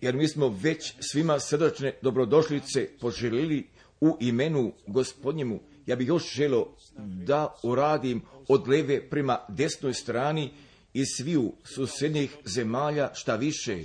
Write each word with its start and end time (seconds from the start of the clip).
jer 0.00 0.16
mi 0.16 0.28
smo 0.28 0.48
već 0.62 0.94
svima 1.00 1.40
srdačne 1.40 1.94
dobrodošlice 2.02 2.88
poželili 3.00 3.66
u 4.00 4.16
imenu 4.20 4.72
gospodnjemu. 4.86 5.60
Ja 5.86 5.96
bih 5.96 6.08
još 6.08 6.34
želo 6.34 6.76
da 6.98 7.54
uradim 7.62 8.22
od 8.48 8.68
leve 8.68 9.10
prema 9.10 9.38
desnoj 9.48 9.94
strani 9.94 10.50
iz 10.92 11.06
sviju 11.16 11.52
susjednih 11.64 12.36
zemalja 12.44 13.10
šta 13.14 13.36
više 13.36 13.82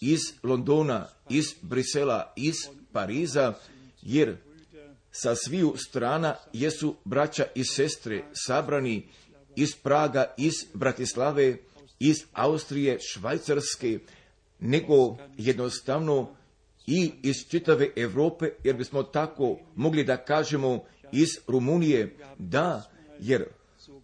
iz 0.00 0.20
Londona, 0.42 1.06
iz 1.28 1.44
Brisela, 1.62 2.32
iz 2.36 2.54
Pariza, 2.92 3.54
jer 4.02 4.36
sa 5.12 5.34
sviju 5.34 5.74
strana 5.76 6.36
jesu 6.52 6.96
braća 7.04 7.44
i 7.54 7.64
sestre 7.64 8.24
sabrani 8.32 9.08
iz 9.56 9.74
Praga, 9.82 10.34
iz 10.36 10.52
Bratislave, 10.74 11.56
iz 12.00 12.16
Austrije, 12.32 12.98
Švajcarske, 13.00 13.98
nego 14.60 15.16
jednostavno 15.36 16.34
i 16.86 17.12
iz 17.22 17.36
čitave 17.50 17.90
Europe, 17.96 18.46
jer 18.64 18.76
bismo 18.76 19.02
tako 19.02 19.58
mogli 19.76 20.04
da 20.04 20.16
kažemo 20.16 20.84
iz 21.12 21.28
Rumunije, 21.46 22.16
da, 22.38 22.90
jer 23.20 23.44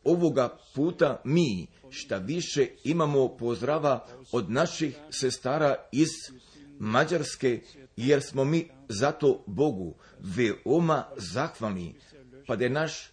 ovoga 0.05 0.59
puta 0.75 1.20
mi 1.25 1.67
šta 1.91 2.17
više 2.17 2.67
imamo 2.84 3.29
pozdrava 3.29 4.06
od 4.33 4.51
naših 4.51 4.97
sestara 5.11 5.75
iz 5.92 6.09
Mađarske, 6.78 7.61
jer 7.97 8.23
smo 8.23 8.45
mi 8.45 8.69
zato 8.89 9.45
Bogu 9.47 9.95
veoma 10.20 11.05
zahvalni, 11.17 11.95
pa 12.47 12.56
da 12.56 12.65
je 12.65 12.70
naš, 12.70 13.11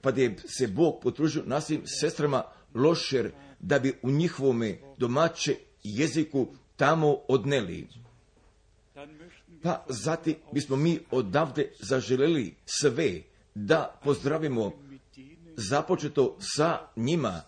pa 0.00 0.10
da 0.10 0.20
je 0.22 0.36
se 0.46 0.66
Bog 0.66 1.00
potružio 1.02 1.42
nasim 1.46 1.82
sestrama 1.86 2.44
lošer, 2.74 3.32
da 3.64 3.78
bi 3.78 3.92
u 4.02 4.10
njihovome 4.10 4.78
domaće 4.98 5.56
jeziku 5.82 6.46
tamo 6.76 7.16
odneli. 7.28 7.88
Pa 9.62 9.84
zatim 9.88 10.34
bismo 10.52 10.76
mi 10.76 10.98
odavde 11.10 11.72
zaželjeli 11.80 12.54
sve 12.66 13.22
da 13.54 14.00
pozdravimo 14.04 14.72
započeto 15.56 16.36
sa 16.40 16.78
njima, 16.96 17.42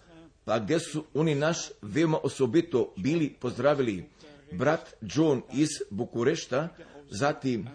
pa 0.45 0.59
gdje 0.59 0.81
su 0.81 1.05
oni 1.15 1.35
naš 1.35 1.59
veoma 1.83 2.19
osobito 2.23 2.95
bili 2.97 3.37
pozdravili 3.41 4.05
brat 4.53 4.95
John 5.01 5.43
iz 5.53 5.69
Bukurešta, 5.91 6.69
zatim 7.11 7.69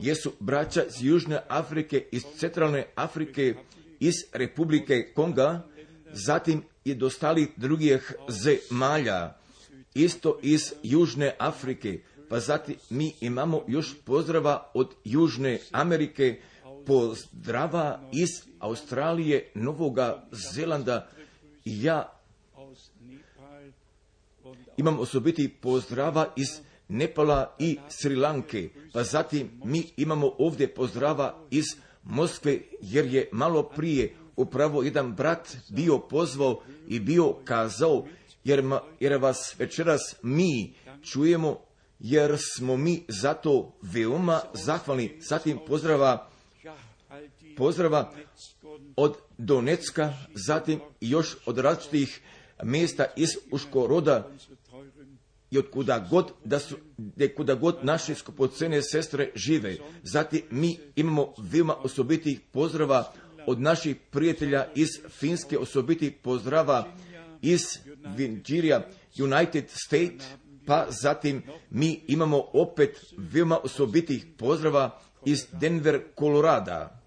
jesu 0.00 0.32
braća 0.40 0.84
iz 0.84 1.02
Južne 1.02 1.40
Afrike, 1.48 2.04
iz 2.12 2.22
Centralne 2.36 2.86
Afrike, 2.94 3.54
iz 4.00 4.14
Republike 4.32 5.12
Konga, 5.14 5.62
zatim 6.12 6.62
i 6.84 6.94
dostali 6.94 7.52
drugih 7.56 8.12
zemalja, 8.28 9.34
isto 9.94 10.38
iz 10.42 10.60
Južne 10.82 11.36
Afrike, 11.38 12.00
pa 12.28 12.40
zatim 12.40 12.76
mi 12.90 13.14
imamo 13.20 13.64
još 13.68 13.94
pozdrava 14.04 14.70
od 14.74 14.94
Južne 15.04 15.58
Amerike, 15.72 16.40
pozdrava 16.86 18.00
iz 18.12 18.28
Australije, 18.58 19.50
Novoga 19.54 20.28
Zelanda. 20.54 21.08
Ja 21.64 22.20
imam 24.76 25.00
osobiti 25.00 25.48
pozdrava 25.48 26.32
iz 26.36 26.48
Nepala 26.88 27.56
i 27.58 27.78
Sri 27.88 28.16
Lanke, 28.16 28.68
pa 28.92 29.02
zatim 29.02 29.50
mi 29.64 29.84
imamo 29.96 30.32
ovdje 30.38 30.74
pozdrava 30.74 31.46
iz 31.50 31.64
Moskve, 32.04 32.58
jer 32.80 33.06
je 33.06 33.28
malo 33.32 33.62
prije 33.62 34.14
upravo 34.40 34.82
jedan 34.82 35.14
brat 35.14 35.56
bio 35.68 35.98
pozvao 35.98 36.62
i 36.88 37.00
bio 37.00 37.32
kazao, 37.44 38.06
jer, 38.44 38.62
ma, 38.62 38.80
jer 39.00 39.16
vas 39.16 39.54
večeras 39.58 40.00
mi 40.22 40.74
čujemo, 41.02 41.58
jer 41.98 42.36
smo 42.38 42.76
mi 42.76 43.04
zato 43.08 43.72
veoma 43.82 44.40
zahvalni. 44.54 45.18
Zatim 45.20 45.58
pozdrava, 45.66 46.30
pozdrava 47.56 48.12
od 48.96 49.16
Donecka, 49.38 50.12
zatim 50.34 50.80
još 51.00 51.36
od 51.46 51.58
različitih 51.58 52.20
mjesta 52.62 53.06
iz 53.16 53.28
Uškoroda 53.52 54.30
i 55.50 55.58
od 55.58 55.70
kuda 55.70 56.06
god, 56.10 56.32
da 56.44 56.58
su, 56.58 56.76
de 56.96 57.34
kuda 57.34 57.54
god 57.54 57.78
naše 57.82 58.14
skupocene 58.14 58.82
sestre 58.82 59.32
žive. 59.34 59.76
Zatim 60.02 60.42
mi 60.50 60.78
imamo 60.96 61.32
veoma 61.38 61.74
osobitih 61.74 62.40
pozdrava 62.52 63.12
od 63.46 63.60
naših 63.60 63.96
prijatelja 64.10 64.66
iz 64.74 64.88
Finske, 65.08 65.58
osobitih 65.58 66.12
pozdrava 66.22 66.86
iz 67.42 67.60
Virginia, 68.16 68.86
United 69.18 69.64
State, 69.68 70.24
pa 70.66 70.86
zatim 71.02 71.42
mi 71.70 72.00
imamo 72.06 72.44
opet 72.52 73.04
veoma 73.16 73.58
osobitih 73.58 74.26
pozdrava 74.38 75.00
iz 75.24 75.46
Denver, 75.52 76.00
Kolorada. 76.14 77.00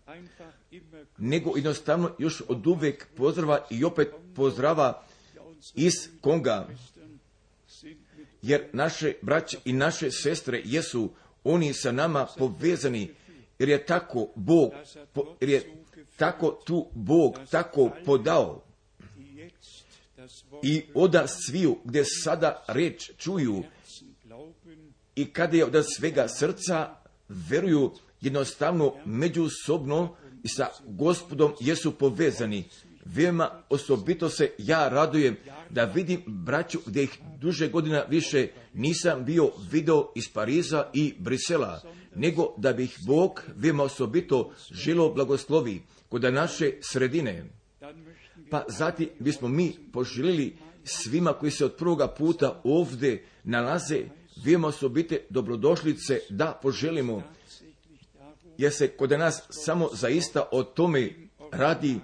Nego 1.18 1.52
jednostavno 1.56 2.16
još 2.20 2.44
od 2.48 2.68
uvek 2.68 3.08
pozdrava 3.16 3.66
i 3.70 3.84
opet 3.84 4.08
pozdrava 4.36 5.04
iz 5.76 5.94
Konga, 6.22 6.68
jer 8.42 8.70
naše 8.74 9.14
braće 9.22 9.58
i 9.66 9.74
naše 9.74 10.12
sestre 10.12 10.62
jesu 10.66 11.10
oni 11.44 11.74
sa 11.74 11.92
nama 11.92 12.28
povezani, 12.38 13.10
jer 13.60 13.70
je 13.70 13.86
tako 13.86 14.28
Bog, 14.36 14.72
jer 15.42 15.50
je 15.50 15.83
tako 16.18 16.60
tu 16.66 16.88
Bog 16.94 17.40
tako 17.52 17.92
podao. 18.06 18.62
I 20.64 20.82
oda 20.94 21.28
sviju 21.28 21.78
gdje 21.84 22.04
sada 22.06 22.64
reč 22.68 23.12
čuju 23.18 23.64
i 25.16 25.26
kada 25.26 25.58
je 25.58 25.66
od 25.66 25.86
svega 25.98 26.28
srca 26.28 26.96
veruju 27.30 27.92
jednostavno 28.22 28.94
međusobno 29.06 30.16
i 30.44 30.48
sa 30.48 30.68
gospodom 30.88 31.54
jesu 31.60 31.92
povezani. 31.92 32.64
Veoma 33.06 33.64
osobito 33.70 34.30
se 34.30 34.52
ja 34.58 34.90
radujem 34.90 35.38
da 35.70 35.84
vidim 35.84 36.24
braću 36.28 36.80
gdje 36.86 37.04
ih 37.04 37.20
duže 37.42 37.70
godina 37.70 38.04
više 38.10 38.48
nisam 38.74 39.26
bio 39.26 39.52
video 39.72 40.12
iz 40.16 40.24
Pariza 40.34 40.90
i 40.94 41.14
Brisela, 41.20 41.82
nego 42.16 42.54
da 42.58 42.74
bih 42.74 42.98
Bog 43.06 43.42
veoma 43.56 43.84
osobito 43.84 44.52
želo 44.72 45.14
blagoslovi 45.14 45.82
kod 46.14 46.24
naše 46.24 46.72
sredine. 46.82 47.44
Pa 48.50 48.66
zatim 48.68 49.10
bismo 49.20 49.48
mi 49.48 49.74
poželjeli 49.94 50.56
svima 50.84 51.34
koji 51.34 51.52
se 51.52 51.66
od 51.66 51.76
prvoga 51.76 52.08
puta 52.08 52.62
ovdje 52.64 53.26
nalaze 53.44 54.02
veoma 54.46 54.68
osobite 54.68 55.26
dobrodošlice 55.30 56.20
da 56.30 56.60
poželimo, 56.62 57.24
jer 58.58 58.74
se 58.74 58.88
kod 58.88 59.12
nas 59.12 59.44
samo 59.50 59.90
zaista 59.94 60.44
o 60.52 60.64
tome 60.64 61.10
radi 61.52 62.00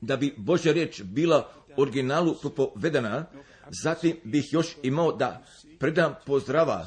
da 0.00 0.16
bi 0.16 0.34
Božja 0.36 0.72
riječ 0.72 1.02
bila 1.02 1.52
originalu 1.76 2.34
propovedana, 2.34 3.26
zatim 3.82 4.16
bih 4.24 4.52
još 4.52 4.76
imao 4.82 5.12
da 5.12 5.44
predam 5.78 6.14
pozdrava. 6.26 6.86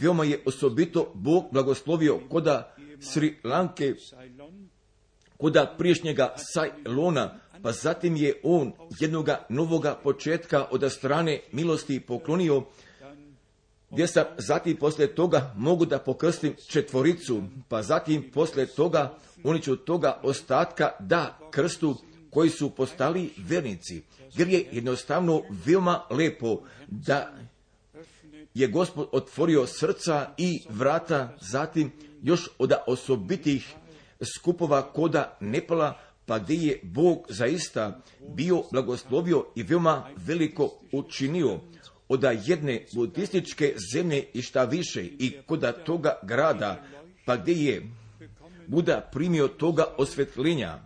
Veoma 0.00 0.24
je 0.24 0.42
osobito 0.46 1.12
Bog 1.14 1.44
blagoslovio 1.52 2.20
koda 2.28 2.74
Sri 3.00 3.36
Lanke, 3.44 3.94
koda 5.36 5.74
priješnjega 5.78 6.34
Sajlona, 6.36 7.40
pa 7.62 7.72
zatim 7.72 8.16
je 8.16 8.40
on 8.42 8.72
jednoga 9.00 9.46
novoga 9.48 9.94
početka 9.94 10.66
od 10.70 10.92
strane 10.92 11.40
milosti 11.52 12.00
poklonio, 12.00 12.62
gdje 13.90 14.06
sam 14.06 14.24
zatim 14.38 14.76
poslije 14.76 15.14
toga 15.14 15.54
mogu 15.56 15.86
da 15.86 15.98
pokrstim 15.98 16.54
četvoricu, 16.68 17.42
pa 17.68 17.82
zatim 17.82 18.30
poslije 18.34 18.66
toga 18.66 19.14
oni 19.44 19.62
ću 19.62 19.76
toga 19.76 20.20
ostatka 20.22 20.90
da 21.00 21.38
krstu 21.50 21.96
koji 22.30 22.50
su 22.50 22.70
postali 22.70 23.30
vernici. 23.48 24.02
Jer 24.34 24.48
je 24.48 24.66
jednostavno 24.72 25.42
veoma 25.66 26.02
lepo 26.10 26.60
da 26.86 27.32
je 28.54 28.68
gospod 28.68 29.08
otvorio 29.12 29.66
srca 29.66 30.30
i 30.36 30.60
vrata, 30.68 31.36
zatim 31.40 31.92
još 32.22 32.48
od 32.58 32.72
osobitih 32.86 33.74
skupova 34.36 34.82
koda 34.92 35.36
Nepala, 35.40 35.98
pa 36.26 36.38
gdje 36.38 36.54
je 36.54 36.80
Bog 36.82 37.26
zaista 37.28 38.00
bio 38.34 38.62
blagoslovio 38.72 39.46
i 39.56 39.62
veoma 39.62 40.08
veliko 40.16 40.72
učinio 40.92 41.60
od 42.08 42.24
jedne 42.44 42.84
budističke 42.94 43.74
zemlje 43.94 44.24
i 44.34 44.42
šta 44.42 44.64
više 44.64 45.04
i 45.04 45.36
koda 45.46 45.72
toga 45.72 46.18
grada, 46.22 46.84
pa 47.24 47.36
gdje 47.36 47.52
je 47.54 47.82
Buda 48.66 49.08
primio 49.12 49.48
toga 49.48 49.84
osvetljenja 49.98 50.78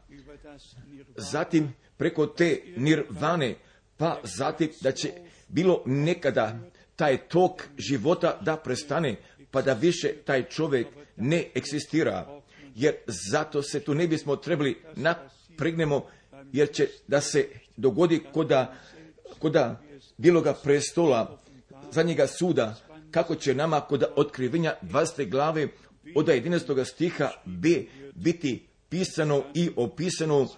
zatim 1.17 1.73
preko 1.97 2.27
te 2.27 2.63
nirvane, 2.77 3.55
pa 3.97 4.21
zatim 4.25 4.69
da 4.81 4.93
će 4.93 5.13
bilo 5.49 5.83
nekada 5.87 6.59
taj 6.97 7.17
tok 7.29 7.63
života 7.79 8.39
da 8.41 8.57
prestane, 8.57 9.17
pa 9.51 9.63
da 9.63 9.73
više 9.73 10.13
taj 10.13 10.49
čovjek 10.49 10.87
ne 11.17 11.45
eksistira. 11.55 12.38
Jer 12.79 12.95
zato 13.07 13.63
se 13.63 13.81
tu 13.81 13.95
ne 13.95 14.07
bismo 14.07 14.37
trebali 14.37 14.77
napregnemo, 14.97 16.07
jer 16.53 16.73
će 16.73 16.89
da 17.09 17.21
se 17.21 17.49
dogodi 17.77 18.21
koda 18.33 18.75
koda 19.39 19.81
bijeloga 20.17 20.55
prestola, 20.65 21.39
zadnjega 21.91 22.27
suda, 22.27 22.75
kako 23.11 23.35
će 23.35 23.55
nama 23.55 23.81
kod 23.81 24.05
otkrivenja 24.17 24.75
20. 24.83 25.31
glave 25.31 25.69
od 26.15 26.27
11. 26.27 26.85
stiha 26.85 27.31
B 27.45 27.69
biti 28.15 28.67
pisano 28.89 29.45
i 29.55 29.71
opisano, 29.77 30.49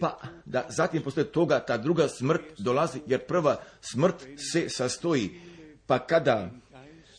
pa 0.00 0.18
da 0.44 0.66
zatim 0.68 1.02
posle 1.02 1.24
toga 1.24 1.60
ta 1.60 1.76
druga 1.76 2.08
smrt 2.08 2.42
dolazi, 2.58 3.00
jer 3.06 3.26
prva 3.26 3.60
smrt 3.80 4.14
se 4.52 4.68
sastoji, 4.68 5.40
pa 5.86 5.98
kada, 5.98 6.50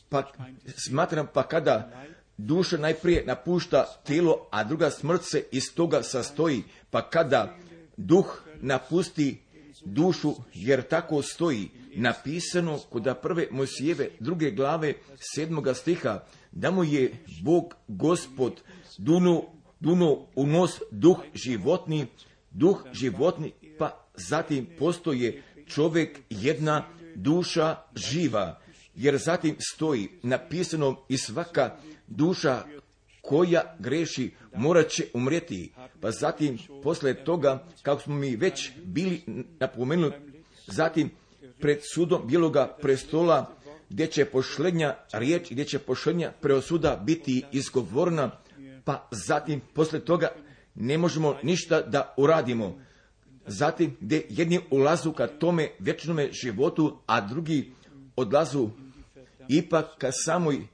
pa 0.09 0.31
smatram, 0.87 1.27
pa 1.33 1.43
kada 1.43 2.05
duša 2.45 2.77
najprije 2.77 3.23
napušta 3.25 3.85
tijelo, 4.03 4.47
a 4.51 4.63
druga 4.63 4.89
smrt 4.89 5.21
se 5.23 5.43
iz 5.51 5.63
toga 5.75 6.03
sastoji, 6.03 6.63
pa 6.89 7.09
kada 7.09 7.55
duh 7.97 8.43
napusti 8.61 9.37
dušu, 9.85 10.33
jer 10.53 10.81
tako 10.81 11.21
stoji 11.21 11.69
napisano 11.95 12.79
kod 12.89 13.15
prve 13.21 13.47
Mojsijeve 13.51 14.09
druge 14.19 14.51
glave 14.51 14.93
sedmoga 15.35 15.73
stiha, 15.73 16.23
da 16.51 16.71
mu 16.71 16.83
je 16.83 17.13
Bog 17.43 17.75
gospod 17.87 18.61
duno, 18.97 19.43
duno 19.79 20.25
u 20.35 20.47
nos 20.47 20.71
duh 20.91 21.17
životni, 21.33 22.07
duh 22.51 22.83
životni, 22.91 23.51
pa 23.77 24.05
zatim 24.15 24.67
postoje 24.79 25.43
čovjek 25.67 26.19
jedna 26.29 26.87
duša 27.15 27.75
živa, 27.95 28.59
jer 28.95 29.17
zatim 29.17 29.55
stoji 29.59 30.09
napisano 30.23 31.05
i 31.09 31.17
svaka 31.17 31.77
duša 32.15 32.63
koja 33.21 33.75
greši 33.79 34.31
morat 34.55 34.89
će 34.89 35.05
umrijeti. 35.13 35.71
Pa 36.01 36.11
zatim, 36.11 36.57
posle 36.83 37.13
toga, 37.13 37.67
kako 37.81 38.01
smo 38.01 38.15
mi 38.15 38.35
već 38.35 38.71
bili 38.83 39.21
napomenuli, 39.59 40.13
zatim 40.67 41.09
pred 41.59 41.79
sudom 41.93 42.27
bijeloga 42.27 42.77
prestola, 42.81 43.55
gdje 43.89 44.07
će 44.07 44.25
pošlednja 44.25 44.95
riječ, 45.13 45.51
gdje 45.51 45.65
će 45.65 45.79
pošlednja 45.79 46.31
preosuda 46.41 47.01
biti 47.05 47.43
izgovorna, 47.51 48.31
pa 48.85 49.07
zatim, 49.11 49.61
posle 49.73 49.99
toga, 49.99 50.27
ne 50.75 50.97
možemo 50.97 51.35
ništa 51.43 51.81
da 51.81 52.13
uradimo. 52.17 52.79
Zatim, 53.45 53.97
gdje 53.99 54.25
jedni 54.29 54.59
ulazu 54.69 55.11
ka 55.11 55.27
tome 55.27 55.69
vječnome 55.79 56.31
životu, 56.31 56.97
a 57.05 57.21
drugi 57.21 57.71
odlazu 58.15 58.69
ipak 59.49 59.85
ka 59.97 60.11
samoj 60.11 60.67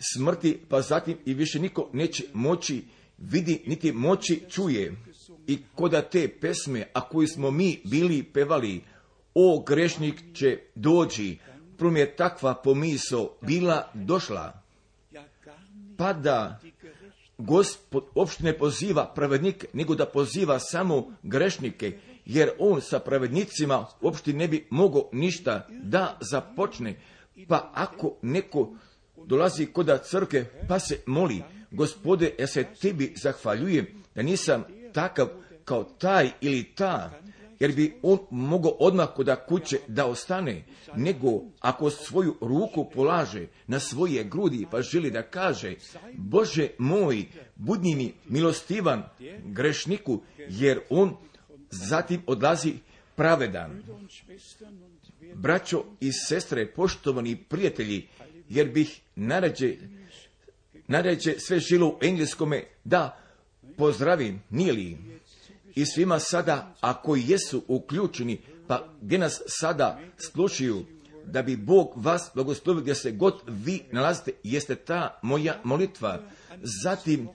smrti, 0.00 0.58
pa 0.68 0.80
zatim 0.80 1.18
i 1.24 1.34
više 1.34 1.58
niko 1.58 1.90
neće 1.92 2.24
moći 2.34 2.84
vidi, 3.18 3.62
niti 3.66 3.92
moći 3.92 4.42
čuje. 4.48 4.96
I 5.46 5.58
koda 5.74 6.02
te 6.02 6.28
pesme, 6.28 6.86
a 6.92 7.08
koji 7.08 7.28
smo 7.28 7.50
mi 7.50 7.80
bili 7.84 8.22
pevali, 8.22 8.82
o 9.34 9.62
grešnik 9.66 10.22
će 10.34 10.58
doći, 10.74 11.38
prom 11.78 11.96
je 11.96 12.16
takva 12.16 12.54
pomiso 12.54 13.30
bila 13.40 13.90
došla, 13.94 14.62
pa 15.96 16.12
da 16.12 16.60
gospod 17.38 18.04
uopšte 18.14 18.44
ne 18.44 18.58
poziva 18.58 19.12
pravednike, 19.14 19.66
nego 19.72 19.94
da 19.94 20.06
poziva 20.06 20.58
samo 20.58 21.12
grešnike, 21.22 21.98
jer 22.26 22.50
on 22.58 22.80
sa 22.80 22.98
pravednicima 22.98 23.86
uopšte 24.00 24.32
ne 24.32 24.48
bi 24.48 24.66
mogao 24.70 25.08
ništa 25.12 25.66
da 25.70 26.18
započne. 26.20 27.00
Pa 27.48 27.70
ako 27.74 28.16
neko 28.22 28.76
dolazi 29.26 29.66
koda 29.66 29.98
crke 29.98 30.44
pa 30.68 30.78
se 30.78 30.98
moli, 31.06 31.42
gospode, 31.70 32.34
ja 32.38 32.46
se 32.46 32.64
tebi 32.80 33.14
zahvaljujem 33.16 33.86
da 34.14 34.22
nisam 34.22 34.64
takav 34.92 35.28
kao 35.64 35.84
taj 35.84 36.30
ili 36.40 36.64
ta, 36.64 37.10
jer 37.60 37.72
bi 37.72 37.94
on 38.02 38.18
mogao 38.30 38.70
odmah 38.70 39.08
koda 39.16 39.36
kuće 39.36 39.78
da 39.88 40.06
ostane, 40.06 40.64
nego 40.96 41.28
ako 41.60 41.90
svoju 41.90 42.34
ruku 42.40 42.90
polaže 42.94 43.46
na 43.66 43.80
svoje 43.80 44.24
grudi 44.24 44.66
pa 44.70 44.82
želi 44.82 45.10
da 45.10 45.22
kaže, 45.22 45.74
Bože 46.14 46.68
moj, 46.78 47.24
budni 47.56 47.94
mi 47.94 48.12
milostivan 48.28 49.02
grešniku, 49.44 50.22
jer 50.48 50.80
on 50.90 51.16
zatim 51.70 52.22
odlazi 52.26 52.74
pravedan. 53.14 53.82
Braćo 55.34 55.84
i 56.00 56.12
sestre, 56.12 56.66
poštovani 56.66 57.36
prijatelji, 57.36 58.08
jer 58.48 58.68
bih 58.68 59.00
naređe, 59.16 59.76
naređe 60.88 61.34
sve 61.38 61.60
žilo 61.60 61.88
u 61.88 61.98
engleskome 62.02 62.64
da 62.84 63.18
pozdravim, 63.76 64.42
nije 64.50 64.72
li? 64.72 64.98
I 65.74 65.86
svima 65.86 66.18
sada, 66.18 66.74
ako 66.80 67.16
jesu 67.16 67.62
uključeni, 67.68 68.40
pa 68.66 68.88
gdje 69.00 69.18
nas 69.18 69.42
sada 69.46 70.00
slušaju, 70.32 70.84
da 71.26 71.42
bi 71.42 71.56
Bog 71.56 71.92
vas 71.96 72.30
blagoslovio 72.34 72.80
gdje 72.80 72.94
se 72.94 73.10
god 73.10 73.34
vi 73.48 73.82
nalazite, 73.92 74.32
jeste 74.42 74.74
ta 74.74 75.18
moja 75.22 75.60
molitva. 75.64 76.22
Zatim, 76.82 77.28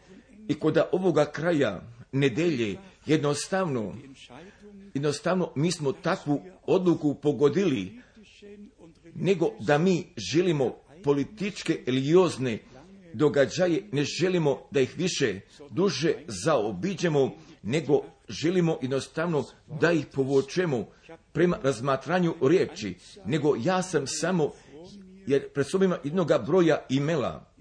i 0.47 0.53
kod 0.53 0.77
ovoga 0.91 1.25
kraja 1.25 1.81
nedelje, 2.11 2.77
jednostavno, 3.05 3.95
jednostavno 4.93 5.51
mi 5.55 5.71
smo 5.71 5.91
takvu 5.91 6.41
odluku 6.65 7.15
pogodili, 7.15 8.01
nego 9.15 9.49
da 9.59 9.77
mi 9.77 10.07
želimo 10.17 10.75
političke 11.03 11.80
religiozne 11.86 12.59
događaje, 13.13 13.83
ne 13.92 14.03
želimo 14.03 14.62
da 14.71 14.80
ih 14.80 14.98
više 14.98 15.39
duže 15.69 16.13
zaobiđemo, 16.27 17.31
nego 17.63 18.03
želimo 18.30 18.77
jednostavno 18.81 19.45
da 19.80 19.92
ih 19.92 20.06
povučemo 20.13 20.86
prema 21.31 21.57
razmatranju 21.63 22.36
riječi, 22.42 22.95
nego 23.25 23.56
ja 23.63 23.81
sam 23.81 24.07
samo, 24.07 24.51
jer 25.27 25.50
pred 25.50 25.68
sobima 25.68 25.98
jednoga 26.03 26.38
broja 26.38 26.86
imela, 26.89 27.51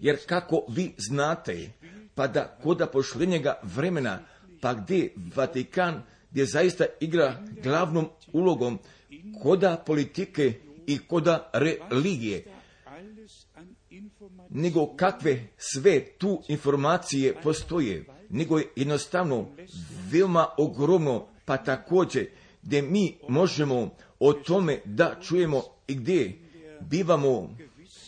jer 0.00 0.18
kako 0.26 0.64
vi 0.68 0.92
znate, 0.98 1.70
pa 2.14 2.26
da 2.26 2.58
koda 2.62 2.86
pošljenjega 2.86 3.60
vremena, 3.62 4.18
pa 4.60 4.74
gdje 4.74 5.14
Vatikan, 5.36 6.02
gdje 6.30 6.46
zaista 6.46 6.84
igra 7.00 7.40
glavnom 7.62 8.08
ulogom, 8.32 8.78
koda 9.42 9.82
politike 9.86 10.54
i 10.86 10.98
koda 10.98 11.50
religije, 11.90 12.44
nego 14.50 14.96
kakve 14.96 15.48
sve 15.56 16.04
tu 16.18 16.42
informacije 16.48 17.34
postoje, 17.42 18.04
nego 18.30 18.58
je 18.58 18.68
jednostavno 18.76 19.46
veoma 20.10 20.46
ogromno, 20.58 21.26
pa 21.44 21.56
također 21.56 22.26
gdje 22.62 22.82
mi 22.82 23.18
možemo 23.28 23.90
o 24.20 24.32
tome 24.32 24.80
da 24.84 25.16
čujemo 25.22 25.62
i 25.86 25.94
gdje 25.94 26.38
bivamo, 26.80 27.56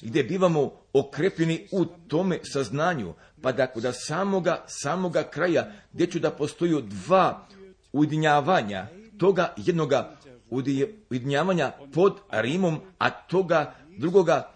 gdje 0.02 0.24
bivamo 0.24 0.72
okrepljeni 0.92 1.68
u 1.72 1.84
tome 1.84 2.38
saznanju, 2.42 3.14
pa 3.42 3.52
da 3.52 3.66
kod 3.66 3.84
samoga, 3.92 4.64
samoga 4.66 5.22
kraja, 5.22 5.72
gdje 5.92 6.06
ću 6.06 6.18
da 6.18 6.30
postoju 6.30 6.80
dva 6.80 7.46
ujedinjavanja, 7.92 8.86
toga 9.18 9.54
jednoga 9.56 10.16
ujedinjavanja 10.50 11.72
pod 11.94 12.20
Rimom, 12.30 12.80
a 12.98 13.10
toga 13.10 13.74
drugoga 13.98 14.50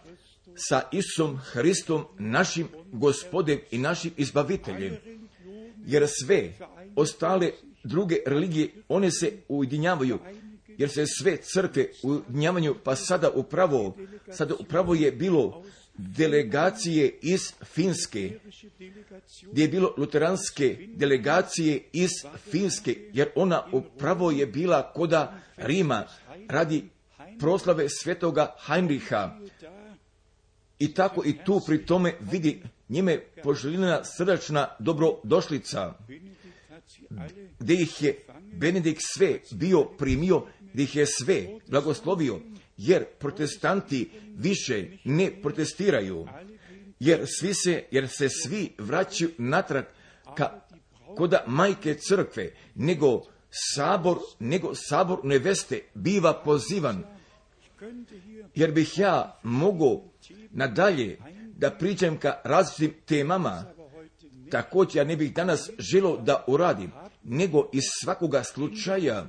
sa 0.54 0.83
Isom 0.92 1.37
Hristom, 1.37 2.04
našim 2.18 2.68
gospodem 2.92 3.59
i 3.71 3.78
našim 3.78 4.12
izbaviteljem. 4.16 4.97
Jer 5.87 6.07
sve 6.09 6.52
ostale 6.97 7.50
druge 7.85 8.16
religije, 8.26 8.68
one 8.88 9.11
se 9.11 9.33
ujedinjavaju, 9.49 10.18
jer 10.78 10.90
se 10.90 11.07
sve 11.07 11.37
crkve 11.37 11.88
ujedinjavaju, 12.02 12.75
pa 12.85 12.97
sada 12.97 13.30
upravo, 13.30 13.97
sada 14.33 14.54
upravo 14.54 14.95
je 14.95 15.12
bilo 15.12 15.64
delegacije 15.98 17.18
iz 17.22 17.52
Finske, 17.64 18.38
gdje 19.52 19.62
je 19.62 19.68
bilo 19.68 19.94
luteranske 19.96 20.88
delegacije 20.94 21.82
iz 21.92 22.10
Finske, 22.50 22.96
jer 23.12 23.28
ona 23.34 23.66
upravo 23.72 24.30
je 24.30 24.46
bila 24.46 24.92
koda 24.92 25.40
Rima 25.56 26.04
radi 26.48 26.88
proslave 27.38 27.88
svetoga 27.88 28.54
Heinricha. 28.66 29.38
I 30.78 30.94
tako 30.94 31.22
i 31.24 31.34
tu 31.44 31.60
pri 31.66 31.86
tome 31.86 32.14
vidi 32.20 32.62
njime 32.88 33.20
poželjena 33.42 34.04
srdačna 34.04 34.68
dobrodošlica, 34.78 35.94
gdje 37.58 37.82
ih 37.82 38.02
je 38.02 38.24
Benedikt 38.52 39.00
sve 39.16 39.40
bio 39.50 39.84
primio, 39.84 40.46
gdje 40.72 40.82
ih 40.82 40.96
je 40.96 41.06
sve 41.06 41.46
blagoslovio, 41.68 42.40
jer 42.78 43.04
protestanti 43.18 44.11
više 44.37 44.87
ne 45.04 45.42
protestiraju, 45.42 46.26
jer 47.00 47.25
svi 47.26 47.54
se, 47.54 47.85
jer 47.90 48.08
se 48.08 48.28
svi 48.28 48.73
vraćaju 48.78 49.30
natrag 49.38 49.85
ka 50.37 50.61
koda 51.16 51.44
majke 51.47 51.94
crkve, 51.94 52.54
nego 52.75 53.23
sabor, 53.50 54.18
nego 54.38 54.75
sabor 54.75 55.18
neveste 55.25 55.80
biva 55.94 56.42
pozivan, 56.44 57.04
jer 58.54 58.73
bih 58.73 58.99
ja 58.99 59.40
mogao 59.42 60.04
nadalje 60.50 61.18
da 61.56 61.70
pričam 61.70 62.16
ka 62.18 62.40
različitim 62.44 62.94
temama, 63.06 63.64
također 64.50 64.97
ja 64.97 65.04
ne 65.04 65.16
bih 65.16 65.35
danas 65.35 65.70
želo 65.78 66.16
da 66.16 66.44
uradim, 66.47 66.92
nego 67.25 67.70
iz 67.73 67.82
svakoga 68.02 68.42
slučaja. 68.44 69.26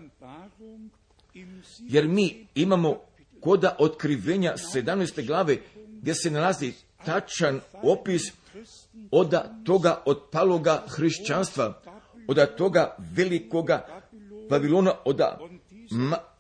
Jer 1.80 2.08
mi 2.08 2.48
imamo 2.56 3.09
koda 3.42 3.76
otkrivenja 3.80 4.54
17. 4.76 5.26
glave 5.28 5.58
gdje 6.02 6.16
se 6.16 6.32
nalazi 6.32 6.74
tačan 7.06 7.60
opis 7.84 8.22
od 9.12 9.34
toga 9.66 10.02
otpaloga 10.06 10.84
hrišćanstva, 10.88 11.82
od 12.28 12.56
toga 12.56 12.96
velikoga 13.16 14.02
Vavilona, 14.50 14.94
od, 15.06 15.22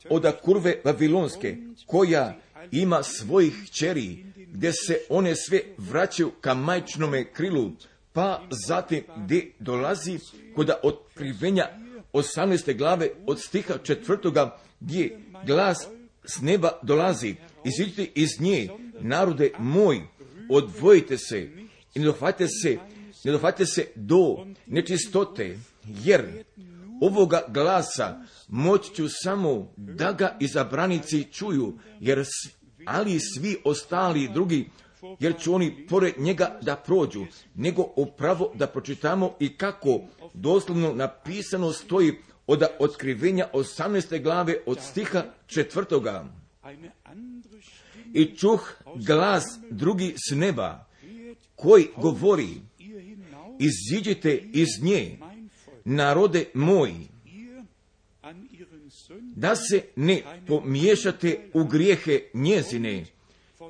od 0.09 0.25
kurve 0.41 0.81
Vavilonske, 0.83 1.57
koja 1.85 2.35
ima 2.71 3.03
svojih 3.03 3.69
čeri, 3.71 4.25
gdje 4.47 4.71
se 4.73 4.99
one 5.09 5.35
sve 5.35 5.61
vraćaju 5.77 6.31
ka 6.41 6.53
majčnome 6.53 7.33
krilu, 7.33 7.71
pa 8.13 8.41
zatim 8.67 9.03
gdje 9.17 9.51
dolazi 9.59 10.19
kod 10.55 10.71
otkrivenja 10.83 11.67
18. 12.13 12.77
glave 12.77 13.09
od 13.27 13.39
stiha 13.39 13.73
četvrtoga 13.83 14.57
gdje 14.79 15.19
glas 15.45 15.87
s 16.29 16.41
neba 16.41 16.71
dolazi. 16.81 17.35
Iziđite 17.63 18.07
iz 18.15 18.29
nje, 18.39 18.69
narode 18.99 19.51
moj, 19.59 20.01
odvojite 20.49 21.17
se 21.17 21.49
i 21.95 21.99
ne 21.99 22.05
dohvatite 22.05 22.47
se, 22.47 22.77
ne 23.23 23.31
dohvatite 23.31 23.65
se 23.65 23.85
do 23.95 24.45
nečistote, 24.67 25.59
jer 26.03 26.43
ovoga 27.01 27.41
glasa 27.47 28.21
moći 28.47 28.95
ću 28.95 29.05
samo 29.23 29.73
da 29.77 30.11
ga 30.11 30.37
izabranici 30.39 31.23
čuju, 31.31 31.77
jer 31.99 32.25
ali 32.85 33.19
svi 33.19 33.57
ostali 33.63 34.29
drugi, 34.33 34.69
jer 35.19 35.39
će 35.39 35.49
oni 35.51 35.87
pored 35.89 36.13
njega 36.17 36.59
da 36.61 36.75
prođu, 36.75 37.25
nego 37.55 37.85
upravo 37.95 38.51
da 38.55 38.67
pročitamo 38.67 39.35
i 39.39 39.57
kako 39.57 40.01
doslovno 40.33 40.93
napisano 40.93 41.73
stoji 41.73 42.13
od 42.49 42.63
otkrivenja 42.79 43.49
18. 43.53 44.23
glave 44.23 44.55
od 44.65 44.79
stiha 44.81 45.23
četvrtoga. 45.47 46.25
I 48.13 48.25
čuh 48.25 48.73
glas 48.95 49.43
drugi 49.69 50.15
s 50.17 50.35
neba, 50.35 50.85
koji 51.55 51.87
govori, 51.97 52.49
iziđite 53.59 54.43
iz 54.53 54.67
nje, 54.83 55.17
narode 55.85 56.45
moji, 56.53 57.07
da 59.35 59.55
se 59.55 59.83
ne 59.95 60.21
pomiješate 60.47 61.49
u 61.53 61.63
grijehe 61.63 62.19
njezine 62.33 63.05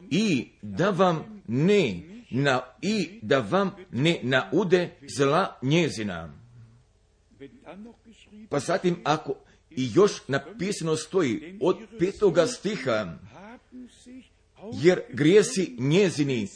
i 0.10 0.48
da 0.62 0.90
vam 0.90 1.42
ne 1.48 2.02
na, 2.32 2.62
i 2.82 3.20
da 3.22 3.40
vam 3.40 3.72
ne 3.92 4.20
naude 4.24 4.90
zla 5.18 5.58
njezina. 5.62 6.40
Pa 8.50 8.60
zatim 8.60 8.96
ako 9.04 9.36
i 9.70 9.92
još 9.94 10.12
napisano 10.28 10.96
stoji 10.96 11.58
od 11.62 11.78
petoga 12.00 12.48
stiha, 12.48 13.18
jer 14.74 15.02
grijesi 15.14 15.76
njezini 15.80 16.48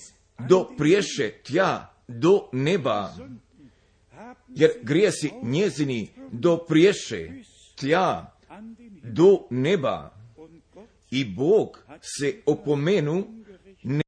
do 0.50 0.70
priješe 0.78 1.32
tja 1.44 1.94
do 2.08 2.50
neba, 2.52 3.14
jer 4.48 4.72
grijesi 4.82 5.32
njezini 5.44 6.10
do 6.32 6.58
priješe 6.58 7.32
tja 7.76 8.34
do 9.04 9.48
neba 9.50 10.24
i 11.12 11.26
Bog 11.26 11.84
se 12.02 12.42
opomenu 12.46 13.44
ne, 13.84 14.04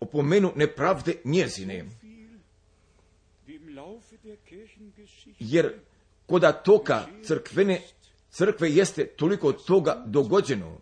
opomenu 0.00 0.52
nepravde 0.56 1.14
njezine. 1.24 1.84
Jer 5.38 5.74
koda 6.28 6.52
toka 6.52 7.06
crkvene 7.24 7.82
crkve 8.30 8.70
jeste 8.70 9.06
toliko 9.06 9.52
toga 9.52 10.02
dogođeno, 10.06 10.78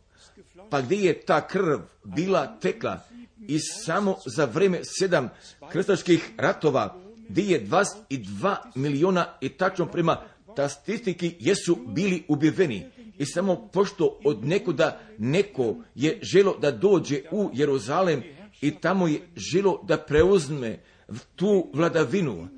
pa 0.70 0.80
gdje 0.80 0.96
je 0.96 1.20
ta 1.20 1.46
krv 1.46 1.78
bila 2.04 2.58
tekla 2.60 3.00
i 3.48 3.58
samo 3.58 4.16
za 4.36 4.44
vreme 4.44 4.80
sedam 4.84 5.28
krstačkih 5.72 6.30
ratova, 6.36 6.96
gdje 7.28 7.42
je 7.42 7.66
22 7.66 8.56
miliona 8.74 9.26
i 9.40 9.48
tačno 9.48 9.86
prema 9.86 10.22
statistiki 10.52 11.36
jesu 11.40 11.78
bili 11.86 12.24
ubiveni. 12.28 12.86
I 13.18 13.26
samo 13.26 13.68
pošto 13.72 14.20
od 14.24 14.44
nekuda 14.44 15.00
neko 15.18 15.76
je 15.94 16.18
želo 16.22 16.56
da 16.58 16.70
dođe 16.70 17.22
u 17.32 17.50
Jeruzalem 17.54 18.22
i 18.60 18.70
tamo 18.70 19.08
je 19.08 19.28
želo 19.36 19.84
da 19.88 19.96
preuzme 19.98 20.78
tu 21.36 21.70
vladavinu, 21.74 22.48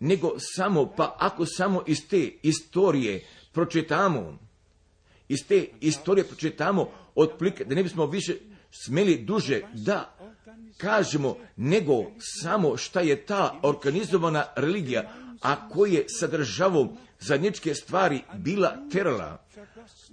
nego 0.00 0.34
samo, 0.38 0.92
pa 0.96 1.16
ako 1.18 1.46
samo 1.46 1.82
iz 1.86 2.08
te 2.08 2.30
istorije 2.42 3.24
pročitamo, 3.52 4.38
iz 5.28 5.38
te 5.48 5.66
istorije 5.80 6.24
pročitamo 6.24 6.90
otplike, 7.14 7.64
da 7.64 7.74
ne 7.74 7.82
bismo 7.82 8.06
više 8.06 8.34
smeli 8.70 9.18
duže 9.18 9.60
da 9.74 10.14
kažemo, 10.76 11.36
nego 11.56 12.04
samo 12.18 12.76
šta 12.76 13.00
je 13.00 13.26
ta 13.26 13.60
organizovana 13.62 14.44
religija, 14.56 15.12
a 15.40 15.68
koje 15.68 15.92
je 15.92 16.04
sadržavo 16.08 16.96
zadnjičke 17.20 17.74
stvari 17.74 18.20
bila 18.34 18.76
terala, 18.92 19.44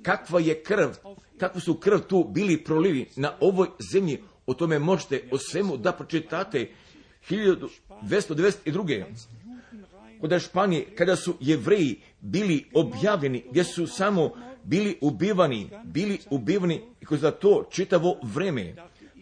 kakva 0.04 0.40
je 0.40 0.64
krv, 0.64 0.90
kakvu 1.38 1.62
su 1.62 1.74
krv 1.74 2.00
tu 2.00 2.24
bili 2.24 2.64
prolivi 2.64 3.10
na 3.16 3.34
ovoj 3.40 3.68
zemlji, 3.92 4.24
o 4.46 4.54
tome 4.54 4.80
možete 4.80 5.30
o 5.32 5.38
svemu 5.38 5.78
da 5.78 5.92
pročitate 5.92 6.70
1292. 7.30 9.04
Kod 10.26 10.42
Španije, 10.42 10.86
kada 10.96 11.16
su 11.16 11.36
jevreji 11.40 12.02
bili 12.22 12.66
objavljeni, 12.74 13.44
gdje 13.50 13.64
su 13.64 13.88
samo 13.88 14.32
bili 14.64 14.98
ubivani, 15.02 15.70
bili 15.84 16.20
ubivani 16.30 16.82
i 17.02 17.06
kroz 17.06 17.22
to 17.42 17.68
čitavo 17.72 18.20
vreme. 18.24 18.76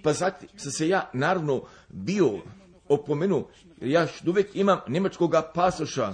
Pa 0.04 0.14
zatim 0.14 0.50
sam 0.56 0.72
se 0.72 0.88
ja 0.88 1.10
naravno 1.14 1.64
bio 1.90 2.40
opomenuo, 2.90 3.50
ja 3.82 4.02
još 4.02 4.24
uvijek 4.28 4.56
imam 4.56 4.80
njemačkog 4.88 5.36
pasoša, 5.54 6.14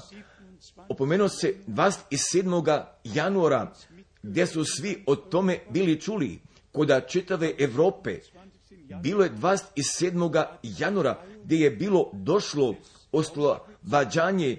opomenuo 0.89 1.29
se 1.29 1.55
27. 1.67 2.83
januara, 3.03 3.73
gdje 4.23 4.47
su 4.47 4.65
svi 4.65 5.03
o 5.05 5.15
tome 5.15 5.59
bili 5.69 6.01
čuli, 6.01 6.39
koda 6.71 7.01
čitave 7.01 7.53
Europe, 7.57 8.19
bilo 9.01 9.23
je 9.23 9.31
27. 9.31 10.45
januara, 10.63 11.21
gdje 11.43 11.57
je 11.57 11.71
bilo 11.71 12.09
došlo 12.13 12.75
oslobađanje 13.11 14.57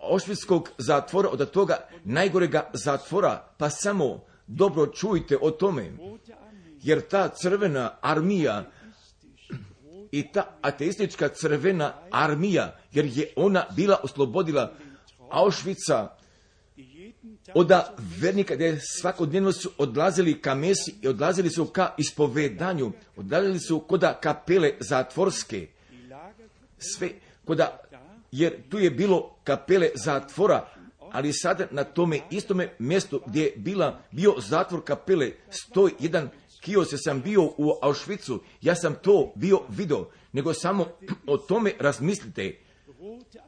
ošvitskog 0.00 0.70
zatvora, 0.78 1.28
od 1.28 1.50
toga 1.50 1.88
najgorega 2.04 2.70
zatvora, 2.72 3.54
pa 3.58 3.70
samo 3.70 4.20
dobro 4.46 4.86
čujte 4.86 5.38
o 5.40 5.50
tome, 5.50 5.92
jer 6.82 7.08
ta 7.08 7.28
crvena 7.28 7.96
armija 8.00 8.64
i 10.12 10.32
ta 10.32 10.58
ateistička 10.60 11.28
crvena 11.28 11.92
armija, 12.10 12.76
jer 12.92 13.04
je 13.04 13.32
ona 13.36 13.66
bila 13.76 14.00
oslobodila 14.02 14.72
Auschwitza 15.30 16.08
od 17.54 17.72
vernika 18.20 18.54
gdje 18.54 18.80
svakodnevno 19.00 19.52
su 19.52 19.70
odlazili 19.78 20.42
ka 20.42 20.54
mesi 20.54 20.94
i 21.02 21.08
odlazili 21.08 21.50
su 21.50 21.66
ka 21.66 21.94
ispovedanju, 21.98 22.92
odlazili 23.16 23.60
su 23.60 23.80
koda 23.80 24.20
kapele 24.20 24.72
zatvorske, 24.80 25.66
sve 26.78 27.10
koda, 27.44 27.80
jer 28.32 28.68
tu 28.68 28.78
je 28.78 28.90
bilo 28.90 29.36
kapele 29.44 29.90
zatvora, 29.94 30.68
ali 31.12 31.32
sada 31.32 31.66
na 31.70 31.84
tome 31.84 32.20
istome 32.30 32.74
mjestu 32.78 33.20
gdje 33.26 33.42
je 33.42 33.52
bila, 33.56 34.00
bio 34.10 34.34
zatvor 34.38 34.84
kapele, 34.84 35.30
stoj 35.50 35.92
jedan 35.98 36.28
kios 36.60 36.88
sam 36.96 37.20
bio 37.20 37.42
u 37.42 37.78
Auschwitzu, 37.82 38.38
ja 38.60 38.74
sam 38.74 38.94
to 39.02 39.32
bio 39.34 39.60
video, 39.68 40.10
nego 40.32 40.54
samo 40.54 40.86
o 41.26 41.36
tome 41.36 41.72
razmislite. 41.78 42.58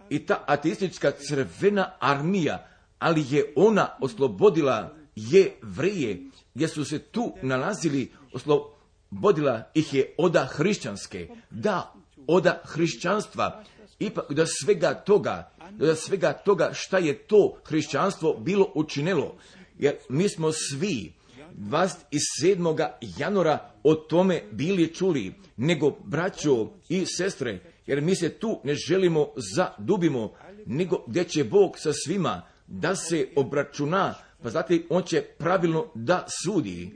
I 0.09 0.27
ta 0.27 0.45
ateistička 0.47 1.11
crvena 1.11 1.93
armija, 2.01 2.69
ali 2.99 3.25
je 3.31 3.53
ona 3.57 3.89
oslobodila 4.01 4.95
je 5.17 5.53
vrije, 5.63 6.23
gdje 6.55 6.69
su 6.69 6.85
se 6.85 6.99
tu 6.99 7.35
nalazili, 7.43 8.13
oslobodila 8.33 9.71
ih 9.75 9.95
je 9.95 10.15
oda 10.19 10.45
hrišćanske. 10.45 11.29
Da, 11.51 11.95
oda 12.27 12.63
hrišćanstva, 12.65 13.65
ipak 14.01 14.33
da 14.33 14.45
svega 14.47 14.95
toga, 14.95 15.51
da 15.71 15.95
svega 15.95 16.33
toga 16.33 16.71
šta 16.73 16.99
je 16.99 17.19
to 17.19 17.61
hrišćanstvo 17.65 18.35
bilo 18.35 18.73
učinilo, 18.75 19.37
jer 19.79 19.97
mi 20.09 20.29
smo 20.29 20.53
svi 20.53 21.13
27. 21.59 22.89
januara 23.19 23.73
o 23.83 23.95
tome 23.95 24.43
bili 24.53 24.95
čuli, 24.95 25.35
nego 25.57 25.91
braćo 26.05 26.71
i 26.89 27.07
sestre, 27.07 27.61
jer 27.87 28.01
mi 28.01 28.15
se 28.15 28.29
tu 28.29 28.61
ne 28.65 28.75
želimo 28.75 29.29
zadubimo, 29.57 30.33
nego 30.67 31.05
gdje 31.07 31.25
će 31.25 31.45
Bog 31.45 31.75
sa 31.79 31.93
svima 32.05 32.43
da 32.67 32.97
se 32.97 33.29
obračuna, 33.37 34.15
pa 34.43 34.51
zatim 34.51 34.87
on 34.91 35.03
će 35.03 35.23
pravilno 35.23 35.87
da 35.95 36.27
sudi. 36.45 36.91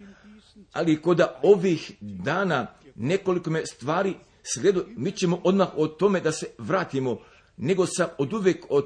Ali 0.72 1.02
kod 1.02 1.20
ovih 1.42 1.92
dana 2.00 2.66
nekoliko 2.94 3.50
me 3.50 3.66
stvari 3.66 4.14
slijedu, 4.52 4.84
mi 4.96 5.12
ćemo 5.12 5.40
odmah 5.44 5.68
o 5.76 5.86
tome 5.86 6.20
da 6.20 6.32
se 6.32 6.46
vratimo, 6.58 7.18
nego 7.56 7.86
sam 7.86 8.08
od 8.18 8.32
uvijek 8.32 8.66
o 8.68 8.82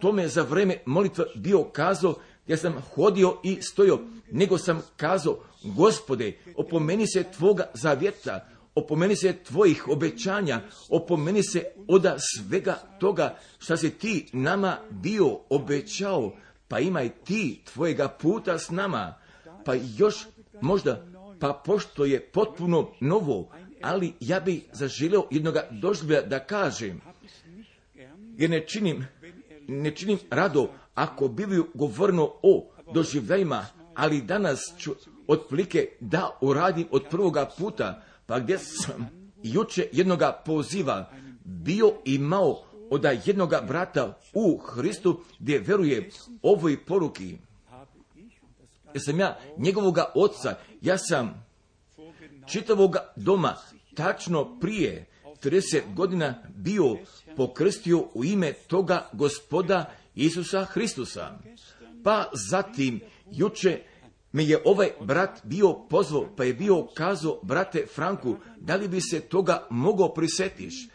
tome 0.00 0.28
za 0.28 0.42
vreme 0.42 0.82
molitva 0.86 1.24
bio 1.34 1.64
kazao 1.64 2.14
gdje 2.44 2.56
sam 2.56 2.82
hodio 2.94 3.36
i 3.42 3.62
stojio, 3.62 3.98
nego 4.32 4.58
sam 4.58 4.82
kazao, 4.96 5.38
gospode, 5.64 6.38
opomeni 6.56 7.06
se 7.06 7.24
tvoga 7.36 7.70
zavjeta, 7.74 8.48
opomeni 8.74 9.16
se 9.16 9.36
tvojih 9.44 9.88
obećanja, 9.88 10.60
opomeni 10.88 11.42
se 11.42 11.64
od 11.88 12.06
svega 12.18 12.74
toga 13.00 13.36
što 13.58 13.76
si 13.76 13.90
ti 13.90 14.26
nama 14.32 14.76
bio 14.90 15.38
obećao, 15.50 16.32
pa 16.68 16.78
imaj 16.80 17.08
ti 17.24 17.62
tvojega 17.72 18.08
puta 18.08 18.58
s 18.58 18.70
nama, 18.70 19.14
pa 19.64 19.74
još 19.96 20.16
možda, 20.60 21.06
pa 21.40 21.62
pošto 21.64 22.04
je 22.04 22.20
potpuno 22.20 22.90
novo, 23.00 23.50
ali 23.86 24.12
ja 24.20 24.40
bi 24.40 24.64
zaželio 24.72 25.24
jednoga 25.30 25.68
doživlja 25.70 26.22
da 26.22 26.38
kažem, 26.38 27.00
jer 28.36 28.50
ne 28.50 28.66
činim, 28.66 29.06
ne 29.68 29.96
činim 29.96 30.18
rado 30.30 30.68
ako 30.94 31.28
bi 31.28 31.44
govorno 31.74 32.30
o 32.42 32.66
doživljajima, 32.94 33.66
ali 33.94 34.22
danas 34.22 34.60
ću 34.78 34.94
otprilike 35.26 35.88
da 36.00 36.38
uradim 36.40 36.86
od 36.90 37.04
prvoga 37.10 37.50
puta, 37.58 38.02
pa 38.26 38.40
gdje 38.40 38.58
sam 38.58 39.08
juče 39.42 39.88
jednoga 39.92 40.42
poziva 40.44 41.10
bio 41.44 41.92
imao 42.04 42.62
od 42.90 43.04
jednoga 43.24 43.60
brata 43.68 44.18
u 44.34 44.58
Hristu 44.58 45.20
gdje 45.38 45.58
veruje 45.58 46.10
ovoj 46.42 46.84
poruki. 46.84 47.38
Jer 48.94 49.02
sam 49.04 49.20
ja 49.20 49.38
njegovoga 49.58 50.12
oca, 50.14 50.54
ja 50.80 50.98
sam 50.98 51.46
čitavoga 52.46 53.12
doma 53.16 53.56
tačno 53.96 54.58
prije 54.60 55.06
30 55.42 55.94
godina 55.94 56.42
bio 56.56 56.96
pokrstio 57.36 57.98
u 58.14 58.24
ime 58.24 58.52
toga 58.52 59.08
gospoda 59.12 59.90
Isusa 60.14 60.64
Hristusa. 60.64 61.38
Pa 62.04 62.30
zatim, 62.50 63.00
juče 63.32 63.82
me 64.32 64.44
je 64.44 64.62
ovaj 64.64 64.90
brat 65.00 65.40
bio 65.44 65.72
pozvao, 65.72 66.28
pa 66.36 66.44
je 66.44 66.54
bio 66.54 66.86
kazao, 66.94 67.40
brate 67.42 67.86
Franku, 67.94 68.36
da 68.56 68.76
li 68.76 68.88
bi 68.88 69.00
se 69.00 69.20
toga 69.20 69.66
mogao 69.70 70.14
prisetiš? 70.14 70.88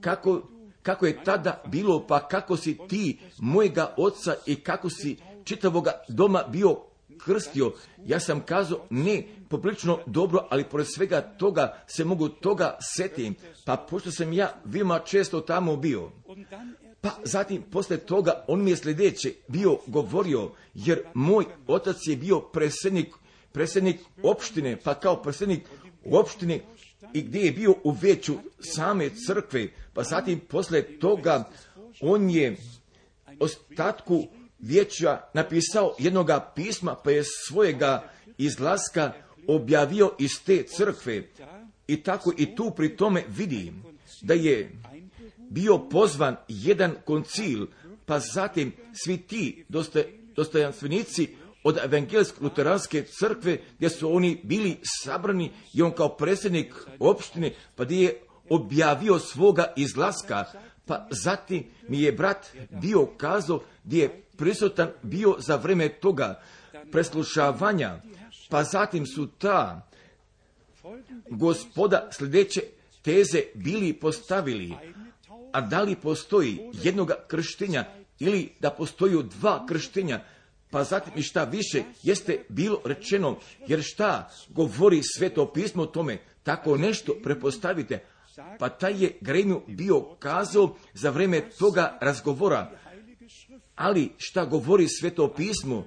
Kako, 0.00 0.42
kako 0.82 1.06
je 1.06 1.24
tada 1.24 1.62
bilo, 1.66 2.06
pa 2.06 2.28
kako 2.28 2.56
si 2.56 2.78
ti 2.88 3.18
mojega 3.38 3.94
oca 3.96 4.34
i 4.46 4.56
kako 4.56 4.90
si 4.90 5.16
čitavoga 5.44 5.92
doma 6.08 6.42
bio 6.42 6.76
krstio, 7.24 7.72
ja 8.04 8.20
sam 8.20 8.40
kazao 8.40 8.86
ne, 8.90 9.22
poprilično 9.48 9.98
dobro, 10.06 10.46
ali 10.50 10.64
pored 10.64 10.86
svega 10.94 11.20
toga 11.20 11.84
se 11.86 12.04
mogu 12.04 12.28
toga 12.28 12.78
setim, 12.96 13.34
pa 13.64 13.76
pošto 13.76 14.10
sam 14.10 14.32
ja 14.32 14.60
veoma 14.64 14.98
često 14.98 15.40
tamo 15.40 15.76
bio. 15.76 16.10
Pa 17.00 17.10
zatim, 17.24 17.62
posle 17.62 17.96
toga, 17.96 18.44
on 18.48 18.64
mi 18.64 18.70
je 18.70 18.76
sljedeće 18.76 19.32
bio 19.48 19.78
govorio, 19.86 20.50
jer 20.74 21.02
moj 21.14 21.44
otac 21.66 21.96
je 22.06 22.16
bio 22.16 22.40
predsjednik, 22.40 23.14
predsjednik 23.52 24.00
opštine, 24.22 24.76
pa 24.84 24.94
kao 24.94 25.22
predsjednik 25.22 25.68
opštine 26.12 26.60
i 27.14 27.22
gdje 27.22 27.40
je 27.40 27.52
bio 27.52 27.74
u 27.84 27.90
veću 27.90 28.34
same 28.60 29.10
crkve, 29.26 29.68
pa 29.94 30.02
zatim 30.02 30.40
posle 30.40 30.82
toga 30.82 31.44
on 32.00 32.30
je 32.30 32.56
ostatku 33.40 34.26
vijeća 34.58 35.20
napisao 35.34 35.94
jednoga 35.98 36.52
pisma, 36.54 36.94
pa 37.04 37.10
je 37.10 37.24
svojega 37.48 38.10
izlaska 38.38 39.12
objavio 39.48 40.10
iz 40.18 40.30
te 40.44 40.62
crkve. 40.62 41.22
I 41.86 42.02
tako 42.02 42.32
i 42.36 42.56
tu 42.56 42.72
pri 42.76 42.96
tome 42.96 43.24
vidi 43.28 43.72
da 44.22 44.34
je 44.34 44.72
bio 45.38 45.78
pozvan 45.78 46.36
jedan 46.48 46.94
koncil, 47.04 47.66
pa 48.06 48.18
zatim 48.18 48.72
svi 49.04 49.16
ti 49.16 49.64
dostojanstvenici 50.36 51.28
od 51.64 51.78
evangelske 51.84 52.38
luteranske 52.40 53.02
crkve 53.02 53.58
gdje 53.76 53.90
su 53.90 54.16
oni 54.16 54.40
bili 54.42 54.76
sabrani 55.04 55.52
i 55.74 55.82
on 55.82 55.92
kao 55.92 56.16
predsjednik 56.16 56.74
opštine 56.98 57.54
pa 57.76 57.84
gdje 57.84 58.02
je 58.02 58.20
objavio 58.50 59.18
svoga 59.18 59.72
izlaska 59.76 60.44
pa 60.86 61.08
zatim 61.10 61.64
mi 61.88 62.02
je 62.02 62.12
brat 62.12 62.46
bio 62.70 63.06
kazao 63.06 63.60
gdje 63.84 64.02
je 64.02 64.22
prisutan 64.36 64.88
bio 65.02 65.36
za 65.38 65.56
vrijeme 65.56 65.88
toga 65.88 66.40
preslušavanja 66.92 68.00
pa 68.48 68.64
zatim 68.64 69.06
su 69.06 69.26
ta 69.26 69.88
gospoda 71.30 72.08
sljedeće 72.12 72.60
teze 73.02 73.42
bili 73.54 73.92
postavili. 73.92 74.74
A 75.52 75.60
da 75.60 75.82
li 75.82 75.96
postoji 75.96 76.58
jednoga 76.82 77.14
krštenja 77.28 77.84
ili 78.18 78.52
da 78.60 78.70
postoju 78.70 79.22
dva 79.22 79.66
krštenja, 79.66 80.20
pa 80.70 80.84
zatim 80.84 81.12
i 81.16 81.22
šta 81.22 81.44
više 81.44 81.82
jeste 82.02 82.44
bilo 82.48 82.80
rečeno, 82.84 83.36
jer 83.66 83.82
šta 83.82 84.30
govori 84.48 85.00
sveto 85.02 85.52
pismo 85.52 85.82
o 85.82 85.86
tome, 85.86 86.18
tako 86.42 86.76
nešto 86.76 87.14
prepostavite, 87.22 88.04
pa 88.58 88.68
taj 88.68 89.02
je 89.02 89.18
Gremio 89.20 89.60
bio 89.66 90.00
kazao 90.00 90.76
za 90.94 91.10
vrijeme 91.10 91.50
toga 91.58 91.98
razgovora, 92.00 92.70
ali 93.76 94.12
šta 94.18 94.44
govori 94.44 94.88
sveto 94.88 95.34
pismo, 95.36 95.84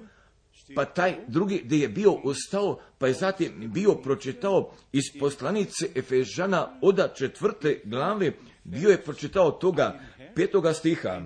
pa 0.74 0.84
taj 0.84 1.16
drugi 1.28 1.62
gdje 1.64 1.76
je 1.76 1.88
bio 1.88 2.12
ustao, 2.12 2.80
pa 2.98 3.06
je 3.06 3.14
zatim 3.14 3.52
bio 3.74 3.94
pročitao 3.94 4.72
iz 4.92 5.04
poslanice 5.20 5.88
Efežana 5.94 6.78
oda 6.82 7.08
četvrte 7.08 7.80
glave, 7.84 8.32
bio 8.64 8.90
je 8.90 9.02
pročitao 9.02 9.50
toga 9.50 10.00
petoga 10.34 10.74
stiha. 10.74 11.20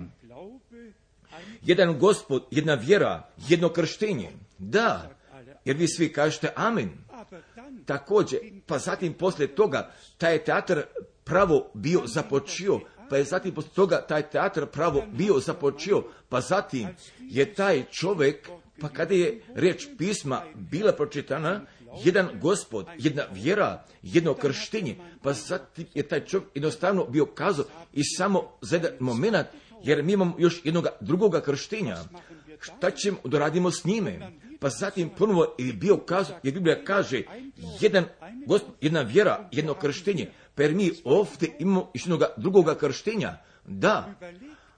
Jedan 1.61 1.99
gospod, 1.99 2.43
jedna 2.51 2.73
vjera, 2.73 3.29
jedno 3.47 3.69
krštenje. 3.69 4.31
Da, 4.57 5.15
jer 5.65 5.75
vi 5.75 5.87
svi 5.87 6.13
kažete 6.13 6.53
amen. 6.55 6.89
Također, 7.85 8.39
pa 8.65 8.77
zatim 8.77 9.13
poslije 9.13 9.55
toga, 9.55 9.91
taj 10.17 10.33
je 10.33 10.43
teatr 10.43 10.81
pravo 11.23 11.71
bio 11.73 12.01
započio, 12.05 12.79
pa 13.09 13.17
je 13.17 13.23
zatim 13.23 13.53
poslije 13.53 13.73
toga 13.73 14.05
taj 14.07 14.29
teatr 14.29 14.65
pravo 14.65 15.03
bio 15.13 15.39
započio, 15.39 16.03
pa 16.29 16.41
zatim 16.41 16.87
je 17.19 17.53
taj 17.53 17.83
čovjek, 17.91 18.49
pa 18.81 18.89
kada 18.89 19.13
je 19.13 19.41
reč 19.55 19.87
pisma 19.97 20.41
bila 20.55 20.91
pročitana, 20.91 21.61
jedan 22.03 22.29
gospod, 22.41 22.85
jedna 22.97 23.23
vjera, 23.31 23.83
jedno 24.03 24.33
krštenje, 24.33 24.95
pa 25.21 25.33
zatim 25.33 25.85
je 25.93 26.03
taj 26.03 26.25
čovjek 26.25 26.49
jednostavno 26.55 27.05
bio 27.05 27.25
kazao 27.25 27.65
i 27.93 28.03
samo 28.03 28.51
za 28.61 28.75
jedan 28.75 28.91
moment, 28.99 29.47
jer 29.83 30.03
mi 30.03 30.13
imamo 30.13 30.35
još 30.37 30.61
jednog 30.63 30.87
drugoga 31.01 31.41
krštenja. 31.41 31.97
Šta 32.59 32.91
ćemo 32.91 33.17
da 33.23 33.39
radimo 33.39 33.71
s 33.71 33.85
njime? 33.85 34.31
Pa 34.65 34.69
zatim 34.69 35.09
ponovo 35.17 35.55
je 35.57 35.73
bio 35.73 35.97
kazao, 35.97 36.37
jer 36.43 36.53
Biblija 36.53 36.83
kaže, 36.83 37.21
jedan 37.81 38.05
gospod, 38.45 38.73
jedna 38.81 39.01
vjera, 39.01 39.49
jedno 39.51 39.73
krštenje, 39.73 40.31
pa 40.55 40.63
jer 40.63 40.75
mi 40.75 40.91
ovdje 41.03 41.55
imamo 41.59 41.91
još 41.93 42.05
jednog 42.05 42.23
drugoga 42.37 42.75
krštenja. 42.75 43.37
Da, 43.65 44.13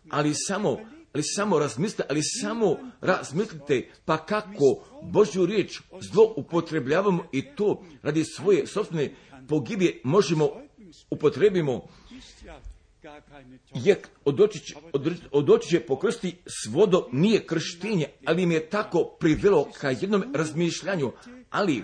ali 0.09 0.33
samo 0.33 0.77
ali 1.13 1.23
samo 1.23 1.59
razmislite, 1.59 2.03
ali 2.09 2.21
samo 2.23 2.77
razmislite 3.01 3.89
pa 4.05 4.17
kako 4.17 4.85
Božju 5.03 5.45
riječ 5.45 5.81
zlo 6.11 6.33
upotrebljavamo 6.37 7.23
i 7.31 7.55
to 7.55 7.83
radi 8.03 8.23
svoje 8.23 8.67
sobstvene 8.67 9.15
pogibije 9.49 10.01
možemo 10.03 10.49
upotrebimo 11.09 11.87
jer 13.73 13.97
odoći 15.31 15.69
će 15.69 15.79
pokrsti 15.79 16.35
s 16.45 16.69
vodom 16.71 17.03
nije 17.11 17.45
krštenje, 17.45 18.05
ali 18.25 18.43
im 18.43 18.51
je 18.51 18.69
tako 18.69 19.03
privelo 19.19 19.67
ka 19.79 19.89
jednom 19.89 20.23
razmišljanju, 20.35 21.11
ali 21.49 21.83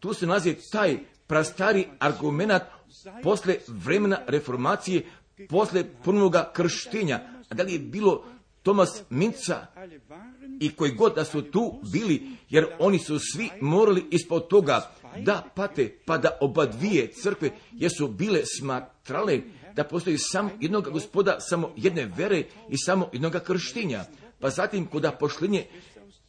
tu 0.00 0.14
se 0.14 0.26
nalazi 0.26 0.56
taj 0.72 0.98
prastari 1.26 1.88
argument 1.98 2.62
posle 3.22 3.56
vremena 3.68 4.18
reformacije, 4.26 5.06
posle 5.48 5.84
punoga 6.04 6.50
krštenja. 6.54 7.20
A 7.48 7.54
da 7.54 7.62
li 7.62 7.72
je 7.72 7.78
bilo 7.78 8.24
Tomas 8.62 9.02
Minca 9.10 9.66
i 10.60 10.72
koji 10.72 10.90
god 10.90 11.14
da 11.14 11.24
su 11.24 11.42
tu 11.42 11.80
bili, 11.92 12.22
jer 12.50 12.66
oni 12.78 12.98
su 12.98 13.18
svi 13.18 13.50
morali 13.60 14.04
ispod 14.10 14.48
toga 14.48 14.92
da 15.18 15.48
pate, 15.54 15.98
pa 16.04 16.18
da 16.18 16.38
oba 16.40 16.66
dvije 16.66 17.12
crkve, 17.12 17.50
jesu 17.72 18.08
bile 18.08 18.40
smatrale 18.58 19.40
da 19.76 19.84
postoji 19.84 20.18
samo 20.18 20.50
jednog 20.60 20.90
gospoda, 20.90 21.40
samo 21.40 21.72
jedne 21.76 22.10
vere 22.16 22.44
i 22.68 22.78
samo 22.78 23.08
jednog 23.12 23.32
krštinja. 23.32 24.04
Pa 24.40 24.50
zatim, 24.50 24.86
kuda 24.86 25.12
pošlinje 25.12 25.66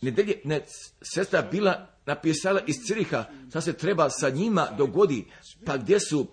nedelje 0.01 0.41
ne, 0.43 0.61
sestra 1.01 1.41
bila 1.41 1.87
napisala 2.05 2.61
iz 2.67 2.75
Ciriha, 2.87 3.25
šta 3.49 3.61
se 3.61 3.73
treba 3.73 4.09
sa 4.09 4.29
njima 4.29 4.67
dogodi, 4.77 5.25
pa 5.65 5.77
gdje 5.77 5.99
su 5.99 6.27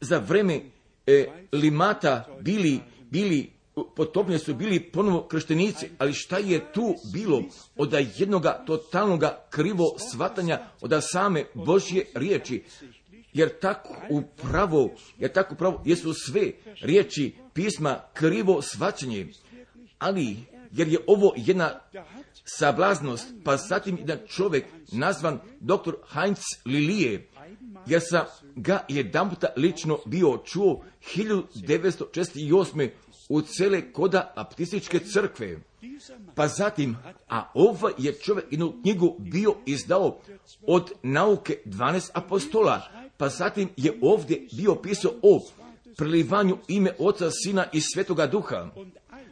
za 0.00 0.18
vreme 0.18 0.60
e, 1.06 1.26
limata 1.52 2.38
bili, 2.40 2.80
bili 3.10 3.52
potopljeni 3.96 4.38
su 4.38 4.54
bili 4.54 4.80
ponovo 4.80 5.26
krštenici, 5.28 5.88
ali 5.98 6.12
šta 6.12 6.38
je 6.38 6.72
tu 6.72 6.94
bilo 7.12 7.42
od 7.76 7.94
jednoga 8.16 8.64
totalnoga 8.66 9.46
krivo 9.50 9.96
svatanja 10.12 10.60
od 10.80 10.92
same 11.12 11.44
Božje 11.54 12.06
riječi? 12.14 12.62
Jer 13.32 13.58
tako 13.60 13.94
upravo, 14.10 14.90
jer 15.18 15.32
tako 15.32 15.54
upravo 15.54 15.82
jesu 15.84 16.14
sve 16.14 16.52
riječi 16.80 17.34
pisma 17.52 18.00
krivo 18.14 18.62
svaćanje, 18.62 19.26
ali 19.98 20.36
jer 20.72 20.88
je 20.88 20.98
ovo 21.06 21.32
jedna 21.36 21.80
sablaznost, 22.44 23.26
pa 23.44 23.56
zatim 23.56 23.98
jedan 23.98 24.18
čovjek 24.28 24.64
nazvan 24.92 25.38
dr. 25.60 25.92
Heinz 26.12 26.38
Lilije, 26.64 27.28
jer 27.86 28.00
sam 28.10 28.24
ga 28.56 28.84
jedan 28.88 29.30
puta 29.30 29.46
lično 29.56 29.98
bio 30.06 30.38
čuo 30.44 30.84
1968. 31.16 32.90
u 33.28 33.42
cele 33.42 33.92
koda 33.92 34.32
aptističke 34.36 34.98
crkve. 34.98 35.58
Pa 36.34 36.48
zatim, 36.48 36.96
a 37.28 37.50
ovaj 37.54 37.92
je 37.98 38.12
čovjek 38.12 38.46
jednu 38.50 38.74
knjigu 38.82 39.16
bio 39.18 39.54
izdao 39.66 40.20
od 40.66 40.92
nauke 41.02 41.58
12 41.66 42.10
apostola, 42.14 42.82
pa 43.22 43.28
zatim 43.28 43.68
je 43.76 43.92
ovdje 44.02 44.46
bio 44.52 44.74
pisao 44.74 45.12
o 45.22 45.40
prelivanju 45.96 46.58
ime 46.68 46.90
Oca, 46.98 47.30
Sina 47.30 47.66
i 47.72 47.80
Svetoga 47.80 48.26
Duha, 48.26 48.70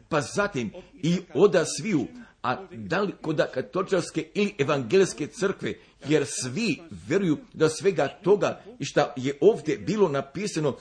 pa 0.09 0.21
zatim 0.21 0.71
i 1.03 1.19
oda 1.35 1.65
sviju, 1.65 2.07
a 2.43 2.67
da 2.73 3.01
li 3.01 3.13
kod 3.23 3.41
katoličarske 3.55 4.29
ili 4.35 4.55
evangelske 4.59 5.27
crkve, 5.27 5.75
jer 6.09 6.27
svi 6.27 6.81
vjeruju 7.09 7.39
da 7.53 7.69
svega 7.69 8.09
toga 8.09 8.61
i 8.79 8.85
šta 8.85 9.13
je 9.17 9.39
ovdje 9.41 9.79
bilo 9.79 10.09
napisano 10.09 10.77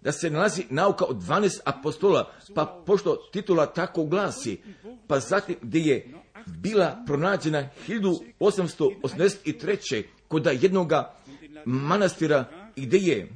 da 0.00 0.12
se 0.12 0.30
nalazi 0.30 0.64
nauka 0.70 1.04
od 1.04 1.16
12 1.16 1.58
apostola, 1.64 2.32
pa 2.54 2.82
pošto 2.86 3.16
titula 3.32 3.66
tako 3.66 4.04
glasi, 4.04 4.60
pa 5.06 5.20
zatim 5.20 5.56
gdje 5.62 5.80
je 5.80 6.14
bila 6.46 7.02
pronađena 7.06 7.68
1883. 7.88 10.02
kod 10.28 10.46
jednoga 10.60 11.19
manastira 11.64 12.44
gdje 12.76 12.98
je 12.98 13.28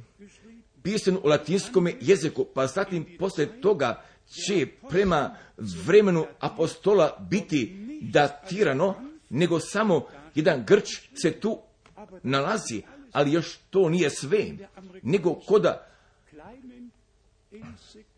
pisan 0.83 1.17
u 1.23 1.27
latinskom 1.27 1.87
jeziku, 2.01 2.45
pa 2.53 2.67
zatim 2.67 3.05
poslije 3.19 3.61
toga 3.61 4.03
će 4.27 4.67
prema 4.89 5.35
vremenu 5.57 6.25
apostola 6.39 7.17
biti 7.29 7.75
datirano, 8.01 8.95
nego 9.29 9.59
samo 9.59 10.07
jedan 10.35 10.63
grč 10.67 10.87
se 11.21 11.31
tu 11.31 11.59
nalazi, 12.23 12.81
ali 13.11 13.31
još 13.31 13.57
to 13.69 13.89
nije 13.89 14.09
sve, 14.09 14.51
nego 15.03 15.33
koda, 15.33 15.87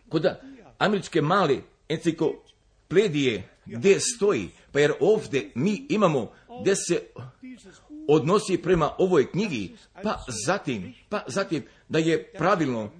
koda 0.10 0.42
američke 0.78 1.22
male 1.22 1.58
enciklopedije 1.90 3.50
gdje 3.66 4.00
stoji, 4.00 4.50
pa 4.72 4.80
jer 4.80 4.94
ovdje 5.00 5.52
mi 5.56 5.86
imamo 5.90 6.32
gdje 6.62 6.76
se 6.76 7.02
odnosi 8.08 8.58
prema 8.58 8.92
ovoj 8.98 9.32
knjigi, 9.32 9.76
pa 10.04 10.24
zatim, 10.46 10.94
pa 11.10 11.24
zatim 11.28 11.64
da 11.90 12.00
je 12.00 12.32
pravilno, 12.38 12.92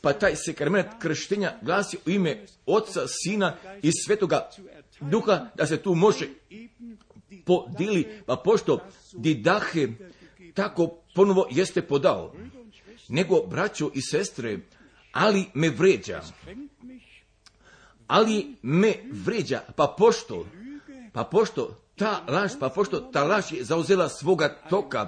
pa 0.00 0.12
taj 0.12 0.36
sakrament 0.36 0.86
krštenja 0.98 1.52
glasi 1.62 1.96
u 2.06 2.10
ime 2.10 2.46
Oca, 2.66 3.00
Sina 3.06 3.56
i 3.82 3.90
Svetoga 4.06 4.50
Duha, 5.00 5.46
da 5.54 5.66
se 5.66 5.76
tu 5.76 5.94
može 5.94 6.26
podili, 7.44 8.22
pa 8.26 8.36
pošto 8.36 8.80
didahe 9.12 9.88
tako 10.54 10.98
ponovo 11.14 11.46
jeste 11.50 11.82
podao, 11.82 12.34
nego 13.08 13.46
braćo 13.46 13.90
i 13.94 14.02
sestre, 14.02 14.58
ali 15.12 15.44
me 15.54 15.70
vređa. 15.70 16.22
Ali 18.06 18.56
me 18.62 18.94
vređa, 19.12 19.60
pa 19.76 19.94
pošto, 19.98 20.46
pa 21.12 21.24
pošto 21.24 21.87
ta 21.98 22.24
laž, 22.28 22.52
pa 22.60 22.68
pošto 22.68 23.00
ta 23.00 23.24
laž 23.24 23.52
je 23.52 23.64
zauzela 23.64 24.08
svoga 24.08 24.48
toka, 24.70 25.06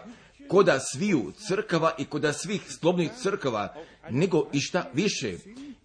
koda 0.49 0.79
sviju 0.81 1.33
crkava 1.47 1.95
i 1.99 2.05
koda 2.05 2.33
svih 2.33 2.63
slobnih 2.69 3.11
crkava, 3.23 3.75
nego 4.11 4.49
i 4.53 4.61
šta 4.61 4.91
više, 4.95 5.37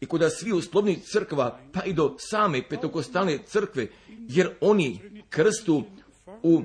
i 0.01 0.05
koda 0.05 0.29
sviju 0.29 0.61
slobnih 0.61 1.03
crkava, 1.03 1.59
pa 1.73 1.83
i 1.83 1.93
do 1.93 2.15
same 2.19 2.61
petokostalne 2.69 3.37
crkve, 3.47 3.87
jer 4.07 4.49
oni 4.61 5.21
krstu 5.29 5.83
u, 6.43 6.61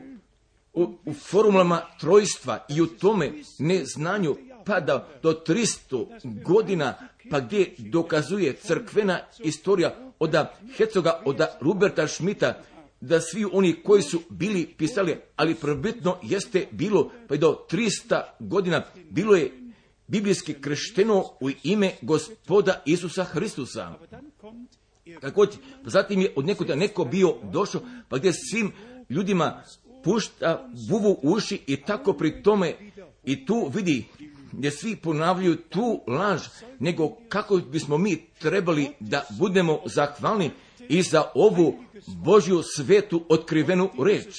u, 0.72 0.94
u 1.04 1.12
formulama 1.12 1.82
trojstva 2.00 2.64
i 2.68 2.80
u 2.80 2.86
tome 2.86 3.32
neznanju 3.58 4.36
pada 4.64 5.08
do 5.22 5.42
300 5.46 6.42
godina, 6.42 6.94
pa 7.30 7.40
gdje 7.40 7.74
dokazuje 7.78 8.52
crkvena 8.52 9.20
istorija 9.38 9.96
od 10.18 10.36
Hecoga, 10.76 11.22
od 11.24 11.40
Ruberta 11.60 12.08
Schmidta, 12.08 12.62
da 13.00 13.20
svi 13.20 13.46
oni 13.52 13.82
koji 13.84 14.02
su 14.02 14.20
bili 14.30 14.74
pisali, 14.78 15.16
ali 15.36 15.54
prvitno 15.54 16.16
jeste 16.22 16.66
bilo, 16.70 17.12
pa 17.28 17.34
i 17.34 17.38
do 17.38 17.66
300 17.70 18.22
godina, 18.40 18.84
bilo 19.10 19.36
je 19.36 19.52
biblijski 20.06 20.54
kršteno 20.54 21.24
u 21.40 21.50
ime 21.62 21.90
gospoda 22.02 22.82
Isusa 22.86 23.24
Hristusa. 23.24 23.94
Također, 25.20 25.60
zatim 25.84 26.20
je 26.20 26.32
od 26.36 26.46
nekuda 26.46 26.74
neko 26.74 27.04
bio 27.04 27.36
došao, 27.52 27.80
pa 28.08 28.18
gdje 28.18 28.32
svim 28.32 28.72
ljudima 29.08 29.62
pušta 30.04 30.68
buvu 30.88 31.18
uši 31.22 31.60
i 31.66 31.76
tako 31.76 32.12
pri 32.12 32.42
tome 32.42 32.74
i 33.24 33.46
tu 33.46 33.70
vidi 33.74 34.04
gdje 34.52 34.70
svi 34.70 34.96
ponavljaju 34.96 35.56
tu 35.56 36.00
laž, 36.06 36.42
nego 36.78 37.16
kako 37.28 37.56
bismo 37.56 37.98
mi 37.98 38.26
trebali 38.38 38.88
da 39.00 39.26
budemo 39.38 39.80
zahvalni 39.86 40.50
i 40.90 41.02
za 41.02 41.24
ovu 41.34 41.74
Božju 42.06 42.62
svetu 42.62 43.24
otkrivenu 43.28 43.90
reč. 44.04 44.36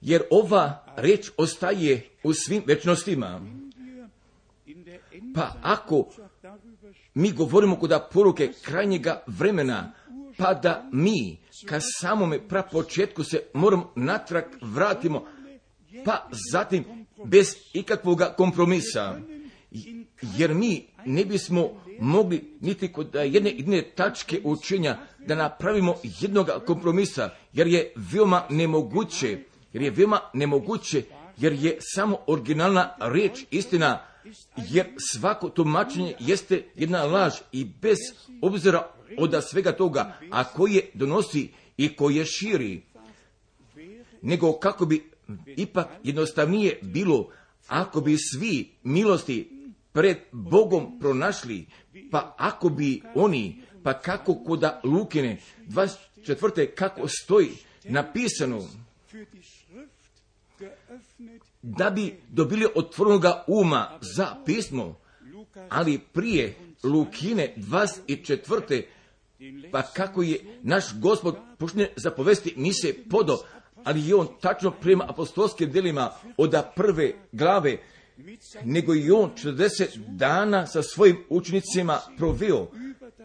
Jer 0.00 0.22
ova 0.30 0.84
reč 0.96 1.30
ostaje 1.36 2.08
u 2.22 2.32
svim 2.34 2.62
večnostima. 2.66 3.40
Pa 5.34 5.52
ako 5.62 6.08
mi 7.14 7.32
govorimo 7.32 7.76
kod 7.76 7.92
poruke 8.12 8.52
krajnjega 8.62 9.22
vremena, 9.26 9.92
pa 10.38 10.54
da 10.54 10.88
mi 10.92 11.38
ka 11.66 11.80
samome 12.00 12.48
prapočetku 12.48 13.24
se 13.24 13.42
moramo 13.54 13.92
natrag 13.96 14.44
vratimo, 14.62 15.26
pa 16.04 16.28
zatim 16.52 16.84
bez 17.24 17.54
ikakvog 17.72 18.22
kompromisa. 18.36 19.20
Jer 20.36 20.54
mi 20.54 20.86
ne 21.06 21.24
bismo 21.24 21.70
mogli 22.00 22.44
niti 22.60 22.92
kod 22.92 23.14
jedne 23.14 23.50
jedne 23.50 23.82
tačke 23.94 24.40
učenja 24.44 24.98
da 25.26 25.34
napravimo 25.34 25.94
jednog 26.20 26.50
kompromisa, 26.66 27.30
jer 27.52 27.66
je 27.66 27.92
veoma 27.96 28.46
nemoguće, 28.50 29.38
jer 29.72 29.82
je 29.82 29.90
veoma 29.90 30.20
nemoguće, 30.34 31.02
jer 31.36 31.52
je 31.52 31.76
samo 31.80 32.18
originalna 32.26 32.96
riječ 33.00 33.44
istina, 33.50 34.06
jer 34.56 34.86
svako 35.12 35.48
tumačenje 35.48 36.14
jeste 36.18 36.64
jedna 36.74 37.04
laž 37.04 37.32
i 37.52 37.64
bez 37.64 37.98
obzira 38.42 38.88
od 39.18 39.34
svega 39.50 39.72
toga, 39.72 40.18
a 40.30 40.44
koje 40.44 40.90
donosi 40.94 41.48
i 41.76 41.96
koje 41.96 42.24
širi, 42.24 42.82
nego 44.22 44.52
kako 44.52 44.86
bi 44.86 45.10
ipak 45.56 45.86
jednostavnije 46.02 46.78
bilo 46.82 47.28
ako 47.68 48.00
bi 48.00 48.16
svi 48.18 48.70
milosti 48.82 49.61
pred 49.92 50.16
Bogom 50.32 50.98
pronašli, 50.98 51.66
pa 52.10 52.34
ako 52.38 52.68
bi 52.68 53.02
oni, 53.14 53.62
pa 53.82 53.92
kako 53.98 54.34
koda 54.34 54.80
Lukine, 54.84 55.38
24. 55.68 56.74
kako 56.74 57.08
stoji 57.08 57.50
napisano, 57.84 58.68
da 61.62 61.90
bi 61.90 62.16
dobili 62.28 62.66
otvornoga 62.74 63.44
uma 63.46 63.98
za 64.16 64.36
pismo, 64.46 64.94
ali 65.68 65.98
prije 65.98 66.54
Lukine 66.82 67.54
24. 67.56 68.82
pa 69.70 69.82
kako 69.82 70.22
je 70.22 70.58
naš 70.62 70.84
gospod 71.00 71.36
počne 71.58 71.88
zapovesti, 71.96 72.54
mi 72.56 72.72
se 72.72 72.94
podo, 73.10 73.38
ali 73.84 74.08
je 74.08 74.14
on 74.14 74.28
tačno 74.40 74.70
prema 74.70 75.04
apostolskim 75.08 75.70
delima 75.72 76.10
od 76.36 76.54
prve 76.76 77.12
glave 77.32 77.78
nego 78.64 78.94
i 78.94 79.10
on 79.10 79.30
40 79.44 79.86
dana 80.08 80.66
sa 80.66 80.82
svojim 80.82 81.16
učenicima 81.28 82.00
proveo, 82.18 82.66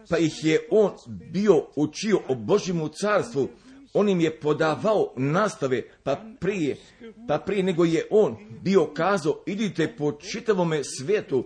pa 0.08 0.18
ih 0.18 0.44
je 0.44 0.60
on 0.70 0.92
bio 1.06 1.66
učio 1.76 2.20
o 2.28 2.34
Božjemu 2.34 2.88
carstvu, 2.88 3.48
on 3.94 4.08
im 4.08 4.20
je 4.20 4.40
podavao 4.40 5.12
nastave, 5.16 5.82
pa 6.02 6.22
prije, 6.40 6.76
pa 7.28 7.38
prije 7.38 7.62
nego 7.62 7.84
je 7.84 8.06
on 8.10 8.36
bio 8.62 8.86
kazao, 8.86 9.42
idite 9.46 9.94
po 9.98 10.12
čitavome 10.12 10.84
svijetu 10.84 11.44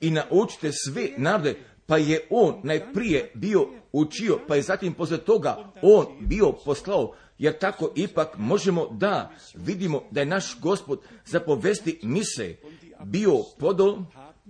i 0.00 0.10
naučite 0.10 0.70
sve 0.72 1.08
narode, 1.16 1.54
pa 1.86 1.96
je 1.96 2.20
on 2.30 2.60
najprije 2.62 3.30
bio 3.34 3.68
učio, 3.92 4.38
pa 4.48 4.56
je 4.56 4.62
zatim 4.62 4.94
posle 4.94 5.18
toga 5.18 5.72
on 5.82 6.06
bio 6.20 6.52
poslao, 6.64 7.14
jer 7.40 7.58
tako 7.58 7.92
ipak 7.96 8.38
možemo 8.38 8.88
da 8.90 9.30
vidimo 9.54 10.02
da 10.10 10.20
je 10.20 10.26
naš 10.26 10.60
gospod 10.60 11.00
zapovesti 11.24 12.00
mise 12.02 12.56
bio 13.04 13.32
podol, 13.58 13.98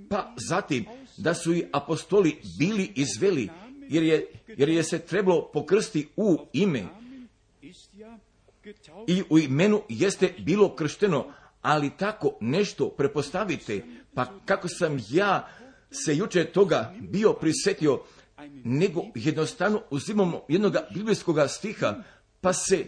pa 0.09 0.35
zatim 0.49 0.85
da 1.17 1.35
su 1.35 1.55
i 1.55 1.65
apostoli 1.73 2.37
bili 2.59 2.93
izveli, 2.95 3.49
jer 3.89 4.03
je, 4.03 4.27
jer 4.47 4.69
je 4.69 4.83
se 4.83 4.99
trebalo 4.99 5.51
pokrsti 5.53 6.09
u 6.17 6.39
ime. 6.53 6.85
I 9.07 9.23
u 9.31 9.39
imenu 9.39 9.83
jeste 9.89 10.35
bilo 10.39 10.75
kršteno, 10.77 11.27
ali 11.63 11.91
tako 11.97 12.37
nešto 12.41 12.89
prepostavite, 12.89 13.85
pa 14.15 14.27
kako 14.45 14.69
sam 14.69 14.99
ja 15.11 15.49
se 15.91 16.17
juče 16.17 16.45
toga 16.45 16.95
bio 17.01 17.33
prisetio, 17.33 18.03
nego 18.65 19.03
jednostavno 19.15 19.83
uzimamo 19.91 20.41
jednog 20.49 20.77
biblijskog 20.95 21.37
stiha, 21.49 22.03
pa 22.41 22.53
se 22.53 22.87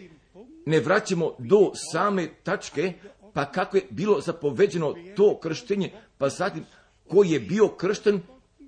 ne 0.65 0.79
vraćamo 0.79 1.31
do 1.39 1.71
same 1.91 2.29
tačke, 2.43 2.93
pa 3.33 3.45
kako 3.45 3.77
je 3.77 3.87
bilo 3.89 4.21
zapoveđeno 4.21 4.95
to 5.15 5.39
krštenje, 5.39 5.91
pa 6.17 6.29
zatim 6.29 6.65
ko 7.07 7.23
je 7.23 7.39
bio 7.39 7.67
kršten 7.67 8.21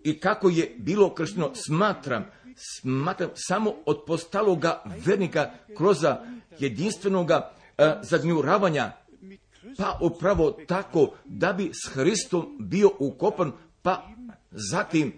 i 0.03 0.19
kako 0.19 0.49
je 0.49 0.75
bilo 0.77 1.13
kršteno, 1.13 1.51
smatram, 1.55 2.25
smatram 2.55 3.29
samo 3.33 3.73
od 3.85 4.03
postaloga 4.07 4.83
vernika 5.05 5.51
kroz 5.77 5.97
jedinstvenoga 6.59 7.53
e, 7.77 7.93
zagnjuravanja, 8.01 8.91
pa 9.77 9.99
upravo 10.01 10.51
tako 10.67 11.13
da 11.25 11.53
bi 11.53 11.71
s 11.73 11.89
Hristom 11.93 12.57
bio 12.59 12.89
ukopan, 12.99 13.51
pa 13.81 14.07
zatim, 14.51 15.13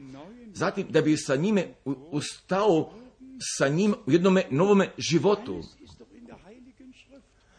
zatim 0.54 0.88
da 0.90 1.02
bi 1.02 1.18
sa 1.18 1.36
njime 1.36 1.68
ustao 2.12 2.94
sa 3.40 3.68
njim 3.68 3.96
u 4.06 4.12
jednome 4.12 4.44
novome 4.50 4.90
životu. 4.98 5.64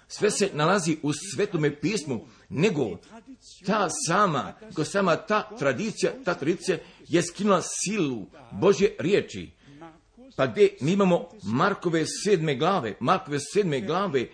Sve 0.08 0.30
se 0.30 0.50
nalazi 0.54 0.96
u 1.02 1.12
svetome 1.12 1.80
pismu, 1.80 2.26
nego 2.48 2.98
ta 3.66 3.88
sama, 4.06 4.52
ko 4.74 4.84
sama 4.84 5.16
ta 5.16 5.50
tradicija, 5.58 6.12
ta 6.24 6.34
tradicija 6.34 6.78
je 7.08 7.22
skinula 7.22 7.62
silu 7.62 8.26
Božje 8.52 8.96
riječi. 8.98 9.50
Pa 10.36 10.46
gdje 10.46 10.76
mi 10.80 10.92
imamo 10.92 11.28
Markove 11.42 12.04
sedme 12.24 12.56
glave, 12.56 12.96
Markove 13.00 13.38
sedme 13.52 13.80
glave, 13.80 14.28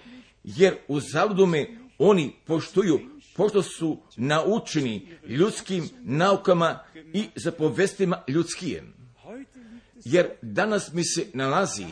jer 0.45 0.77
u 0.89 1.01
zavudome 1.01 1.67
oni 1.99 2.33
poštuju, 2.47 3.01
pošto 3.37 3.63
su 3.63 3.99
naučeni 4.17 5.09
ljudskim 5.27 5.89
naukama 6.03 6.79
i 7.13 7.25
zapovestima 7.37 8.23
ljudskim. 8.29 9.04
Jer 10.05 10.31
danas 10.43 10.93
mi 10.93 11.05
se 11.05 11.27
nalazi 11.35 11.87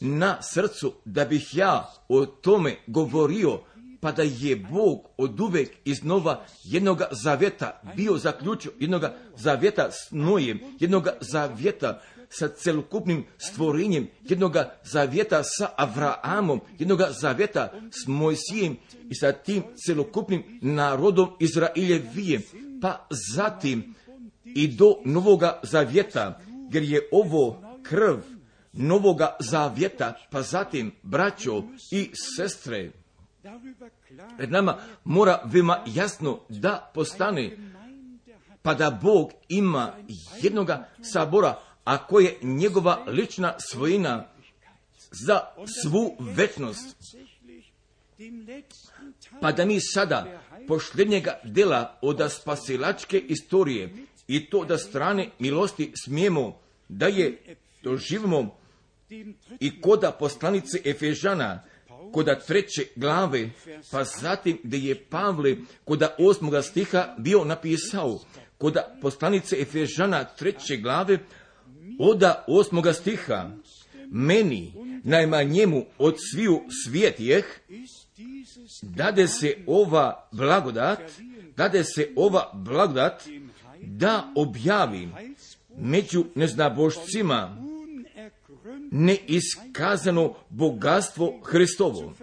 na 0.00 0.42
srcu 0.42 0.92
da 1.04 1.24
bih 1.24 1.56
ja 1.56 1.92
o 2.08 2.26
tome 2.26 2.76
govorio, 2.86 3.60
pa 4.00 4.12
da 4.12 4.22
je 4.22 4.56
Bog 4.56 5.08
od 5.16 5.40
uvek 5.40 5.70
iznova 5.84 6.44
jednog 6.64 7.02
zavjeta 7.10 7.80
bio 7.96 8.18
zaključio, 8.18 8.72
jednog 8.78 9.02
zavjeta 9.36 9.90
s 9.90 10.10
Nojem, 10.10 10.60
jednog 10.80 11.08
zavjeta 11.20 12.00
sa 12.28 12.48
celokupnim 12.48 13.24
stvorenjem, 13.38 14.08
jednog 14.22 14.56
zavjeta 14.84 15.42
sa 15.44 15.68
Avraamom, 15.76 16.60
jednog 16.78 17.00
zavjeta 17.20 17.72
s 17.90 18.06
Mojsijem 18.06 18.76
i 19.10 19.14
sa 19.14 19.32
tim 19.32 19.62
celokupnim 19.86 20.58
narodom 20.62 21.28
Izraeljevijem, 21.40 22.42
pa 22.82 23.06
zatim 23.34 23.94
i 24.44 24.68
do 24.68 24.94
novoga 25.04 25.60
zavjeta, 25.62 26.40
jer 26.72 26.82
je 26.82 27.08
ovo 27.12 27.62
krv 27.82 28.18
novoga 28.72 29.36
zavjeta, 29.40 30.14
pa 30.30 30.42
zatim 30.42 30.92
braćo 31.02 31.62
i 31.90 32.10
sestre, 32.36 32.90
pred 34.36 34.50
nama 34.50 34.78
mora 35.04 35.42
veoma 35.44 35.82
jasno 35.86 36.40
da 36.48 36.90
postane, 36.94 37.56
pa 38.62 38.74
da 38.74 38.98
Bog 39.02 39.32
ima 39.48 39.96
jednoga 40.42 40.88
sabora, 41.02 41.60
a 41.84 42.06
ko 42.06 42.20
je 42.20 42.38
njegova 42.42 43.04
lična 43.06 43.54
svojina 43.58 44.24
za 45.10 45.40
svu 45.82 46.16
večnost. 46.20 46.96
Pa 49.40 49.52
da 49.52 49.64
mi 49.64 49.80
sada 49.80 50.42
pošljednjega 50.68 51.40
dela 51.44 51.98
od 52.02 52.32
spasilačke 52.32 53.18
istorije 53.18 53.94
i 54.28 54.50
to 54.50 54.64
da 54.64 54.78
strane 54.78 55.30
milosti 55.38 55.92
smijemo 56.04 56.58
da 56.88 57.06
je 57.06 57.38
doživimo 57.82 58.56
i 59.60 59.80
koda 59.80 60.12
poslanice 60.12 60.78
Efežana, 60.84 61.62
koda 62.12 62.38
treće 62.38 62.86
glave, 62.96 63.50
pa 63.90 64.04
zatim 64.04 64.58
gdje 64.62 64.88
je 64.88 65.04
Pavle 65.04 65.56
koda 65.84 66.16
osmoga 66.18 66.62
stiha 66.62 67.14
bio 67.18 67.44
napisao, 67.44 68.20
koda 68.58 68.98
poslanice 69.02 69.56
Efežana 69.60 70.24
treće 70.24 70.76
glave, 70.76 71.18
oda 71.98 72.44
osmoga 72.48 72.92
stiha, 72.92 73.50
meni, 74.10 74.72
najmanjemu 75.04 75.84
od 75.98 76.16
sviju 76.32 76.60
svijetijeh, 76.84 77.44
dade 78.82 79.28
se 79.28 79.56
ova 79.66 80.28
blagodat, 80.32 81.00
dade 81.56 81.84
se 81.84 82.12
ova 82.16 82.50
blagodat 82.54 83.22
da 83.86 84.32
objavim 84.36 85.12
među 85.76 86.24
neznabošcima 86.34 87.56
neiskazano 88.90 90.34
bogatstvo 90.50 91.40
Hristovo 91.44 92.14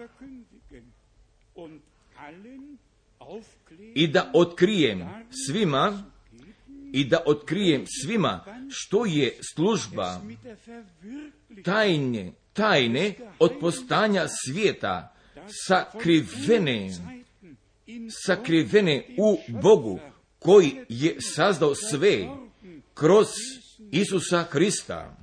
i 3.94 4.08
da 4.08 4.30
otkrijem 4.34 5.04
svima 5.46 6.02
i 6.92 7.04
da 7.04 7.22
otkrijem 7.26 7.84
svima 8.02 8.44
što 8.70 9.04
je 9.06 9.38
služba 9.54 10.20
tajne, 11.64 12.32
tajne 12.52 13.14
od 13.38 13.52
postanja 13.60 14.26
svijeta 14.28 15.14
sakrivene, 15.66 16.90
sakrivene 18.26 19.06
u 19.18 19.38
Bogu 19.62 20.00
koji 20.44 20.76
je 20.88 21.16
sazdao 21.20 21.74
sve 21.74 22.28
kroz 22.94 23.26
Isusa 23.90 24.42
Hrista 24.42 25.16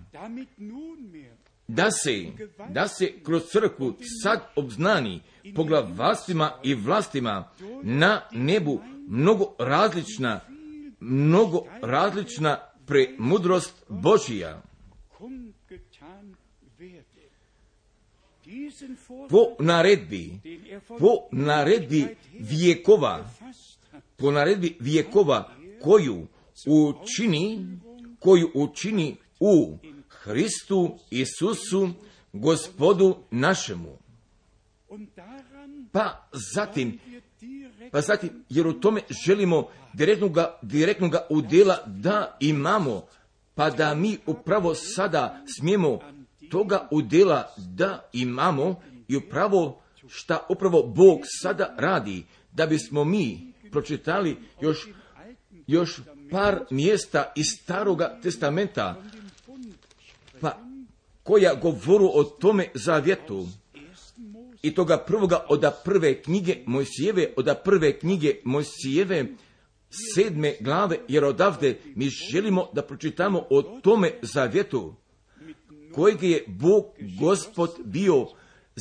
da 1.67 1.91
se, 1.91 2.25
da 2.69 2.87
se 2.87 3.13
kroz 3.23 3.43
crkvu 3.51 3.95
sad 4.23 4.39
obznani 4.55 5.21
poglavastvima 5.55 6.51
i 6.63 6.75
vlastima 6.75 7.51
na 7.83 8.21
nebu 8.31 8.81
mnogo 9.07 9.55
različna, 9.59 10.39
mnogo 10.99 11.63
različna 11.81 12.59
premudrost 12.85 13.83
Božija. 13.89 14.61
Po 19.29 19.55
naredbi, 19.59 20.39
po 20.99 21.07
naredbi 21.31 22.07
vijekova, 22.39 23.29
po 24.21 24.31
naredbi 24.31 24.77
vijekova 24.79 25.51
koju 25.81 26.27
učini, 26.67 27.77
koju 28.19 28.51
učini 28.53 29.17
u 29.39 29.77
Hristu 30.09 30.97
Isusu, 31.09 31.89
gospodu 32.33 33.15
našemu. 33.31 33.97
Pa 35.91 36.27
zatim, 36.53 36.99
pa 37.91 38.01
zatim, 38.01 38.29
jer 38.49 38.67
u 38.67 38.73
tome 38.73 39.01
želimo 39.25 39.67
direktnoga, 39.93 40.59
direktnoga 40.61 41.27
udjela 41.29 41.77
da 41.85 42.37
imamo, 42.39 43.05
pa 43.55 43.69
da 43.69 43.95
mi 43.95 44.17
upravo 44.25 44.75
sada 44.75 45.43
smijemo 45.57 45.99
toga 46.51 46.87
udjela 46.91 47.53
da 47.57 48.09
imamo 48.13 48.81
i 49.07 49.15
upravo 49.15 49.81
šta 50.07 50.45
upravo 50.49 50.83
Bog 50.83 51.19
sada 51.41 51.75
radi, 51.77 52.23
da 52.51 52.65
bismo 52.65 53.03
mi 53.03 53.50
pročitali 53.71 54.37
još, 54.61 54.87
još 55.67 56.01
par 56.31 56.59
mjesta 56.69 57.33
iz 57.35 57.45
staroga 57.61 58.19
testamenta, 58.23 59.03
pa 60.41 60.57
koja 61.23 61.55
govoru 61.55 62.09
o 62.13 62.23
tome 62.23 62.67
zavjetu? 62.73 63.47
I 64.61 64.75
toga 64.75 64.97
prvoga 64.97 65.45
od 65.49 65.65
prve 65.85 66.21
knjige 66.21 66.57
Mojsijeve, 66.65 67.33
od 67.37 67.57
prve 67.63 67.99
knjige 67.99 68.35
Mojsijeve, 68.43 69.25
sedme 70.15 70.55
glave, 70.59 70.97
jer 71.07 71.23
odavde 71.23 71.79
mi 71.95 72.09
želimo 72.09 72.69
da 72.73 72.81
pročitamo 72.81 73.43
o 73.49 73.61
tome 73.61 74.11
zavjetu 74.21 74.95
kojeg 75.91 76.23
je 76.23 76.43
Bog 76.47 76.85
gospod 77.19 77.69
bio 77.85 78.27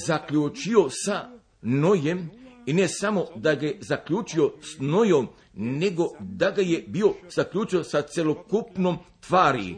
zaključio 0.07 0.89
sa 0.91 1.31
Nojem 1.63 2.31
i 2.71 2.73
ne 2.73 2.89
samo 2.89 3.27
da 3.37 3.55
ga 3.55 3.67
je 3.67 3.79
zaključio 3.81 4.53
s 4.63 4.79
Nojom, 4.79 5.29
nego 5.55 6.09
da 6.21 6.51
ga 6.51 6.63
je 6.63 6.85
bio 6.87 7.15
zaključio 7.35 7.85
sa 7.85 8.03
celokupnom 8.03 8.99
tvari, 9.21 9.77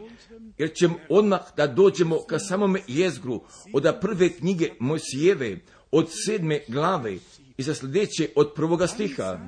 jer 0.57 0.73
ćemo 0.73 0.95
odmah 1.09 1.41
da 1.57 1.67
dođemo 1.67 2.19
ka 2.27 2.39
samome 2.39 2.79
jezgru 2.87 3.41
od 3.73 3.95
prve 4.01 4.29
knjige 4.29 4.69
Mojsijeve, 4.79 5.59
od 5.91 6.07
sedme 6.25 6.59
glave 6.67 7.17
i 7.57 7.63
za 7.63 7.73
sljedeće 7.73 8.29
od 8.35 8.53
prvoga 8.55 8.87
stiha. 8.87 9.39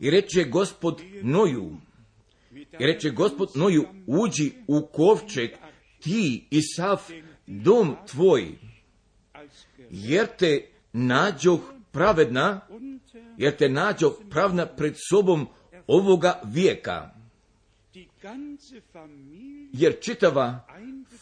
I 0.00 0.10
reče 0.10 0.44
gospod 0.44 1.02
Noju, 1.22 1.76
i 2.54 2.86
reče 2.86 3.10
gospod 3.10 3.50
Noju, 3.54 3.84
uđi 4.06 4.52
u 4.66 4.86
kovčeg 4.92 5.50
ti 6.00 6.46
i 6.50 6.62
sav 6.62 7.00
dom 7.46 7.96
tvoj, 8.06 8.58
jer 9.90 10.26
te 10.38 10.70
nađoh 10.92 11.60
pravedna, 11.92 12.60
jer 13.36 13.56
te 13.56 13.68
nađoh 13.68 14.12
pravna 14.30 14.66
pred 14.66 14.94
sobom 15.10 15.46
ovoga 15.86 16.40
vijeka. 16.44 17.10
Jer 19.72 20.00
čitava 20.00 20.66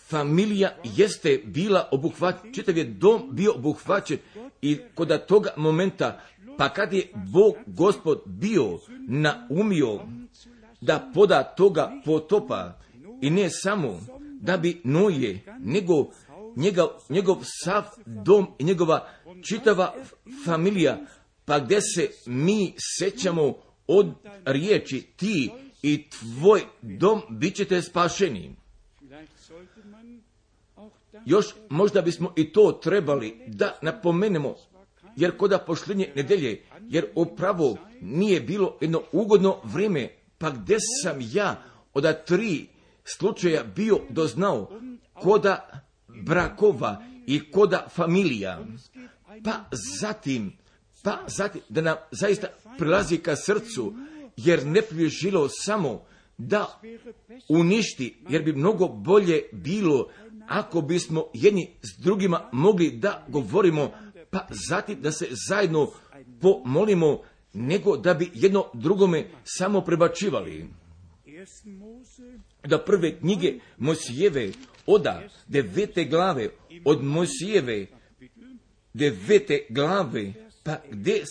familija 0.08 0.76
jeste 0.84 1.42
bila 1.44 1.88
obuhvaćena, 1.92 2.52
čitav 2.52 2.76
je 2.76 2.84
dom 2.84 3.28
bio 3.32 3.52
obuhvaćen 3.54 4.18
i 4.62 4.78
kod 4.94 5.26
toga 5.26 5.50
momenta, 5.56 6.20
pa 6.58 6.68
kad 6.68 6.92
je 6.92 7.12
Bog 7.32 7.54
gospod 7.66 8.22
bio 8.26 8.78
naumio 9.08 10.00
da 10.80 11.10
poda 11.14 11.42
toga 11.42 11.92
potopa 12.04 12.78
i 13.22 13.30
ne 13.30 13.50
samo 13.50 14.00
da 14.40 14.56
bi 14.56 14.80
Noje, 14.84 15.40
nego 15.60 16.10
njegov, 16.56 16.88
njegov 17.08 17.36
sav 17.64 17.84
dom 18.06 18.46
i 18.58 18.64
njegova 18.64 19.08
čitava 19.48 19.94
familija, 20.44 20.98
pa 21.44 21.58
gdje 21.58 21.80
se 21.80 22.10
mi 22.26 22.74
sećamo 22.98 23.54
od 23.86 24.14
riječi 24.44 25.06
ti 25.16 25.50
i 25.82 26.04
tvoj 26.10 26.60
dom 26.82 27.22
bit 27.30 27.54
ćete 27.56 27.82
spašeni. 27.82 28.56
Još 31.26 31.46
možda 31.68 32.02
bismo 32.02 32.32
i 32.36 32.52
to 32.52 32.80
trebali 32.82 33.40
da 33.46 33.78
napomenemo, 33.82 34.54
jer 35.16 35.36
koda 35.36 35.58
pošljenje 35.58 36.12
nedelje, 36.16 36.62
jer 36.88 37.06
upravo 37.14 37.76
nije 38.00 38.40
bilo 38.40 38.76
jedno 38.80 39.02
ugodno 39.12 39.56
vrijeme, 39.64 40.08
pa 40.38 40.50
gdje 40.50 40.76
sam 41.02 41.18
ja 41.32 41.62
od 41.94 42.24
tri 42.24 42.66
slučaja 43.04 43.64
bio 43.64 43.98
doznao 44.10 44.80
koda 45.14 45.82
brakova 46.08 47.02
i 47.26 47.50
koda 47.50 47.88
familija, 47.90 48.58
pa 49.44 49.64
zatim, 50.00 50.52
pa 51.02 51.24
zatim 51.26 51.60
da 51.68 51.80
nam 51.80 51.96
zaista 52.10 52.48
prilazi 52.78 53.18
ka 53.18 53.36
srcu, 53.36 53.94
jer 54.36 54.66
ne 54.66 54.82
bi 54.90 55.08
žilo 55.08 55.48
samo 55.48 56.04
da 56.38 56.80
uništi, 57.48 58.16
jer 58.28 58.42
bi 58.42 58.52
mnogo 58.52 58.88
bolje 58.88 59.42
bilo 59.52 60.08
ako 60.48 60.80
bismo 60.80 61.24
jedni 61.34 61.70
s 61.82 62.02
drugima 62.02 62.48
mogli 62.52 62.90
da 62.90 63.24
govorimo, 63.28 63.90
pa 64.30 64.46
zatim 64.68 65.02
da 65.02 65.12
se 65.12 65.28
zajedno 65.48 65.90
pomolimo, 66.40 67.20
nego 67.52 67.96
da 67.96 68.14
bi 68.14 68.30
jedno 68.34 68.64
drugome 68.74 69.30
samo 69.44 69.80
prebačivali. 69.80 70.68
Da 72.64 72.84
prve 72.84 73.18
knjige 73.18 73.54
Mosijeve 73.76 74.52
oda 74.86 75.22
devete 75.46 76.04
glave 76.04 76.48
od 76.84 77.04
Mosijeve 77.04 77.86
devete 78.98 79.66
glave, 79.68 80.32
pa 80.62 80.76
gdje 80.90 81.24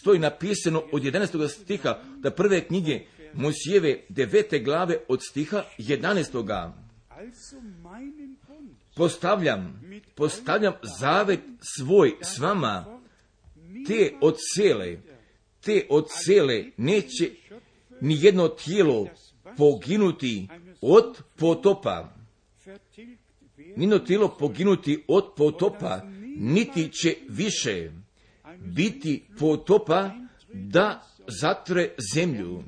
stoji 0.00 0.18
napisano 0.18 0.82
od 0.92 1.02
11. 1.02 1.48
stiha 1.48 2.02
da 2.16 2.30
prve 2.30 2.60
knjige 2.60 3.00
Mosijeve 3.34 4.00
devete 4.08 4.58
glave 4.58 4.96
od 5.08 5.20
stiha 5.30 5.62
11. 5.78 6.72
Postavljam, 8.96 9.82
postavljam 10.14 10.72
zavet 10.98 11.40
svoj 11.76 12.16
s 12.22 12.38
vama, 12.38 13.00
te 13.86 14.12
od 14.20 14.36
cele, 14.54 14.96
te 15.60 15.86
od 15.90 16.08
cele 16.24 16.64
neće 16.76 17.30
ni 18.00 18.16
jedno 18.20 18.48
tijelo 18.48 19.06
poginuti 19.56 20.48
od 20.80 21.22
potopa. 21.36 22.14
Nino 23.76 23.98
tijelo 23.98 24.36
poginuti 24.38 25.04
od 25.08 25.32
potopa, 25.36 26.00
niti 26.36 26.88
će 26.92 27.16
više 27.28 27.90
biti 28.58 29.24
potopa 29.38 30.10
da 30.52 31.06
zatre 31.40 31.94
zemlju. 32.14 32.64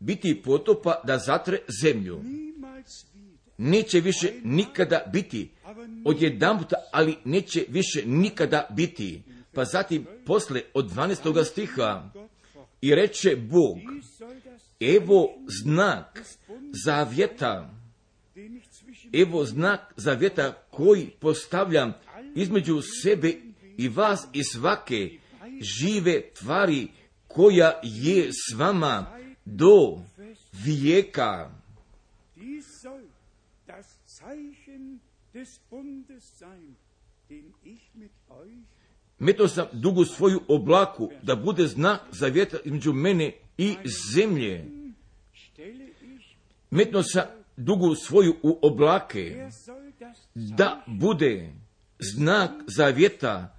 Biti 0.00 0.42
potopa 0.44 1.02
da 1.06 1.18
zatre 1.18 1.58
zemlju. 1.82 2.22
Neće 3.58 4.00
više 4.00 4.32
nikada 4.44 5.10
biti. 5.12 5.50
Od 6.04 6.16
puta, 6.58 6.76
ali 6.92 7.16
neće 7.24 7.64
više 7.68 8.02
nikada 8.06 8.66
biti. 8.76 9.22
Pa 9.52 9.64
zatim 9.64 10.06
posle 10.26 10.62
od 10.74 10.90
12. 10.90 11.44
stiha 11.44 12.10
i 12.80 12.94
reče 12.94 13.36
Bog, 13.36 13.78
evo 14.80 15.34
znak 15.62 16.22
zavjeta, 16.84 17.70
evo 19.12 19.44
znak 19.44 19.80
zavjeta 19.96 20.52
koji 20.70 21.10
postavljam 21.20 21.92
između 22.34 22.80
sebe 23.02 23.34
i 23.76 23.88
vas 23.88 24.26
i 24.32 24.44
svake 24.44 25.10
žive 25.60 26.22
tvari 26.38 26.88
koja 27.26 27.80
je 27.82 28.30
s 28.32 28.58
vama 28.58 29.18
do 29.44 29.98
vijeka. 30.64 31.50
Metno 39.18 39.48
sam 39.48 39.66
dugu 39.72 40.04
svoju 40.04 40.40
oblaku 40.48 41.10
da 41.22 41.36
bude 41.36 41.66
znak 41.66 42.00
zavjeta 42.12 42.56
između 42.64 42.92
mene 42.92 43.32
i 43.58 43.76
zemlje. 44.14 44.64
Metno 46.70 47.02
sam 47.02 47.24
dugu 47.56 47.94
svoju 47.94 48.36
u 48.42 48.58
oblake 48.62 49.48
da 50.34 50.84
bude 50.86 51.52
znak 51.98 52.50
zavjeta 52.66 53.54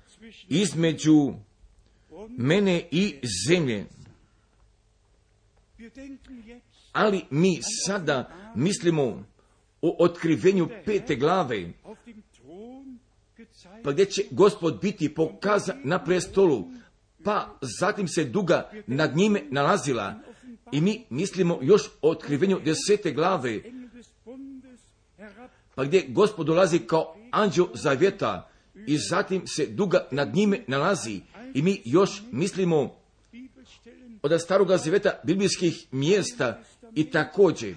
između 0.48 1.34
mene 2.38 2.88
i 2.92 3.16
zemlje. 3.48 3.86
Ali 6.92 7.26
mi 7.30 7.60
sada 7.86 8.32
mislimo 8.56 9.24
o 9.82 9.96
otkrivenju 10.00 10.70
pete 10.86 11.16
glave, 11.16 11.74
pa 13.84 13.92
gdje 13.92 14.06
će 14.06 14.24
gospod 14.32 14.82
biti 14.82 15.14
pokazan 15.14 15.82
na 15.84 16.04
prestolu, 16.04 16.68
pa 17.24 17.58
zatim 17.80 18.08
se 18.08 18.24
duga 18.24 18.72
nad 18.88 19.16
njime 19.16 19.42
nalazila 19.50 20.22
i 20.72 20.82
mi 20.82 21.06
mislimo 21.10 21.60
još 21.62 21.82
o 22.02 22.12
otkrivenju 22.12 22.60
desete 22.66 23.12
glave, 23.12 23.62
pa 25.76 25.84
gdje 25.84 26.06
gospod 26.10 26.48
dolazi 26.48 26.80
kao 26.80 27.16
anđeo 27.32 27.68
zavjeta 27.74 28.50
i 28.88 28.98
zatim 28.98 29.48
se 29.48 29.66
duga 29.66 30.08
nad 30.12 30.36
njime 30.36 30.64
nalazi. 30.68 31.22
I 31.54 31.62
mi 31.62 31.82
još 31.86 32.22
mislimo 32.32 32.96
od 34.22 34.42
staroga 34.42 34.78
zavjeta 34.78 35.20
biblijskih 35.24 35.88
mjesta. 35.92 36.62
I 36.96 37.04
također 37.12 37.76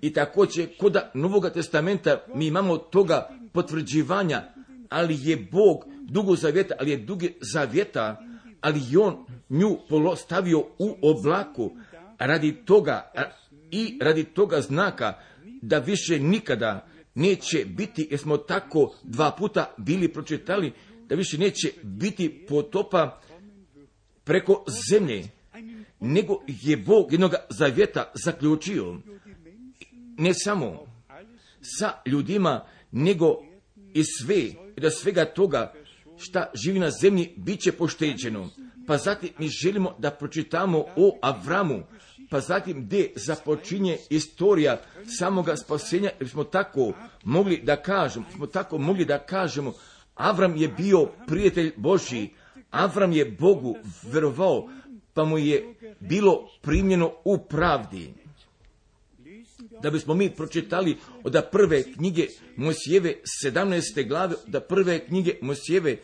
i 0.00 0.12
također 0.12 0.68
kod 0.78 0.96
Novoga 1.14 1.50
testamenta 1.50 2.24
mi 2.34 2.46
imamo 2.46 2.78
toga 2.78 3.28
potvrđivanja, 3.52 4.42
ali 4.88 5.18
je 5.22 5.36
Bog 5.36 5.84
dugo 6.00 6.36
zavjeta, 6.36 6.74
ali 6.80 6.90
je 6.90 6.96
duge 6.96 7.30
zavjeta, 7.40 8.22
ali 8.60 8.80
je 8.90 8.98
on 8.98 9.26
nju 9.48 9.78
stavio 10.16 10.58
u 10.78 10.96
oblaku 11.02 11.70
radi 12.18 12.52
toga 12.64 13.12
i 13.70 13.98
radi 14.00 14.24
toga 14.24 14.60
znaka 14.60 15.14
da 15.62 15.78
više 15.78 16.18
nikada 16.18 16.88
neće 17.14 17.64
biti, 17.64 18.08
jer 18.10 18.20
smo 18.20 18.36
tako 18.36 18.94
dva 19.02 19.30
puta 19.38 19.74
bili 19.78 20.12
pročitali, 20.12 20.72
da 21.06 21.14
više 21.14 21.38
neće 21.38 21.72
biti 21.82 22.46
potopa 22.48 23.20
preko 24.24 24.64
zemlje, 24.90 25.24
nego 26.00 26.42
je 26.46 26.76
Bog 26.76 27.12
jednog 27.12 27.34
zavjeta 27.50 28.12
zaključio 28.24 28.96
ne 30.18 30.34
samo 30.34 30.86
sa 31.60 31.92
ljudima, 32.06 32.66
nego 32.90 33.42
i 33.94 34.02
sve, 34.04 34.38
i 34.76 34.80
da 34.80 34.90
svega 34.90 35.24
toga 35.24 35.74
šta 36.18 36.50
živi 36.54 36.78
na 36.78 36.90
zemlji 36.90 37.34
bit 37.36 37.60
će 37.60 37.72
pošteđeno. 37.72 38.48
Pa 38.86 38.98
zatim 38.98 39.30
mi 39.38 39.48
želimo 39.48 39.96
da 39.98 40.10
pročitamo 40.10 40.78
o 40.96 41.18
Avramu, 41.22 41.82
pa 42.30 42.40
zatim 42.40 42.84
gdje 42.84 43.12
započinje 43.16 43.98
istorija 44.10 44.80
samoga 45.18 45.56
spasenja, 45.56 46.10
jer 46.20 46.28
smo 46.28 46.44
tako 46.44 46.92
mogli 47.24 47.60
da 47.62 47.76
kažemo, 47.76 48.26
smo 48.36 48.46
tako 48.46 48.78
mogli 48.78 49.04
da 49.04 49.18
kažemo, 49.18 49.72
Avram 50.14 50.56
je 50.56 50.68
bio 50.68 51.06
prijatelj 51.26 51.72
Božji, 51.76 52.30
Avram 52.70 53.12
je 53.12 53.24
Bogu 53.24 53.76
verovao, 54.02 54.68
pa 55.14 55.24
mu 55.24 55.38
je 55.38 55.74
bilo 56.00 56.48
primljeno 56.62 57.12
u 57.24 57.38
pravdi. 57.38 58.14
Da 59.82 59.90
bismo 59.90 60.14
mi 60.14 60.30
pročitali 60.30 60.96
od 61.24 61.42
prve 61.52 61.82
knjige 61.92 62.26
Mosijeve 62.56 63.14
17. 63.44 64.08
glave, 64.08 64.34
da 64.46 64.60
prve 64.60 65.06
knjige 65.06 65.34
Mosijeve 65.42 65.96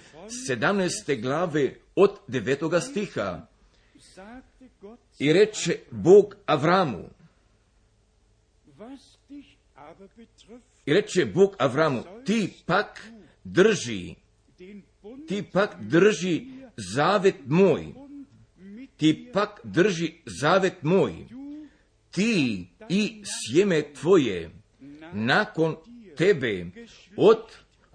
17. 0.50 1.22
glave 1.22 1.74
od 1.96 2.10
9. 2.28 2.80
stiha. 2.80 3.46
I 5.18 5.32
reče 5.32 5.78
Bog 5.90 6.34
Avramu, 6.46 7.08
i 10.86 10.94
reče 10.94 11.24
Bog 11.24 11.56
Avramu, 11.58 12.02
ti 12.26 12.52
pak 12.66 13.08
drži, 13.44 14.14
ti 15.28 15.42
pak 15.52 15.76
drži 15.80 16.46
zavet 16.94 17.34
moj, 17.46 17.94
ti 18.96 19.30
pak 19.32 19.60
drži 19.64 20.12
zavet 20.40 20.82
moj, 20.82 21.12
ti 22.10 22.66
i 22.88 23.22
sjeme 23.24 23.82
tvoje 23.92 24.50
nakon 25.12 25.76
tebe 26.16 26.66
od 27.16 27.38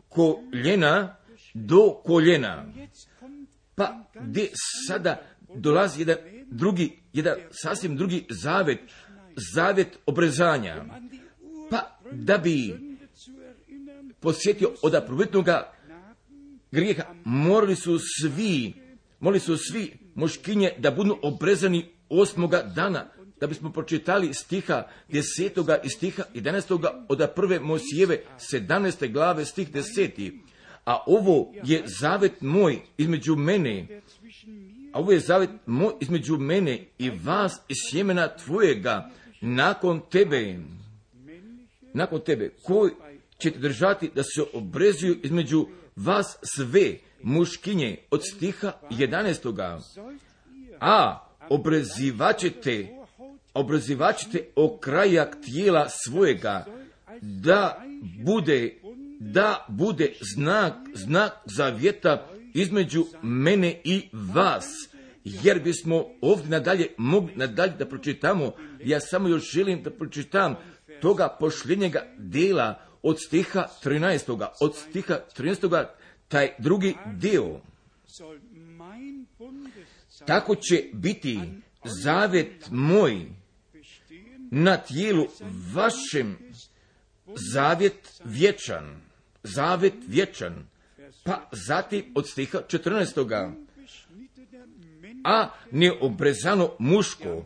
koljena 0.09 1.15
do 1.53 2.01
koljena. 2.05 2.65
Pa 3.75 4.03
gdje 4.21 4.49
sada 4.87 5.21
dolazi 5.55 6.01
jedan 6.01 6.17
drugi, 6.51 6.99
jedan 7.13 7.35
sasvim 7.51 7.97
drugi 7.97 8.25
zavet, 8.29 8.79
zavet 9.55 9.97
obrezanja. 10.05 10.85
Pa 11.69 11.99
da 12.11 12.37
bi 12.37 12.75
posjetio 14.19 14.73
od 14.81 15.03
prvotnoga 15.07 15.73
grijeha, 16.71 17.03
morali 17.23 17.75
su 17.75 17.99
svi, 17.99 18.73
morali 19.19 19.39
su 19.39 19.57
svi 19.57 19.93
muškinje 20.15 20.71
da 20.77 20.91
budu 20.91 21.17
obrezani 21.21 21.85
osmoga 22.09 22.63
dana, 22.75 23.05
da 23.39 23.47
bismo 23.47 23.71
pročitali 23.71 24.33
stiha 24.33 24.83
desetoga 25.09 25.77
i 25.83 25.89
stiha 25.89 26.23
11. 26.33 27.03
od 27.09 27.29
prve 27.35 27.59
Mosijeve 27.59 28.23
17. 28.53 29.11
glave 29.11 29.45
stih 29.45 29.71
deseti. 29.71 30.41
A 30.85 31.03
ovo 31.07 31.53
je 31.63 31.83
zavet 31.99 32.41
moj 32.41 32.79
između 32.97 33.35
mene, 33.35 34.01
a 34.93 34.99
ovo 34.99 35.11
je 35.11 35.19
zavet 35.19 35.49
moj 35.65 35.93
između 35.99 36.37
mene 36.37 36.85
i 36.97 37.09
vas 37.09 37.61
i 37.67 37.73
sjemena 37.89 38.27
tvojega 38.27 39.09
nakon 39.41 40.01
tebe, 40.11 40.59
nakon 41.93 42.21
tebe, 42.21 42.49
koji 42.63 42.91
ćete 43.37 43.59
držati 43.59 44.11
da 44.15 44.23
se 44.23 44.43
obrezuju 44.53 45.17
između 45.23 45.67
vas 45.95 46.37
sve 46.55 46.97
muškinje? 47.23 47.97
Od 48.11 48.21
stiha 48.33 48.71
11. 48.91 49.79
A 50.79 51.27
obrezivaćete, 51.49 52.87
obrezivaćete 53.53 54.45
okrajak 54.55 55.37
tijela 55.45 55.87
svojega, 55.89 56.65
da 57.21 57.83
bude, 58.25 58.75
da 59.19 59.65
bude 59.69 60.13
znak, 60.35 60.73
znak 60.93 61.31
zavjeta 61.45 62.27
između 62.53 63.05
mene 63.23 63.81
i 63.83 64.09
vas. 64.13 64.65
Jer 65.23 65.59
bismo 65.63 66.05
ovdje 66.21 66.49
nadalje 66.49 66.87
mogli 66.97 67.35
nadalje 67.35 67.73
da 67.79 67.85
pročitamo, 67.85 68.51
ja 68.83 68.99
samo 68.99 69.27
još 69.27 69.51
želim 69.51 69.83
da 69.83 69.91
pročitam 69.91 70.55
toga 71.01 71.37
pošljenjega 71.39 72.05
dela 72.17 72.85
od 73.01 73.17
stiha 73.27 73.65
13. 73.83 74.47
Od 74.61 74.75
stiha 74.75 75.19
13. 75.37 75.85
taj 76.27 76.49
drugi 76.59 76.95
dio. 77.15 77.61
Tako 80.25 80.55
će 80.55 80.83
biti 80.93 81.39
zavet 82.03 82.67
moj 82.71 83.25
na 84.51 84.77
tijelu 84.77 85.27
vašem 85.73 86.37
zavjet 87.53 88.21
vječan. 88.23 89.01
Zavet 89.43 89.93
vječan. 90.07 90.68
Pa 91.29 91.49
zatim 91.51 92.03
od 92.15 92.29
stiha 92.29 92.59
14. 92.67 93.53
A 95.23 95.49
neobrezano 95.71 96.71
muško 96.79 97.45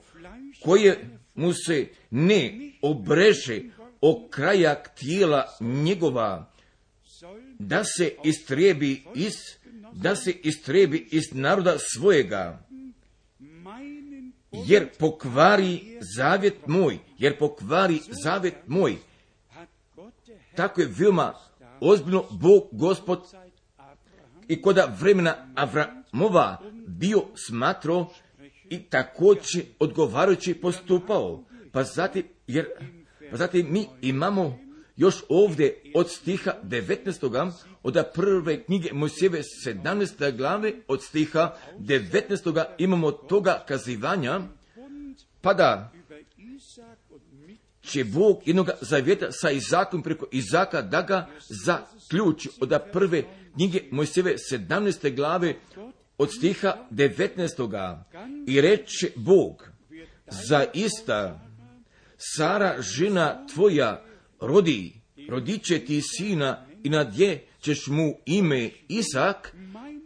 koje 0.63 1.09
mu 1.35 1.53
se 1.53 1.87
ne 2.11 2.71
obreže 2.81 3.61
okrajak 4.01 4.95
tijela 4.95 5.45
njegova, 5.59 6.51
da 7.59 7.83
se 7.83 8.15
istrebi 8.23 9.03
iz, 9.15 9.33
da 9.93 10.15
se 10.15 10.31
istrebi 10.31 11.07
iz 11.11 11.23
naroda 11.31 11.75
svojega, 11.93 12.65
jer 14.51 14.89
pokvari 14.99 15.97
zavjet 16.15 16.67
moj, 16.67 16.99
jer 17.17 17.37
pokvari 17.37 17.99
zavjet 18.23 18.55
moj. 18.67 18.97
Tako 20.55 20.81
je 20.81 20.89
veoma 20.97 21.33
ozbiljno 21.79 22.25
Bog 22.31 22.67
gospod 22.71 23.42
i 24.53 24.61
koda 24.61 24.95
vremena 24.99 25.35
Avramova 25.55 26.61
bio 26.87 27.21
smatro 27.47 28.07
i 28.69 28.79
također 28.79 29.63
odgovarajući 29.79 30.53
postupao. 30.53 31.43
Pa 31.71 31.83
zatim, 31.83 32.23
jer 32.47 32.65
pa 33.31 33.37
zatim 33.37 33.67
mi 33.69 33.87
imamo 34.01 34.59
još 34.95 35.15
ovdje 35.29 35.81
od 35.95 36.09
stiha 36.09 36.53
19. 36.63 37.51
od 37.83 38.03
prve 38.15 38.63
knjige 38.63 38.89
Mojsijeve 38.93 39.41
17. 39.65 40.37
glave 40.37 40.73
od 40.87 41.03
stiha 41.03 41.55
19. 41.79 42.65
imamo 42.77 43.11
toga 43.11 43.63
kazivanja, 43.67 44.41
pa 45.41 45.53
da 45.53 45.91
će 47.81 48.03
Bog 48.03 48.41
jednog 48.45 48.69
zavjeta 48.81 49.31
sa 49.31 49.51
Izakom 49.51 50.03
preko 50.03 50.25
Izaka 50.31 50.81
da 50.81 51.01
ga 51.01 51.27
zaključi 51.65 52.49
od 52.61 52.81
prve 52.93 53.23
knjige 53.53 53.79
Mojsijeve 53.91 54.35
17. 54.51 55.15
glave 55.15 55.55
od 56.17 56.31
stiha 56.37 56.87
19. 56.91 57.97
I 58.47 58.61
reče 58.61 59.11
Bog, 59.15 59.69
za 60.47 60.65
ista 60.73 61.39
Sara, 62.17 62.81
žena 62.81 63.47
tvoja, 63.53 64.05
rodi, 64.41 64.93
rodit 65.29 65.63
će 65.63 65.79
ti 65.79 66.01
sina 66.01 66.65
i 66.83 66.89
nadje 66.89 67.47
ćeš 67.61 67.87
mu 67.87 68.19
ime 68.25 68.69
Isak 68.87 69.55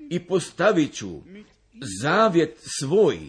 i 0.10 0.20
postavit 0.20 0.94
ću 0.94 1.22
zavjet 2.02 2.58
svoj, 2.80 3.20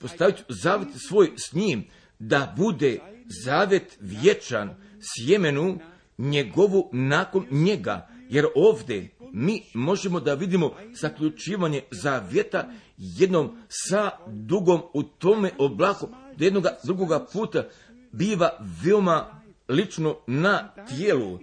postavit 0.00 0.36
ću 0.36 0.44
zavjet 0.48 0.88
svoj 1.08 1.30
s 1.36 1.52
njim, 1.52 1.84
da 2.18 2.54
bude 2.56 2.98
zavjet 3.44 3.96
vječan 4.00 4.74
sjemenu 5.00 5.78
njegovu 6.18 6.90
nakon 6.92 7.46
njega, 7.50 8.08
jer 8.30 8.46
ovdje 8.54 9.10
mi 9.32 9.62
možemo 9.74 10.20
da 10.20 10.34
vidimo 10.34 10.74
zaključivanje 11.00 11.82
zavjeta 11.90 12.68
jednom 12.96 13.56
sa 13.68 14.10
dugom 14.26 14.80
u 14.94 15.02
tome 15.02 15.50
oblaku, 15.58 16.08
do 16.36 16.44
jednoga 16.44 16.76
drugoga 16.84 17.26
puta 17.32 17.64
biva 18.12 18.50
veoma 18.84 19.42
lično 19.68 20.16
na 20.26 20.74
tijelu, 20.88 21.38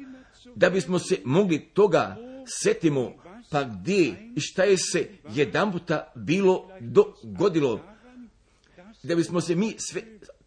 da 0.55 0.69
bismo 0.69 0.99
se 0.99 1.17
mogli 1.25 1.59
toga 1.59 2.15
setimo, 2.63 3.13
pa 3.51 3.63
gdje 3.63 4.31
i 4.35 4.39
šta 4.39 4.63
je 4.63 4.77
se 4.77 5.09
jedan 5.33 5.71
puta 5.71 6.11
bilo 6.15 6.69
dogodilo, 6.81 7.79
da 9.03 9.15
bismo 9.15 9.41
se 9.41 9.55
mi 9.55 9.75
sve 9.77 10.01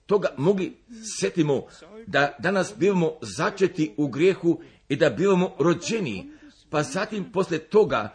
toga 0.07 0.28
mogli 0.36 0.76
setimo, 1.20 1.62
da 2.07 2.36
danas 2.38 2.74
bivamo 2.76 3.12
začeti 3.22 3.95
u 3.97 4.09
grijehu 4.09 4.61
i 4.91 4.97
da 4.97 5.11
bivamo 5.11 5.51
rođeni, 5.59 6.30
pa 6.70 6.82
zatim 6.82 7.32
posle 7.32 7.59
toga 7.59 8.14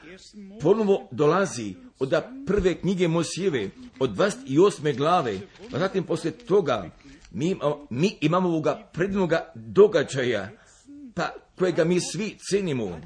ponovo 0.62 1.08
dolazi 1.12 1.76
od 2.00 2.14
prve 2.48 2.76
knjige 2.76 3.08
Mosijeve, 3.08 3.70
od 4.00 4.10
28. 4.10 4.98
glave, 4.98 5.40
pa 5.72 5.80
zatim 5.80 6.04
posle 6.04 6.32
toga 6.32 6.90
mi, 7.32 7.56
mi 7.90 8.18
imamo 8.22 8.50
ovoga 8.50 8.90
prednoga 8.94 9.52
događaja, 9.56 10.50
pa 11.14 11.30
kojega 11.58 11.84
mi 11.84 12.00
svi 12.00 12.38
cenimo. 12.50 13.00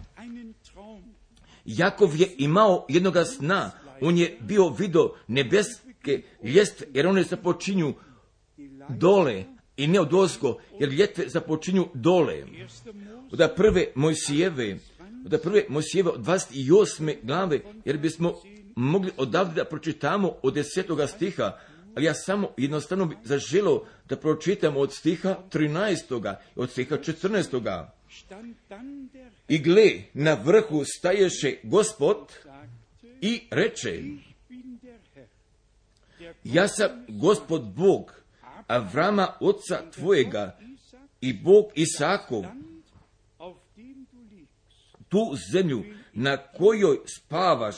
Jakov 1.65 2.15
je 2.15 2.35
imao 2.37 2.85
jednoga 2.89 3.25
sna, 3.25 3.71
on 4.01 4.17
je 4.17 4.37
bio 4.41 4.69
vidio 4.69 5.13
nebeske 5.27 6.21
ljestve, 6.43 6.87
jer 6.93 7.07
one 7.07 7.23
započinju 7.23 7.93
dole 8.89 9.45
i 9.79 9.87
ne 9.87 9.99
od 9.99 10.09
jer 10.79 10.89
ljetve 10.89 11.29
započinju 11.29 11.87
dole. 11.93 12.43
Od 13.31 13.49
prve 13.55 13.85
Mojsijeve, 13.95 14.77
od 15.25 15.41
prve 15.43 15.65
Mojsijeve 15.69 16.09
od 16.09 16.25
28. 16.25 17.15
glave, 17.23 17.59
jer 17.85 17.97
bismo 17.97 18.33
mogli 18.75 19.11
odavde 19.17 19.55
da 19.55 19.65
pročitamo 19.65 20.33
od 20.43 20.53
desetoga 20.53 21.07
stiha, 21.07 21.57
ali 21.95 22.05
ja 22.05 22.13
samo 22.13 22.49
jednostavno 22.57 23.05
bi 23.05 23.15
zaželo 23.23 23.85
da 24.09 24.17
pročitam 24.17 24.77
od 24.77 24.93
stiha 24.93 25.37
13. 25.51 26.35
od 26.55 26.71
stiha 26.71 26.97
14. 26.97 27.85
I 29.47 29.57
gle, 29.57 29.91
na 30.13 30.33
vrhu 30.33 30.83
staješe 30.85 31.55
gospod 31.63 32.17
i 33.21 33.41
reče, 33.51 34.01
ja 36.43 36.67
sam 36.67 37.05
gospod 37.07 37.63
Bog, 37.75 38.18
Avrama 38.69 39.27
oca 39.39 39.91
tvojega 39.91 40.57
i 41.21 41.33
Bog 41.33 41.65
Isakov, 41.75 42.43
tu 45.09 45.19
zemlju 45.53 45.83
na 46.13 46.37
kojoj 46.37 46.97
spavaš, 47.17 47.75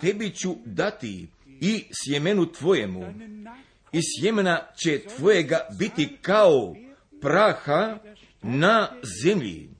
tebi 0.00 0.30
ću 0.30 0.54
dati 0.64 1.28
i 1.60 1.84
sjemenu 2.04 2.52
tvojemu. 2.52 3.14
I 3.92 4.00
sjemena 4.02 4.60
će 4.82 5.02
tvojega 5.16 5.66
biti 5.78 6.16
kao 6.22 6.74
praha 7.20 7.98
na 8.42 8.88
zemlji. 9.22 9.70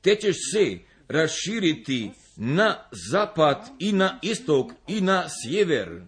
Te 0.00 0.14
ćeš 0.14 0.36
se 0.52 0.78
raširiti 1.08 2.10
na 2.36 2.88
zapad 3.12 3.70
i 3.78 3.92
na 3.92 4.18
istok 4.22 4.72
i 4.86 5.00
na 5.00 5.26
sjever 5.28 6.02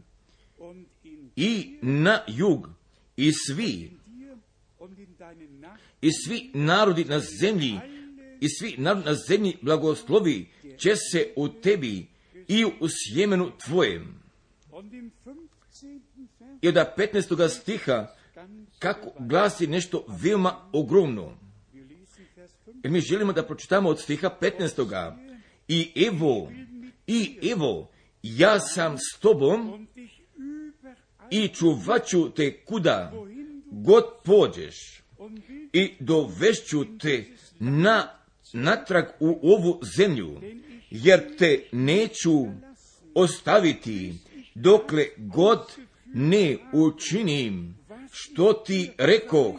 i 1.38 1.78
na 1.82 2.20
jug 2.26 2.68
i 3.16 3.32
svi 3.32 3.90
i 6.00 6.10
svi 6.12 6.50
narodi 6.54 7.04
na 7.04 7.20
zemlji 7.40 7.80
i 8.40 8.48
svi 8.48 8.74
narodi 8.78 9.06
na 9.06 9.14
zemlji 9.14 9.56
blagoslovi 9.62 10.48
će 10.78 10.96
se 10.96 11.32
u 11.36 11.48
tebi 11.48 12.06
i 12.48 12.64
u 12.64 12.88
sjemenu 12.88 13.50
tvojem. 13.66 14.18
und 14.72 14.92
im 14.92 15.10
15. 15.24 15.48
Vers 16.40 16.58
I 16.62 16.68
od 16.68 16.74
15. 16.96 17.48
stiha 17.48 18.06
kako 18.78 19.12
glasi 19.18 19.66
nešto 19.66 20.04
veoma 20.08 20.68
ogromno. 20.72 21.38
wir 21.72 21.82
lesen 21.82 22.26
Vers 22.36 22.52
5 22.66 22.72
Jer 22.84 22.92
mi 22.92 23.00
želimo 23.00 23.32
da 23.32 23.46
pročitamo 23.46 23.88
od 23.88 24.00
stiha 24.00 24.30
15. 24.40 25.12
I 25.68 26.06
evo, 26.06 26.52
i 27.06 27.50
evo, 27.52 27.90
ja 28.22 28.60
sam 28.60 28.96
s 28.98 29.20
tobom 29.20 29.88
i 31.30 31.48
čuvaću 31.48 32.30
te 32.30 32.64
kuda 32.64 33.12
god 33.70 34.04
pođeš 34.24 35.02
i 35.72 35.92
dovešću 36.00 36.98
te 36.98 37.24
na 37.58 38.18
natrag 38.52 39.04
u 39.20 39.38
ovu 39.42 39.80
zemlju, 39.96 40.40
jer 40.90 41.36
te 41.36 41.68
neću 41.72 42.46
ostaviti 43.14 44.14
dokle 44.54 45.04
god 45.16 45.58
ne 46.14 46.56
učinim 46.72 47.78
što 48.10 48.52
ti 48.52 48.90
wir 48.98 49.58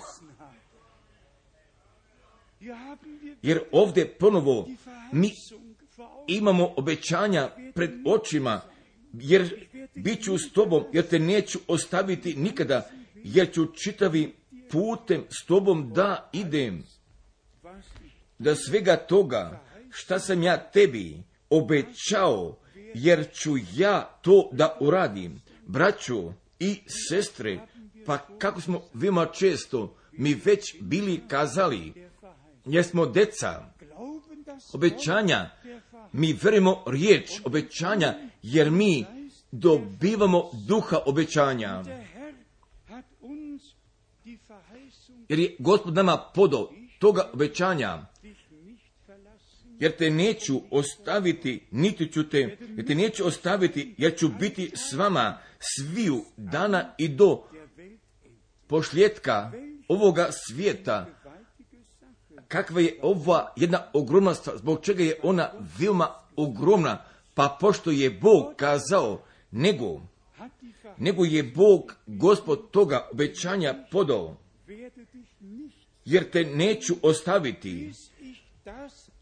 Jer 3.42 3.60
ovdje 3.72 4.14
ponovo 4.20 4.68
mi 5.12 5.32
imamo 6.28 6.74
obećanja 6.78 7.50
pred 7.76 7.92
očima, 8.06 8.62
jer 9.14 9.69
bit 9.96 10.24
ću 10.24 10.38
s 10.38 10.52
tobom, 10.54 10.84
jer 10.94 11.08
te 11.08 11.20
neću 11.20 11.60
ostaviti 11.68 12.36
nikada, 12.36 12.90
jer 13.16 13.54
ću 13.54 13.66
čitavi 13.84 14.34
putem 14.72 15.24
s 15.30 15.46
tobom 15.46 15.92
da 15.94 16.30
idem. 16.34 16.84
Da 18.40 18.56
svega 18.56 18.96
toga 18.98 19.64
šta 19.92 20.20
sam 20.20 20.44
ja 20.44 20.58
tebi 20.72 21.24
obećao, 21.50 22.60
jer 22.94 23.28
ću 23.34 23.56
ja 23.76 24.20
to 24.22 24.50
da 24.52 24.78
uradim. 24.80 25.42
Braćo 25.68 26.34
i 26.60 26.80
sestre, 27.10 27.60
pa 28.06 28.18
kako 28.18 28.62
smo 28.62 28.82
veoma 28.94 29.26
često 29.26 29.96
mi 30.12 30.34
već 30.46 30.76
bili 30.82 31.22
kazali, 31.28 31.94
jer 32.66 32.84
smo 32.84 33.06
deca, 33.06 33.74
obećanja, 34.74 35.50
mi 36.12 36.38
verimo 36.42 36.84
riječ 36.88 37.30
obećanja, 37.44 38.16
jer 38.44 38.72
mi 38.72 39.06
dobivamo 39.52 40.50
duha 40.68 41.00
obećanja. 41.06 41.84
Jer 45.30 45.40
je 45.40 45.56
gospod 45.60 45.94
nama 45.94 46.18
podao 46.36 46.70
toga 47.00 47.30
obećanja, 47.34 48.06
jer 49.80 49.98
te 49.98 50.10
neću 50.10 50.62
ostaviti, 50.72 51.68
niti 51.72 52.12
ću 52.12 52.30
te, 52.30 52.58
jer 52.78 52.88
te 52.88 52.96
neću 52.96 53.28
ostaviti, 53.28 53.96
jer 53.98 54.18
ću 54.18 54.30
biti 54.40 54.72
s 54.76 54.94
vama 54.94 55.38
sviju 55.60 56.26
dana 56.38 56.94
i 56.98 57.08
do 57.08 57.44
pošljetka 58.68 59.52
ovoga 59.88 60.30
svijeta. 60.32 61.06
Kakva 62.48 62.82
je 62.82 63.00
ova 63.02 63.54
jedna 63.56 63.84
ogromna 63.94 64.34
stvar, 64.34 64.58
zbog 64.58 64.80
čega 64.82 65.04
je 65.04 65.20
ona 65.24 65.52
veoma 65.80 66.08
ogromna, 66.36 67.04
pa 67.34 67.58
pošto 67.60 67.92
je 67.92 68.10
Bog 68.10 68.54
kazao, 68.58 69.22
nego, 69.52 70.02
nego 70.98 71.26
je 71.26 71.44
Bog 71.44 71.96
gospod 72.08 72.72
toga 72.72 73.10
obećanja 73.12 73.86
podao, 73.92 74.38
jer 76.06 76.30
te 76.30 76.44
neću 76.44 76.96
ostaviti, 77.02 77.92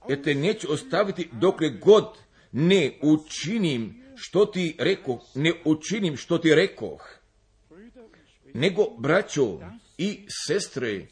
jer 0.09 0.23
te 0.23 0.35
neću 0.35 0.71
ostaviti 0.71 1.29
dokle 1.31 1.69
god 1.69 2.05
ne 2.51 2.99
učinim 3.01 4.03
što 4.15 4.45
ti 4.45 4.75
rekoh, 4.79 5.19
ne 5.35 5.53
učinim 5.65 6.17
što 6.17 6.37
ti 6.37 6.55
rekoh, 6.55 7.19
nego 8.53 8.83
braćo 8.97 9.59
i 9.97 10.25
sestre, 10.47 11.07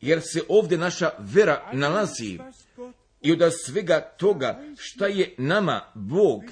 jer 0.00 0.20
se 0.22 0.42
ovdje 0.48 0.78
naša 0.78 1.10
vera 1.18 1.70
nalazi 1.72 2.38
i 3.20 3.32
od 3.32 3.52
svega 3.64 4.00
toga 4.00 4.62
šta 4.78 5.06
je 5.06 5.34
nama 5.38 5.80
Bog 5.94 6.42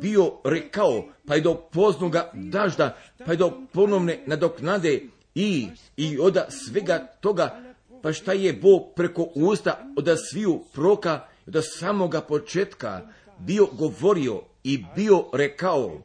bio 0.00 0.32
rekao, 0.44 1.04
pa 1.26 1.36
i 1.36 1.40
do 1.40 1.54
poznoga 1.54 2.30
dažda, 2.34 2.96
pa 3.26 3.32
i 3.32 3.36
do 3.36 3.52
ponovne 3.72 4.22
nadoknade 4.26 5.00
i, 5.34 5.68
i 5.96 6.18
od 6.18 6.38
svega 6.48 7.06
toga, 7.20 7.60
pa 8.02 8.12
šta 8.12 8.32
je 8.32 8.52
Bog 8.52 8.82
preko 8.96 9.28
usta 9.34 9.86
od 9.96 10.08
sviju 10.30 10.64
proka, 10.72 11.26
od 11.46 11.64
samoga 11.78 12.20
početka 12.20 13.00
bio 13.38 13.66
govorio 13.66 14.42
i 14.64 14.84
bio 14.96 15.24
rekao, 15.32 16.02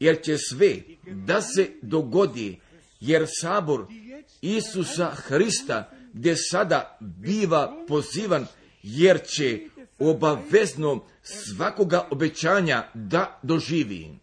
jer 0.00 0.22
će 0.22 0.38
sve 0.38 0.76
da 1.06 1.40
se 1.42 1.68
dogodi, 1.82 2.60
jer 3.00 3.26
sabor 3.40 3.86
Isusa 4.42 5.10
Hrista, 5.10 5.90
gdje 6.12 6.36
sada 6.36 6.98
biva 7.00 7.84
pozivan, 7.88 8.46
jer 8.82 9.20
će 9.26 9.60
obavezno 9.98 11.04
svakoga 11.22 12.08
obećanja 12.10 12.84
da 12.94 13.40
doživi. 13.42 14.18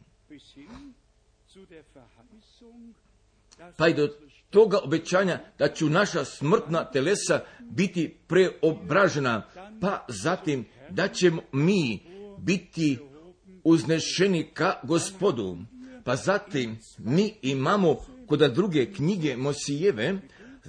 Pa 3.78 3.88
i 3.88 3.93
do 3.93 4.08
toga 4.49 4.80
obećanja 4.84 5.39
da 5.60 5.68
će 5.68 5.86
naša 5.86 6.26
smrtna 6.26 6.91
telesa 6.91 7.39
biti 7.60 8.16
preobražena, 8.28 9.47
pa 9.82 10.06
zatim 10.08 10.66
da 10.89 11.08
ćemo 11.08 11.41
mi 11.51 11.99
biti 12.39 12.97
uznešeni 13.64 14.49
ka 14.53 14.80
gospodu. 14.84 15.58
Pa 16.03 16.16
zatim 16.16 16.78
mi 16.97 17.34
imamo 17.41 17.95
kod 18.28 18.39
druge 18.39 18.93
knjige 18.93 19.38
Mosijeve, 19.38 20.22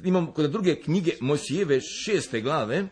imamo 0.04 0.32
kod 0.32 0.50
druge 0.50 0.80
knjige 0.80 1.12
Mosijeve 1.20 1.80
šeste 1.80 2.40
glave, 2.40 2.88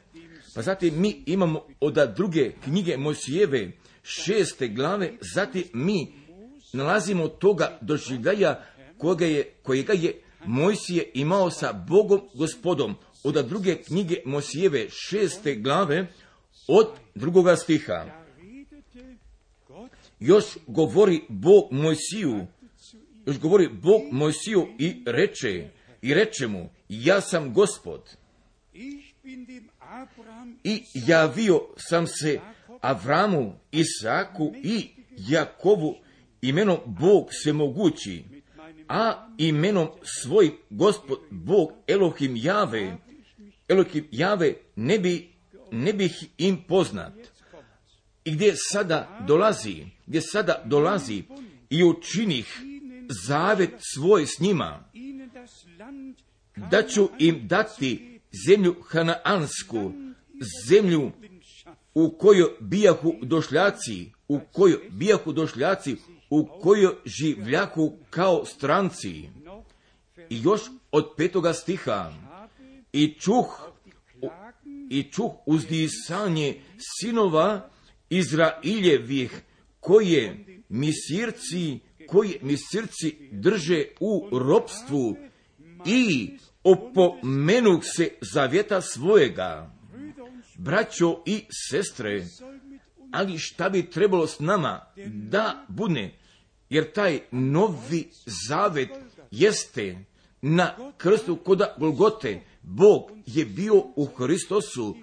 pa 0.55 0.63
zatim 0.63 1.01
mi 1.01 1.23
imamo 1.27 1.67
od 1.81 1.99
druge 2.17 2.53
knjige 2.65 2.97
Mosijeve 2.97 3.73
šeste 4.03 4.69
glave, 4.69 5.13
zatim 5.35 5.65
mi 5.73 6.13
nalazimo 6.73 7.29
toga 7.29 7.79
doživljaja 7.81 8.65
kojega 8.99 9.27
je, 9.27 9.55
kojega 9.63 9.93
je 9.93 10.21
Mojsije 10.47 11.11
imao 11.15 11.51
sa 11.51 11.73
Bogom 11.73 12.21
gospodom. 12.35 12.95
Od 13.25 13.47
druge 13.49 13.83
knjige 13.83 14.17
Mosijeve 14.25 14.87
šeste 14.91 15.55
glave 15.55 16.07
od 16.69 16.89
drugoga 17.15 17.57
stiha. 17.57 18.05
Još 20.21 20.45
govori 20.67 21.21
Bog 21.29 21.65
Mojsiju, 21.71 22.47
još 23.27 23.39
govori 23.39 23.69
Bog 23.69 24.03
Mojsiju 24.13 24.67
i 24.79 25.03
reče, 25.07 25.69
i 26.03 26.15
reče 26.15 26.47
mu, 26.47 26.69
ja 26.89 27.21
sam 27.21 27.55
gospod. 27.55 28.17
I 30.65 30.83
javio 30.95 31.61
sam 31.77 32.07
se 32.07 32.41
Avramu, 32.81 33.59
Isaku 33.73 34.55
i 34.63 34.91
Jakovu 35.17 35.95
imenom 36.43 36.79
Bog 36.87 37.29
mit 37.45 37.55
meinem 37.55 38.35
a 38.89 39.29
imenom 39.39 39.89
svoj 40.03 40.51
gospod 40.71 41.19
Bog 41.31 41.73
Elohim 41.87 42.37
Jave, 42.37 42.97
Elohim 43.69 44.09
Jave 44.11 44.55
ne, 44.77 44.99
bi, 44.99 45.33
ne 45.71 45.93
bih 45.93 46.25
im 46.39 46.63
poznat. 46.69 47.13
I 48.25 48.31
gdje 48.33 48.55
sada 48.73 49.19
dolazi, 49.27 49.87
gdje 50.07 50.21
sada 50.21 50.63
dolazi 50.65 51.23
i 51.71 51.85
učinih 51.85 52.61
zavet 53.27 53.71
svoj 53.95 54.27
s 54.27 54.41
njima, 54.41 54.85
da 56.71 56.83
ću 56.83 57.09
im 57.19 57.49
dati 57.49 58.14
zemlju 58.47 58.75
Hanaansku, 58.89 59.93
zemlju 60.69 61.11
u 61.95 62.11
kojoj 62.19 62.51
bijahu 62.61 63.15
došljaci, 63.23 64.13
u 64.29 64.41
kojoj 64.53 64.81
bijahu 64.91 65.33
došljaci, 65.33 65.97
u 66.31 66.47
kojoj 66.63 66.95
življaku 67.05 67.93
kao 68.11 68.45
stranci. 68.45 69.29
I 70.31 70.43
još 70.43 70.61
od 70.91 71.15
petoga 71.17 71.53
stiha, 71.53 72.13
i 72.93 73.15
čuh, 73.21 73.69
i 74.91 75.03
čuh 75.03 75.31
uzdisanje 75.47 76.61
sinova 76.79 77.71
Izraeljevih, 78.11 79.43
koje 79.81 80.45
misirci, 80.69 81.79
koje 82.07 82.39
misirci 82.43 83.17
drže 83.33 83.85
u 84.01 84.39
ropstvu 84.39 85.17
i 85.87 86.31
opomenuh 86.65 87.81
se 87.97 88.11
zavjeta 88.33 88.81
svojega. 88.81 89.71
Braćo 90.59 91.23
i 91.27 91.45
sestre, 91.71 92.27
ali 93.13 93.39
šta 93.39 93.69
bi 93.69 93.91
trebalo 93.91 94.27
s 94.27 94.39
nama 94.39 94.81
da 95.07 95.67
bude, 95.69 96.11
jer 96.71 96.93
taj 96.93 97.21
novi 97.31 98.11
zavet 98.49 98.91
jeste 99.31 100.05
na 100.43 100.93
krstu 100.97 101.37
koda 101.37 101.75
Golgote. 101.79 102.41
Bog 102.63 103.11
je 103.27 103.45
bio 103.45 103.75
u 103.97 104.07
Hristosu 104.17 104.97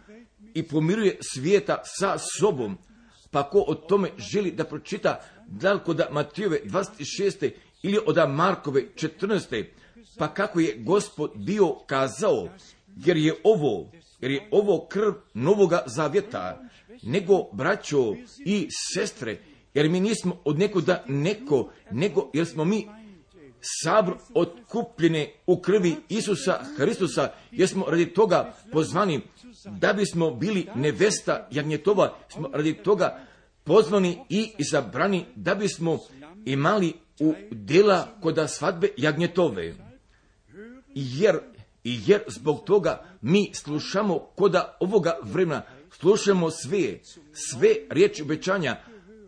i 0.53 0.63
pomiruje 0.63 1.17
svijeta 1.21 1.81
sa 1.99 2.17
sobom. 2.39 2.77
Pa 3.31 3.49
ko 3.49 3.63
o 3.67 3.75
tome 3.75 4.09
želi 4.17 4.51
da 4.51 4.63
pročita 4.63 5.21
da 5.47 5.73
li 5.73 5.79
kod 5.85 6.01
Matijove 6.11 6.59
26. 6.65 7.51
ili 7.83 7.99
od 8.05 8.29
Markove 8.29 8.83
14. 8.95 9.65
Pa 10.17 10.33
kako 10.33 10.59
je 10.59 10.77
gospod 10.77 11.31
bio 11.35 11.75
kazao, 11.85 12.47
jer 13.05 13.17
je 13.17 13.35
ovo, 13.43 13.91
jer 14.19 14.31
je 14.31 14.49
ovo 14.51 14.87
krv 14.87 15.13
novoga 15.33 15.83
zavjeta, 15.85 16.69
nego 17.03 17.43
braćo 17.53 18.15
i 18.45 18.67
sestre, 18.93 19.39
jer 19.73 19.89
mi 19.89 19.99
nismo 19.99 20.41
od 20.45 20.59
nekoda 20.59 21.03
neko, 21.07 21.71
nego 21.91 22.29
jer 22.33 22.45
smo 22.45 22.65
mi 22.65 22.87
sabr 23.61 24.11
otkupljene 24.33 25.33
u 25.47 25.61
krvi 25.61 25.95
Isusa 26.09 26.59
Hristusa, 26.77 27.31
jer 27.51 27.67
smo 27.67 27.85
radi 27.85 28.13
toga 28.13 28.53
pozvani 28.71 29.21
da 29.65 29.93
bismo 29.93 30.31
bili 30.31 30.67
nevesta 30.75 31.47
jagnjetova, 31.51 32.17
smo 32.29 32.49
radi 32.53 32.73
toga 32.73 33.19
pozvani 33.63 34.19
i 34.29 34.51
izabrani 34.57 35.25
da 35.35 35.55
bismo 35.55 35.99
imali 36.45 36.93
u 37.19 37.33
dela 37.51 38.07
koda 38.21 38.47
svadbe 38.47 38.87
jagnjetove. 38.97 39.90
Jer, 40.95 41.39
jer 41.83 42.21
zbog 42.27 42.63
toga 42.65 43.03
mi 43.21 43.51
slušamo 43.53 44.19
koda 44.19 44.77
ovoga 44.79 45.19
vremena, 45.23 45.61
slušamo 45.91 46.51
sve, 46.51 46.99
sve 47.33 47.69
riječi 47.89 48.21
obećanja 48.21 48.77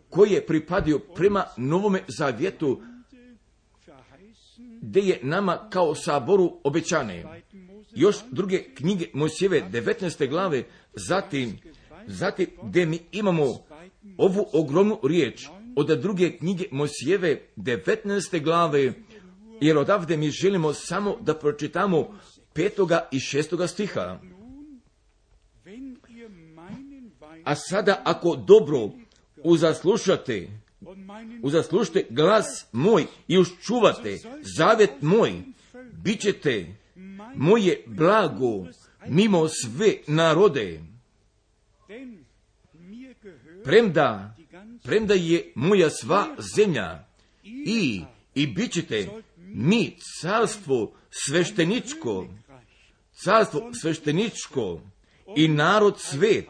koje 0.09 0.45
pripadio 0.45 0.99
prema 0.99 1.45
novome 1.57 2.03
zavjetu, 2.17 2.81
gdje 4.81 5.01
je 5.01 5.19
nama 5.23 5.69
kao 5.69 5.95
saboru 5.95 6.59
obećane. 6.63 7.43
Još 7.95 8.15
druge 8.31 8.63
knjige 8.75 9.05
Mojsijeve 9.13 9.61
19. 9.71 10.29
glave, 10.29 10.63
zatim, 10.93 11.59
zatim 12.07 12.47
gdje 12.63 12.85
mi 12.85 12.99
imamo 13.11 13.43
ovu 14.17 14.45
ogromnu 14.53 14.99
riječ 15.03 15.47
od 15.75 16.01
druge 16.01 16.37
knjige 16.37 16.63
Mojsijeve 16.71 17.41
19. 17.57 18.43
glave, 18.43 18.93
jer 19.63 19.77
odavde 19.77 20.17
mi 20.17 20.31
želimo 20.31 20.73
samo 20.73 21.17
da 21.21 21.35
pročitamo 21.35 22.19
petoga 22.53 23.07
i 23.11 23.19
šestoga 23.19 23.67
stiha. 23.67 24.19
A 27.43 27.55
sada 27.55 28.01
ako 28.05 28.35
dobro 28.35 28.89
uzaslušate, 29.43 30.49
uzaslušate 31.43 32.05
glas 32.09 32.65
moj 32.71 33.05
i 33.27 33.37
uščuvate 33.37 34.19
zavjet 34.57 35.01
moj, 35.01 35.41
bit 35.93 36.21
ćete 36.21 36.75
moje 37.35 37.83
blago 37.87 38.65
mimo 39.07 39.47
sve 39.47 39.93
narode. 40.07 40.81
Premda, 43.63 44.35
premda 44.83 45.13
je 45.13 45.51
moja 45.55 45.89
sva 45.89 46.35
zemlja 46.55 47.05
i, 47.43 48.01
i 48.35 48.47
bit 48.47 48.71
ćete 48.71 49.07
mi 49.53 49.97
carstvo 50.21 50.93
svešteničko, 51.09 52.27
carstvo 53.11 53.71
svešteničko 53.81 54.81
i 55.35 55.47
narod 55.47 55.99
svet, 55.99 56.47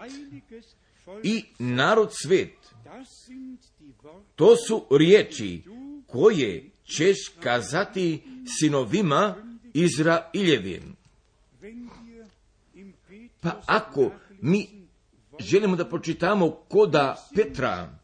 i 1.24 1.44
narod 1.60 2.10
svet. 2.24 2.54
To 4.36 4.56
su 4.68 4.86
riječi 4.98 5.64
koje 6.08 6.70
ćeš 6.86 7.18
kazati 7.40 8.24
sinovima 8.60 9.36
Izraeljevim. 9.74 10.96
Pa 13.40 13.62
ako 13.66 14.12
mi 14.42 14.68
želimo 15.40 15.76
da 15.76 15.90
pročitamo 15.90 16.52
koda 16.52 17.16
Petra, 17.36 18.00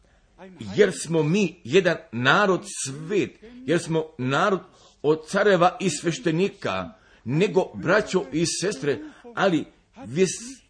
jer 0.76 0.92
smo 1.04 1.24
mi 1.24 1.62
jedan 1.64 1.98
narod 2.12 2.62
svet, 2.86 3.40
jer 3.66 3.80
smo 3.80 4.06
narod 4.18 4.60
od 5.02 5.28
careva 5.28 5.78
i 5.80 5.90
sveštenika, 5.90 6.90
nego 7.24 7.72
braćo 7.74 8.26
i 8.34 8.46
sestre, 8.46 9.00
ali 9.36 9.66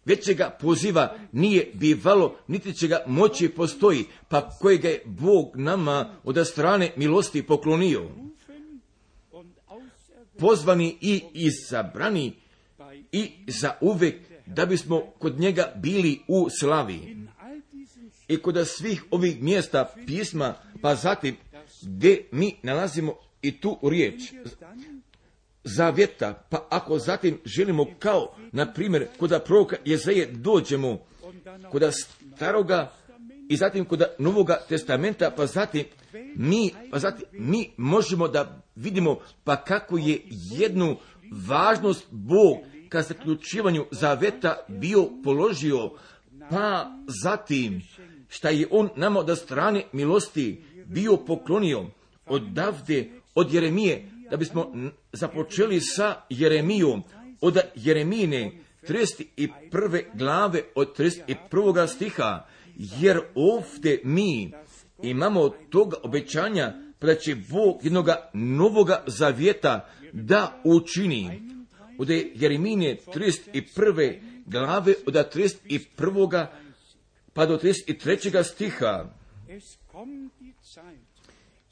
većega 0.04 0.56
poziva 0.60 1.16
nije 1.32 1.70
bivalo, 1.74 2.36
niti 2.48 2.74
će 2.74 2.88
ga 2.88 3.02
moći 3.06 3.48
postoji, 3.48 4.04
pa 4.28 4.50
kojega 4.50 4.88
je 4.88 5.02
Bog 5.04 5.56
nama 5.56 6.14
od 6.24 6.46
strane 6.46 6.92
milosti 6.96 7.42
poklonio. 7.42 8.10
Pozvani 10.38 10.96
i 11.00 11.22
izabrani 11.34 12.32
i 13.12 13.30
za 13.46 13.72
uvek 13.80 14.16
da 14.46 14.66
bismo 14.66 15.00
kod 15.18 15.40
njega 15.40 15.72
bili 15.76 16.20
u 16.28 16.48
slavi. 16.60 17.16
I 18.28 18.36
kod 18.36 18.68
svih 18.68 19.04
ovih 19.10 19.42
mjesta 19.42 19.94
pisma, 20.06 20.54
pa 20.82 20.94
zatim 20.94 21.36
gdje 21.82 22.28
mi 22.32 22.56
nalazimo 22.62 23.14
i 23.42 23.60
tu 23.60 23.78
riječ 23.82 24.32
zavjeta, 25.64 26.46
pa 26.50 26.66
ako 26.70 26.98
zatim 26.98 27.38
želimo 27.44 27.86
kao, 27.98 28.34
na 28.52 28.72
primjer, 28.72 29.06
kod 29.18 29.42
proroka 29.44 29.76
Jezeje 29.84 30.26
dođemo 30.32 30.98
kod 31.70 31.82
staroga 32.36 32.92
i 33.48 33.56
zatim 33.56 33.84
kod 33.84 34.02
novoga 34.18 34.58
testamenta, 34.68 35.30
pa 35.36 35.46
zatim 35.46 35.84
mi, 36.36 36.70
pa 36.90 36.98
zatim 36.98 37.26
mi 37.32 37.70
možemo 37.76 38.28
da 38.28 38.62
vidimo 38.76 39.18
pa 39.44 39.56
kako 39.56 39.98
je 39.98 40.22
jednu 40.58 40.96
važnost 41.48 42.06
Bog 42.10 42.58
ka 42.88 43.02
zaključivanju 43.02 43.86
zaveta 43.90 44.56
bio 44.68 45.08
položio, 45.24 45.90
pa 46.50 46.90
zatim 47.22 47.82
šta 48.28 48.48
je 48.48 48.66
on 48.70 48.88
nama 48.96 49.20
od 49.20 49.38
strane 49.38 49.84
milosti 49.92 50.64
bio 50.86 51.16
poklonio 51.16 51.86
odavde 52.26 53.10
od 53.34 53.54
Jeremije 53.54 54.10
da 54.30 54.36
bismo 54.36 54.72
započeli 55.12 55.80
sa 55.80 56.22
Jeremijom 56.30 57.02
od 57.40 57.58
Jeremine 57.74 58.52
31. 58.82 60.02
glave 60.14 60.62
od 60.74 60.98
31. 60.98 61.86
stiha, 61.86 62.46
jer 62.76 63.20
ovdje 63.34 64.00
mi 64.04 64.52
imamo 65.02 65.48
toga 65.48 65.96
obećanja 66.02 66.74
da 67.00 67.14
će 67.14 67.34
Bog 67.34 67.80
jednoga 67.82 68.30
novoga 68.34 69.04
zavjeta 69.06 69.88
da 70.12 70.60
učini. 70.64 71.42
Od 71.98 72.10
Jeremine 72.34 72.96
31. 73.06 74.20
glave 74.46 74.94
od 75.06 75.14
31. 75.14 76.46
pa 77.32 77.46
do 77.46 77.58
33. 77.58 78.42
stiha. 78.42 79.04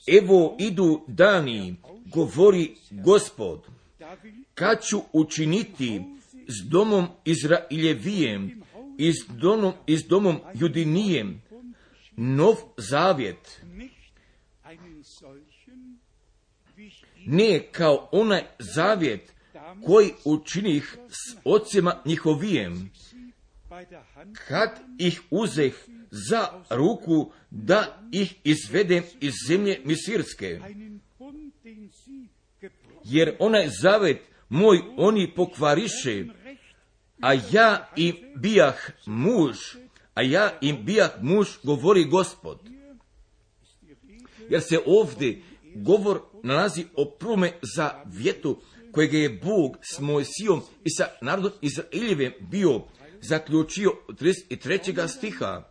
Evo 0.08 0.56
idu 0.58 1.04
dani, 1.06 1.76
govori 2.14 2.74
gospod, 2.90 3.66
kad 4.54 4.82
ću 4.84 5.00
učiniti 5.12 6.00
s 6.48 6.68
domom 6.70 7.06
Izraeljevijem 7.24 8.62
i 8.98 9.12
s 9.12 9.26
domom, 9.28 9.72
i 9.86 9.96
s 9.96 10.04
domom 10.08 10.40
Judinijem 10.54 11.42
nov 12.16 12.54
zavjet. 12.76 13.62
Ne 17.26 17.68
kao 17.72 18.08
onaj 18.12 18.42
zavjet 18.58 19.32
koji 19.86 20.10
učinih 20.24 20.98
s 21.08 21.36
ocima 21.44 22.02
njihovijem, 22.04 22.90
kad 24.48 24.80
ih 24.98 25.22
uzeh 25.30 25.74
za 26.10 26.62
ruku 26.70 27.32
da 27.50 28.02
ih 28.12 28.34
izvedem 28.44 29.02
iz 29.20 29.32
zemlje 29.48 29.80
misirske. 29.84 30.60
Jer 33.04 33.36
onaj 33.38 33.68
zavet 33.82 34.20
moj 34.48 34.78
oni 34.96 35.34
pokvariše, 35.34 36.24
a 37.20 37.32
ja 37.52 37.88
im 37.96 38.14
bijah 38.36 38.90
muž, 39.06 39.56
a 40.14 40.22
ja 40.22 40.58
im 40.60 40.84
bijah 40.84 41.10
muž, 41.22 41.48
govori 41.62 42.04
gospod. 42.04 42.58
Jer 44.50 44.62
se 44.62 44.78
ovdje 44.86 45.42
govor 45.74 46.20
nalazi 46.42 46.84
o 46.96 47.04
prome 47.04 47.52
za 47.76 48.02
vjetu 48.06 48.60
kojeg 48.92 49.14
je 49.14 49.28
Bog 49.28 49.76
s 49.82 50.00
Mojsijom 50.00 50.60
i 50.84 50.90
sa 50.90 51.06
narodom 51.22 51.52
Izraeljevem 51.60 52.32
bio 52.40 52.82
zaključio 53.20 53.90
33. 54.08 55.08
stiha 55.08 55.70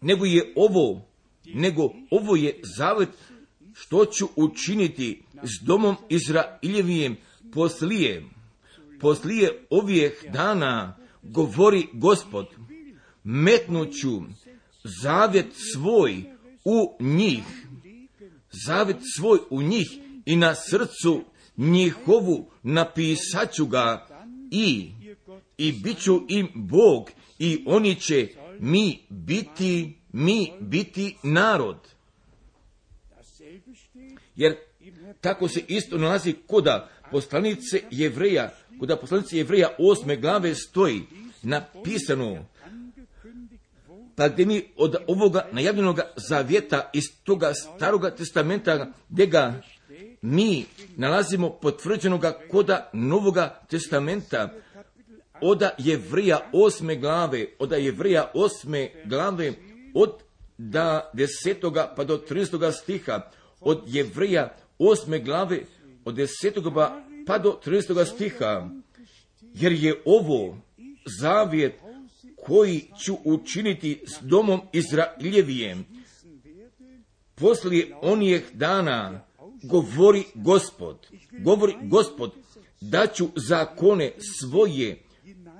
nego 0.00 0.24
je 0.24 0.52
ovo, 0.56 1.02
nego 1.44 1.90
ovo 2.10 2.36
je 2.36 2.60
zavet 2.76 3.08
što 3.74 4.06
ću 4.06 4.28
učiniti 4.36 5.22
s 5.42 5.64
domom 5.66 5.96
Izraeljevijem 6.08 7.16
poslije, 7.52 8.24
poslije 9.00 9.66
ovih 9.70 10.24
dana, 10.32 10.96
govori 11.22 11.86
gospod, 11.92 12.46
metnuću 13.24 14.22
zavjet 15.02 15.46
svoj 15.72 16.24
u 16.64 16.96
njih, 17.00 17.44
zavet 18.66 18.96
svoj 19.16 19.38
u 19.50 19.62
njih 19.62 19.88
i 20.26 20.36
na 20.36 20.54
srcu 20.54 21.24
njihovu 21.56 22.50
napisaću 22.62 23.66
ga 23.66 24.06
i 24.50 24.90
i 25.58 25.72
bit 25.72 25.98
ću 25.98 26.20
im 26.28 26.48
Bog 26.54 27.10
i 27.38 27.64
oni 27.66 27.94
će 27.94 28.28
mi 28.62 29.06
biti, 29.08 29.98
mi 30.12 30.52
biti 30.60 31.16
narod. 31.22 31.76
Jer 34.36 34.56
tako 35.20 35.48
se 35.48 35.60
isto 35.68 35.98
nalazi 35.98 36.34
koda 36.46 36.88
poslanice 37.10 37.82
jevreja, 37.90 38.50
koda 38.80 38.96
poslanice 38.96 39.36
jevreja 39.36 39.68
osme 39.78 40.16
glave 40.16 40.54
stoji 40.54 41.02
napisano 41.42 42.46
pa 44.16 44.28
gdje 44.28 44.46
mi 44.46 44.64
od 44.76 44.96
ovoga 45.06 45.48
najavljenog 45.52 46.00
zavjeta 46.28 46.90
iz 46.92 47.04
toga 47.24 47.52
staroga 47.54 48.10
testamenta 48.10 48.92
gdje 49.08 49.26
ga 49.26 49.62
mi 50.22 50.64
nalazimo 50.96 51.50
potvrđenoga 51.50 52.38
koda 52.50 52.90
novoga 52.92 53.60
testamenta 53.70 54.54
od 55.42 55.62
Jevrija 55.78 56.50
osme 56.52 56.96
glave, 56.96 57.46
od 57.58 57.72
Jevrija 57.72 58.30
osme 58.34 58.90
glave, 59.04 59.52
od 59.94 60.22
da 60.58 61.10
desetoga 61.12 61.92
pa 61.96 62.04
do 62.04 62.24
13. 62.30 62.72
stiha, 62.72 63.30
od 63.60 63.82
Jevrija 63.86 64.54
osme 64.78 65.18
glave, 65.18 65.60
od 66.04 66.14
desetoga 66.14 67.04
pa 67.26 67.38
do 67.38 67.60
13. 67.66 68.14
stiha, 68.14 68.68
jer 69.54 69.72
je 69.72 70.02
ovo 70.04 70.56
zavjet 71.20 71.74
koji 72.36 72.84
ću 73.04 73.16
učiniti 73.24 74.04
s 74.06 74.22
domom 74.22 74.60
Izraeljevijem. 74.72 75.84
Poslije 77.34 77.94
onih 78.02 78.42
dana 78.52 79.24
govori 79.62 80.24
gospod, 80.34 81.06
govori 81.38 81.74
gospod, 81.82 82.32
da 82.80 83.06
ću 83.06 83.28
zakone 83.36 84.12
svoje 84.40 85.01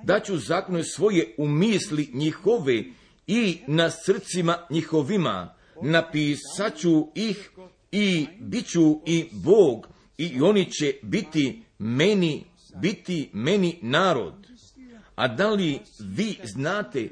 daću 0.03 0.37
zakone 0.37 0.83
svoje 0.83 1.35
u 1.37 1.47
misli 1.47 2.09
njihove 2.13 2.83
i 3.27 3.57
na 3.67 3.89
srcima 3.89 4.57
njihovima, 4.69 5.55
napisaću 5.81 7.07
ih 7.15 7.49
i 7.91 8.27
bit 8.39 8.67
ću 8.67 9.01
i 9.05 9.25
Bog 9.31 9.87
i 10.17 10.41
oni 10.41 10.71
će 10.71 10.93
biti 11.01 11.63
meni, 11.79 12.43
biti 12.81 13.29
meni 13.33 13.79
narod. 13.81 14.33
A 15.15 15.27
da 15.27 15.49
li 15.49 15.79
vi 15.99 16.37
znate 16.43 17.09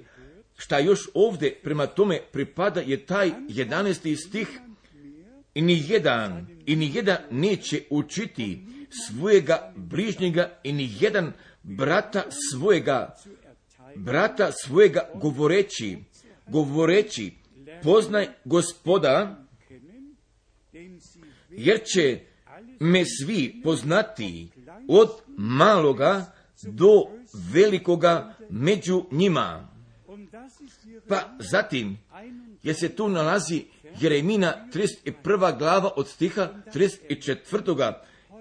šta 0.57 0.79
još 0.79 0.99
ovdje 1.13 1.59
prema 1.63 1.87
tome 1.87 2.19
pripada 2.31 2.81
je 2.81 3.05
taj 3.05 3.31
11. 3.49 4.27
stih 4.27 4.59
i 5.53 5.61
ni 5.61 5.83
jedan, 5.87 6.47
i 6.65 6.75
ni 6.75 6.91
jedan 6.93 7.17
neće 7.31 7.81
učiti 7.89 8.59
svojega 8.89 9.73
bližnjega 9.75 10.59
i 10.63 10.73
ni 10.73 10.89
jedan 10.99 11.33
brata 11.64 12.24
svojega, 12.51 13.16
brata 13.95 14.51
svojega 14.51 15.09
govoreći, 15.16 15.97
govoreći, 16.47 17.34
poznaj 17.84 18.28
gospoda, 18.45 19.45
jer 21.49 21.82
će 21.93 22.20
me 22.80 23.03
svi 23.05 23.62
poznati 23.64 24.49
od 24.88 25.09
maloga 25.38 26.34
do 26.64 27.03
velikoga 27.53 28.34
među 28.49 29.03
njima. 29.12 29.68
Pa 31.07 31.38
zatim, 31.39 31.97
jer 32.64 32.76
se 32.76 32.95
tu 32.95 33.09
nalazi 33.09 33.66
Jeremina 33.99 34.68
31. 34.74 35.57
glava 35.57 35.91
od 35.95 36.07
stiha 36.07 36.49
34. 36.74 37.93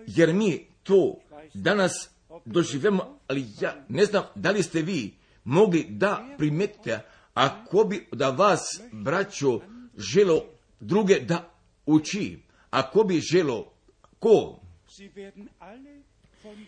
Jer 0.06 0.34
mi 0.34 0.66
to 0.82 1.20
danas 1.54 2.10
doživemo, 2.44 3.18
ali 3.26 3.46
ja 3.60 3.84
ne 3.88 4.04
znam 4.04 4.24
da 4.34 4.50
li 4.50 4.62
ste 4.62 4.82
vi 4.82 5.14
mogli 5.44 5.86
da 5.88 6.34
primetite, 6.38 7.00
ako 7.34 7.84
bi 7.84 8.06
da 8.12 8.30
vas, 8.30 8.80
braćo, 8.92 9.60
želo 9.96 10.44
druge 10.80 11.20
da 11.20 11.50
uči, 11.86 12.38
ako 12.70 13.04
bi 13.04 13.20
želo 13.20 13.72
ko? 14.18 14.60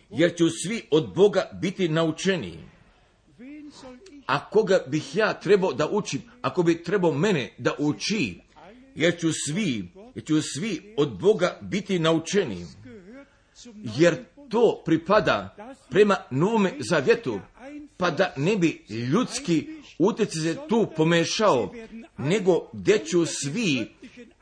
Jer 0.09 0.35
ću 0.37 0.49
svi 0.49 0.81
od 0.91 1.13
Boga 1.15 1.49
biti 1.61 1.89
naučeni. 1.89 2.57
A 4.25 4.49
koga 4.49 4.79
bih 4.87 5.15
ja 5.15 5.33
trebao 5.33 5.73
da 5.73 5.89
učim, 5.89 6.21
ako 6.41 6.63
bi 6.63 6.83
trebao 6.83 7.11
mene 7.11 7.53
da 7.57 7.75
uči, 7.79 8.39
jer 8.95 9.19
ću 9.19 9.29
svi, 9.47 9.91
jer 10.15 10.25
ću 10.25 10.41
svi 10.41 10.93
od 10.97 11.19
Boga 11.19 11.59
biti 11.61 11.99
naučeni. 11.99 12.65
Jer 13.97 14.25
to 14.49 14.81
pripada 14.85 15.55
prema 15.89 16.15
novome 16.31 16.73
zavjetu, 16.79 17.39
pa 17.97 18.11
da 18.11 18.33
ne 18.37 18.55
bi 18.55 18.85
ljudski 18.89 19.67
utjecaj 19.99 20.41
se 20.41 20.57
tu 20.69 20.87
pomešao, 20.95 21.71
nego 22.17 22.69
gdje 22.73 23.05
ću 23.05 23.25
svi 23.25 23.91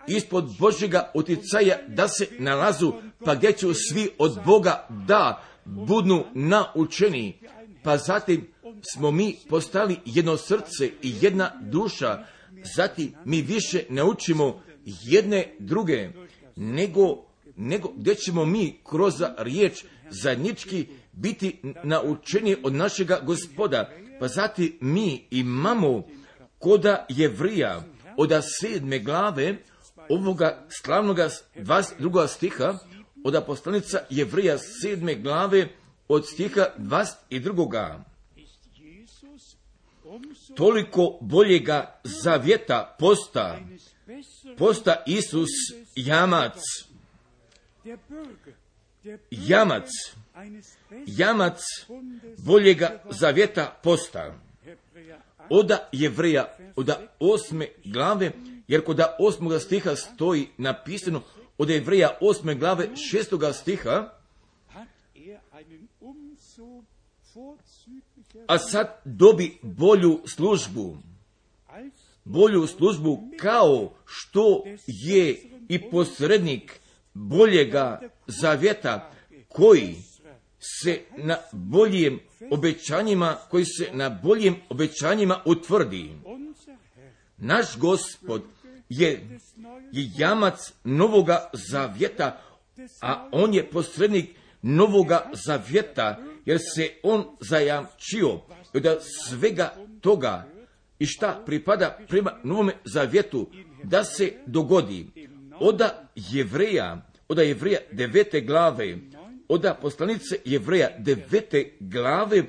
ispod 0.07 0.55
Božjega 0.59 1.11
utjecaja 1.13 1.77
da 1.87 2.07
se 2.07 2.27
nalazu, 2.39 2.93
pa 3.25 3.35
gdje 3.35 3.53
ću 3.53 3.73
svi 3.73 4.09
od 4.17 4.39
Boga 4.45 4.87
da 4.89 5.43
budnu 5.65 6.25
naučeni, 6.33 7.39
pa 7.83 7.97
zatim 7.97 8.47
smo 8.93 9.11
mi 9.11 9.35
postali 9.49 9.99
jedno 10.05 10.37
srce 10.37 10.91
i 11.01 11.13
jedna 11.21 11.51
duša, 11.61 12.25
zatim 12.75 13.13
mi 13.25 13.41
više 13.41 13.83
ne 13.89 14.03
učimo 14.03 14.61
jedne 14.85 15.55
druge, 15.59 16.09
nego, 16.55 17.30
nego 17.57 17.91
gdje 17.97 18.15
ćemo 18.15 18.45
mi 18.45 18.79
kroz 18.83 19.13
riječ 19.37 19.85
zajednički 20.09 20.87
biti 21.11 21.61
naučeni 21.83 22.55
od 22.63 22.73
našega 22.73 23.19
gospoda. 23.25 23.89
Pa 24.19 24.27
zatim 24.27 24.77
mi 24.81 25.27
imamo 25.31 26.03
koda 26.59 27.05
jevrija 27.09 27.83
od 28.17 28.31
sedme 28.59 28.99
glave 28.99 29.57
ovoga 30.09 30.65
slavnoga 30.81 31.29
22. 31.55 32.27
stiha 32.27 32.77
od 33.23 33.35
apostolica 33.35 33.99
jevrija 34.09 34.57
sedme 34.57 35.15
glave 35.15 35.67
od 36.07 36.27
stiha 36.27 36.65
22. 36.77 37.99
Toliko 40.55 41.17
boljega 41.21 42.01
zavjeta 42.03 42.95
posta, 42.99 43.59
posta 44.57 45.03
Isus 45.07 45.49
jamac, 45.95 46.57
jamac, 49.31 49.89
jamac 51.07 51.61
boljega 52.45 53.03
zavjeta 53.09 53.79
posta. 53.83 54.35
Oda 55.49 55.89
jevreja, 55.91 56.57
oda 56.75 57.01
osme 57.19 57.67
glave, 57.85 58.31
jer 58.67 58.83
kod 58.83 58.99
osmoga 59.19 59.59
stiha 59.59 59.95
stoji 59.95 60.47
napisano 60.57 61.21
od 61.57 61.69
jevreja 61.69 62.17
osme 62.21 62.55
glave 62.55 62.89
šestoga 62.95 63.53
stiha, 63.53 64.13
a 68.47 68.57
sad 68.57 69.01
dobi 69.05 69.57
bolju 69.61 70.21
službu. 70.35 70.97
Bolju 72.23 72.67
službu 72.67 73.29
kao 73.39 73.93
što 74.05 74.63
je 74.87 75.43
i 75.69 75.89
posrednik 75.91 76.80
boljega 77.13 78.01
zavjeta 78.27 79.11
koji 79.47 79.95
se 80.59 81.01
na 81.17 81.37
boljim 81.51 82.19
obećanjima, 82.51 83.37
koji 83.49 83.65
se 83.65 83.89
na 83.93 84.09
boljim 84.09 84.55
obećanjima 84.69 85.41
utvrdi. 85.45 86.11
Naš 87.37 87.77
gospod 87.77 88.43
je, 88.89 89.09
je 89.91 90.11
jamac 90.17 90.73
novoga 90.83 91.49
zavjeta, 91.53 92.41
a 93.01 93.29
on 93.31 93.53
je 93.53 93.69
posrednik 93.69 94.29
novoga 94.61 95.31
zavjeta, 95.45 96.17
jer 96.45 96.59
se 96.75 96.89
on 97.03 97.25
zajamčio 97.39 98.39
da 98.73 98.97
svega 98.99 99.73
toga 100.01 100.47
i 100.99 101.05
šta 101.05 101.43
pripada 101.45 101.97
prema 102.07 102.31
novome 102.43 102.73
zavjetu 102.85 103.49
da 103.83 104.03
se 104.03 104.33
dogodi. 104.45 105.30
Oda 105.61 106.09
jevreja, 106.15 107.05
oda 107.27 107.41
jevreja 107.41 107.79
devete 107.91 108.41
glave, 108.41 108.97
oda 109.47 109.73
poslanice 109.73 110.39
jevreja 110.45 110.89
devete 110.99 111.77
glave, 111.79 112.43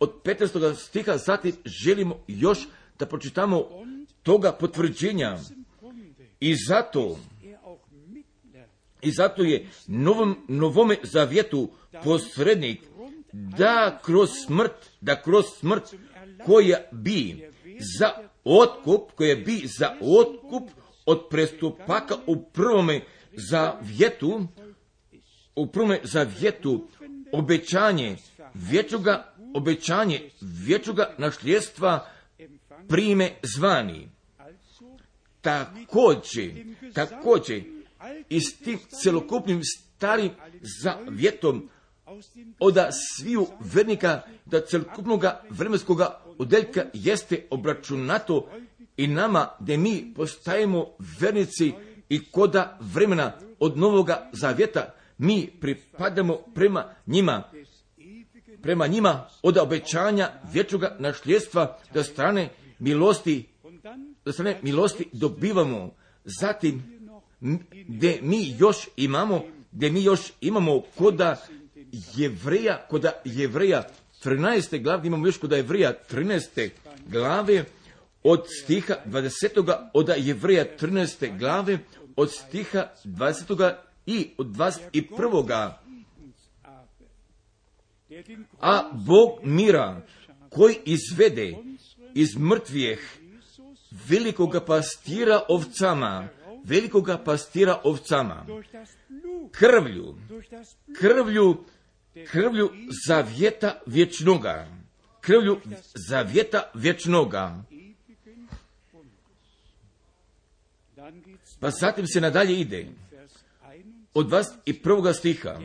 od 0.00 0.12
15. 0.24 0.74
stiha, 0.74 1.16
zatim 1.16 1.52
želimo 1.64 2.24
još 2.26 2.58
da 2.98 3.06
pročitamo 3.06 3.68
toga 4.22 4.52
potvrđenja. 4.52 5.38
I 6.40 6.54
zato, 6.68 7.18
i 9.02 9.10
zato 9.10 9.42
je 9.42 9.66
novom, 9.86 10.36
novome 10.48 10.96
zavjetu 11.02 11.70
posrednik 12.04 12.80
da 13.32 14.00
kroz 14.04 14.30
smrt, 14.46 14.90
da 15.00 15.22
kroz 15.22 15.44
smrt 15.58 15.94
koja 16.46 16.78
bi 16.92 17.50
za 17.98 18.10
otkup, 18.44 19.12
koja 19.14 19.36
bi 19.36 19.62
za 19.78 19.96
otkup 20.00 20.70
od 21.06 21.26
prestupaka 21.30 22.14
u 22.26 22.42
prvome 22.42 23.00
za 23.32 23.74
vjetu, 23.82 24.46
u 25.56 25.66
prvome 25.66 26.00
za 26.04 26.26
vjetu, 26.40 26.88
obećanje 27.32 28.16
vječuga, 28.54 29.34
obećanje 29.54 30.30
vječuga 30.40 31.14
našljedstva 31.18 32.06
prime 32.88 33.30
zvani. 33.42 34.08
Također, 35.40 36.64
također, 36.94 37.62
i 38.28 38.40
s 38.40 38.58
tim 38.58 38.78
celokupnim 39.02 39.60
starim 39.64 40.30
zavjetom 40.82 41.68
od 42.60 42.76
sviju 42.90 43.46
vernika 43.74 44.22
da 44.44 44.60
celokupnog 44.60 45.24
vremenskog 45.50 46.00
odeljka 46.38 46.84
jeste 46.92 47.46
obračunato 47.50 48.50
i 48.96 49.06
nama 49.06 49.48
da 49.58 49.76
mi 49.76 50.12
postajemo 50.16 50.86
vernici 51.20 51.72
i 52.08 52.24
koda 52.30 52.78
vremena 52.80 53.32
od 53.58 53.78
novoga 53.78 54.30
zavjeta 54.32 54.94
mi 55.18 55.50
pripadamo 55.60 56.38
prema 56.54 56.84
njima 57.06 57.42
prema 58.62 58.86
njima 58.86 59.28
od 59.42 59.58
obećanja 59.58 60.30
vječnoga 60.52 60.96
našljedstva 60.98 61.78
da 61.94 62.02
strane 62.02 62.48
milosti 62.78 63.48
da 64.24 64.32
strane 64.32 64.58
milosti 64.62 65.08
dobivamo 65.12 65.90
zatim 66.24 66.82
gdje 67.88 68.18
mi 68.22 68.56
još 68.58 68.88
imamo 68.96 69.42
gdje 69.72 69.90
mi 69.90 70.04
još 70.04 70.32
imamo 70.40 70.82
koda 70.98 71.46
jevreja 72.16 72.86
koda 72.90 73.12
jevreja 73.24 73.82
13. 74.24 74.82
glave 74.82 75.06
imamo 75.06 75.26
još 75.26 75.38
koda 75.38 75.56
jevreja 75.56 75.92
13. 76.10 76.70
glave 77.06 77.64
od 78.28 78.46
stiha 78.62 78.94
20. 79.06 79.88
od 79.92 80.08
jevreja 80.16 80.64
13. 80.80 81.38
glave 81.38 81.78
od 82.16 82.32
stiha 82.32 82.88
20. 83.04 83.74
i 84.06 84.30
od 84.38 84.46
21. 84.46 85.70
A 88.60 88.90
Bog 88.92 89.38
mira 89.42 90.02
koji 90.50 90.76
izvede 90.84 91.56
iz 92.14 92.36
mrtvijeh 92.36 92.98
velikoga 94.08 94.60
pastira 94.60 95.42
ovcama, 95.48 96.28
velikoga 96.64 97.18
pastira 97.18 97.80
ovcama, 97.84 98.46
krvlju, 99.50 100.14
krvlju, 101.00 101.64
krvlju 102.26 102.70
zavjeta 103.06 103.80
vječnoga, 103.86 104.68
krvlju 105.20 105.60
zavjeta 106.08 106.70
vječnoga. 106.74 107.62
Pa 111.60 111.70
zatim 111.70 112.06
se 112.06 112.20
nadalje 112.20 112.60
ide. 112.60 112.86
Od 114.14 114.30
vas 114.30 114.46
i 114.64 114.82
prvoga 114.82 115.12
stiha. 115.12 115.60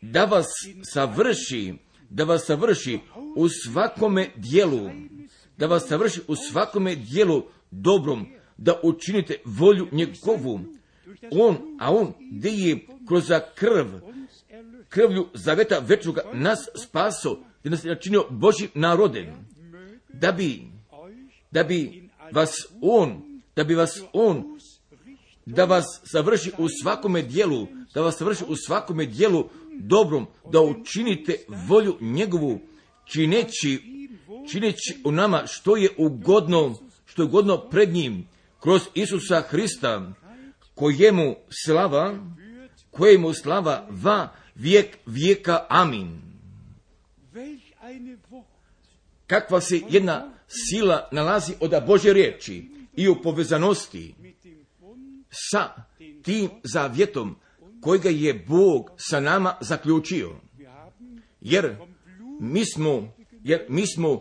Da 0.00 0.24
vas 0.24 0.46
savrši, 0.92 1.74
da 2.10 2.24
vas 2.24 2.46
savrši 2.46 2.98
u 3.36 3.48
svakome 3.48 4.30
dijelu, 4.36 4.90
da 5.56 5.66
vas 5.66 5.88
savrši 5.88 6.20
u 6.28 6.36
svakome 6.36 6.94
dijelu 6.94 7.42
dobrom, 7.70 8.26
da 8.56 8.80
učinite 8.82 9.36
volju 9.44 9.88
njegovu. 9.92 10.60
On, 11.30 11.56
a 11.80 11.94
on 11.94 12.14
gdje 12.32 12.50
je 12.50 12.86
kroz 13.08 13.24
krv, 13.54 13.86
krvlju 14.88 15.28
zaveta 15.34 15.78
večnoga 15.78 16.22
nas 16.34 16.68
spaso, 16.74 17.38
da 17.64 17.70
nas 17.70 17.84
je 17.84 17.88
načinio 17.88 18.26
Božim 18.30 18.68
narodem, 18.74 19.26
da 20.12 20.32
bi, 20.32 20.62
da 21.50 21.64
bi 21.64 22.10
vas 22.32 22.66
on, 22.80 23.31
da 23.56 23.64
bi 23.64 23.74
vas 23.74 24.02
on, 24.12 24.58
da 25.46 25.64
vas 25.64 25.84
savrši 26.04 26.52
u 26.58 26.68
svakome 26.82 27.22
dijelu, 27.22 27.66
da 27.94 28.00
vas 28.02 28.18
savrši 28.18 28.44
u 28.48 28.56
svakome 28.56 29.06
dijelu 29.06 29.48
dobrom, 29.80 30.26
da 30.52 30.60
učinite 30.60 31.36
volju 31.68 31.96
njegovu, 32.00 32.60
čineći, 33.04 33.82
čineći 34.50 34.96
u 35.04 35.12
nama 35.12 35.42
što 35.46 35.76
je 35.76 35.88
ugodno, 35.98 36.74
što 37.04 37.22
je 37.22 37.26
ugodno 37.26 37.68
pred 37.70 37.92
njim, 37.92 38.28
kroz 38.60 38.82
Isusa 38.94 39.40
Hrista, 39.40 40.12
kojemu 40.74 41.36
slava, 41.64 42.18
kojemu 42.90 43.34
slava 43.34 43.88
va 43.90 44.28
vijek 44.54 44.98
vijeka. 45.06 45.66
Amin. 45.68 46.22
Kakva 49.26 49.60
se 49.60 49.80
jedna 49.88 50.32
sila 50.48 51.08
nalazi 51.12 51.52
od 51.60 51.72
Bože 51.86 52.12
riječi 52.12 52.68
i 52.92 53.08
u 53.08 53.22
povezanosti 53.22 54.14
sa 55.30 55.84
tim 56.22 56.50
zavjetom 56.64 57.36
kojega 57.80 58.08
je 58.08 58.44
Bog 58.48 58.90
sa 58.96 59.20
nama 59.20 59.54
zaključio. 59.60 60.30
Jer 61.40 61.76
mi 62.40 62.64
smo, 62.64 63.14
jer 63.44 63.66
mi 63.68 63.86
smo 63.86 64.20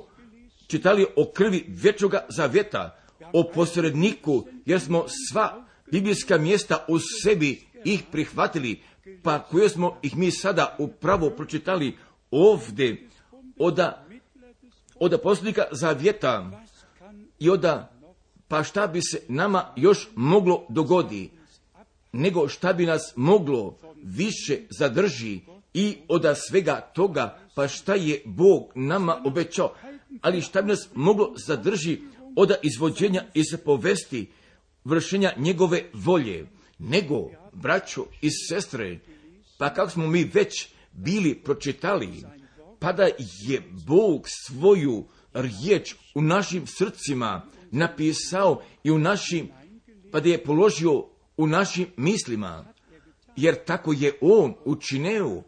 čitali 0.68 1.06
o 1.16 1.32
krvi 1.34 1.66
vječnoga 1.68 2.26
zavjeta, 2.30 2.98
o 3.34 3.52
posredniku, 3.54 4.48
jer 4.66 4.80
smo 4.80 5.06
sva 5.32 5.66
biblijska 5.92 6.38
mjesta 6.38 6.86
u 6.88 7.00
sebi 7.24 7.62
ih 7.86 8.04
prihvatili, 8.12 8.82
pa 9.24 9.40
koje 9.40 9.70
smo 9.70 9.98
ih 10.02 10.18
mi 10.18 10.32
sada 10.32 10.76
upravo 10.80 11.30
pročitali 11.30 11.98
ovdje 12.32 13.08
oda, 13.60 14.06
oda 15.00 15.18
posljednika 15.18 15.64
zavjeta 15.72 16.66
i 17.40 17.50
oda 17.50 18.01
pa 18.52 18.64
šta 18.64 18.88
bi 18.88 19.02
se 19.02 19.22
nama 19.28 19.74
još 19.76 20.08
moglo 20.16 20.66
dogodi? 20.70 21.30
Nego 22.12 22.48
šta 22.48 22.74
bi 22.74 22.86
nas 22.86 23.14
moglo 23.16 23.78
više 24.04 24.58
zadrži 24.80 25.40
i 25.74 25.98
od 26.08 26.26
svega 26.48 26.92
toga, 26.96 27.40
pa 27.56 27.68
šta 27.68 27.96
je 27.96 28.22
Bog 28.26 28.72
nama 28.76 29.22
obećao, 29.26 29.74
ali 30.22 30.42
šta 30.42 30.62
bi 30.62 30.68
nas 30.68 30.90
moglo 30.94 31.34
zadrži 31.48 32.02
od 32.36 32.52
izvođenja 32.64 33.24
iz 33.34 33.46
povesti 33.66 34.32
vršenja 34.84 35.34
njegove 35.38 35.84
volje, 35.94 36.48
nego, 36.80 37.30
braćo 37.54 38.06
i 38.22 38.30
sestre, 38.50 39.00
pa 39.58 39.74
kako 39.74 39.92
smo 39.92 40.08
mi 40.08 40.24
već 40.24 40.68
bili 40.92 41.36
pročitali, 41.36 42.24
pa 42.80 42.94
da 42.94 43.04
je 43.48 43.62
Bog 43.88 44.26
svoju 44.48 45.06
riječ 45.34 45.96
u 46.16 46.22
našim 46.22 46.68
srcima 46.68 47.42
napisao 47.72 48.62
i 48.84 48.92
u 48.92 48.98
našim, 48.98 49.50
pa 50.12 50.20
da 50.20 50.30
je 50.30 50.44
položio 50.44 51.06
u 51.38 51.48
našim 51.48 51.88
mislima, 51.98 52.66
jer 53.36 53.66
tako 53.66 53.94
je 53.94 54.14
on 54.22 54.54
učineo, 54.66 55.44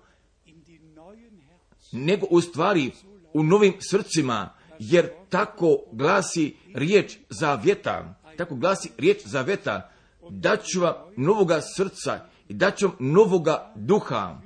nego 1.92 2.28
u 2.30 2.42
stvari 2.42 2.92
u 3.34 3.44
novim 3.44 3.74
srcima, 3.80 4.54
jer 4.80 5.10
tako 5.30 5.78
glasi 5.92 6.56
riječ 6.74 7.18
za 7.30 7.56
vjeta, 7.56 8.22
tako 8.38 8.56
glasi 8.56 8.90
riječ 8.98 9.22
za 9.26 9.42
vjeta, 9.42 9.92
daću 10.30 10.82
vam 10.82 10.94
novoga 11.18 11.62
srca 11.76 12.26
i 12.48 12.54
daću 12.54 12.88
vam 12.88 12.96
novoga 13.00 13.74
duha, 13.76 14.42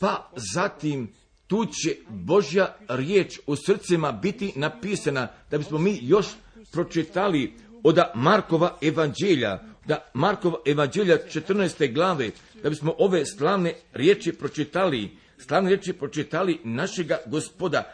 pa 0.00 0.30
zatim 0.54 1.12
tu 1.46 1.66
će 1.66 1.96
Božja 2.08 2.76
riječ 2.88 3.38
u 3.46 3.56
srcima 3.56 4.12
biti 4.12 4.52
napisana, 4.56 5.28
da 5.50 5.58
bismo 5.58 5.78
mi 5.78 5.98
još 6.02 6.26
pročitali 6.72 7.52
od 7.82 7.98
Markova 8.14 8.78
evanđelja, 8.82 9.58
da 9.86 10.10
Markova 10.14 10.58
evanđelja 10.66 11.18
14. 11.34 11.94
glave, 11.94 12.30
da 12.62 12.70
bismo 12.70 12.94
ove 12.98 13.26
slavne 13.26 13.74
riječi 13.92 14.32
pročitali, 14.32 15.16
slavne 15.38 15.70
riječi 15.70 15.92
pročitali 15.92 16.60
našega 16.64 17.18
gospoda, 17.26 17.92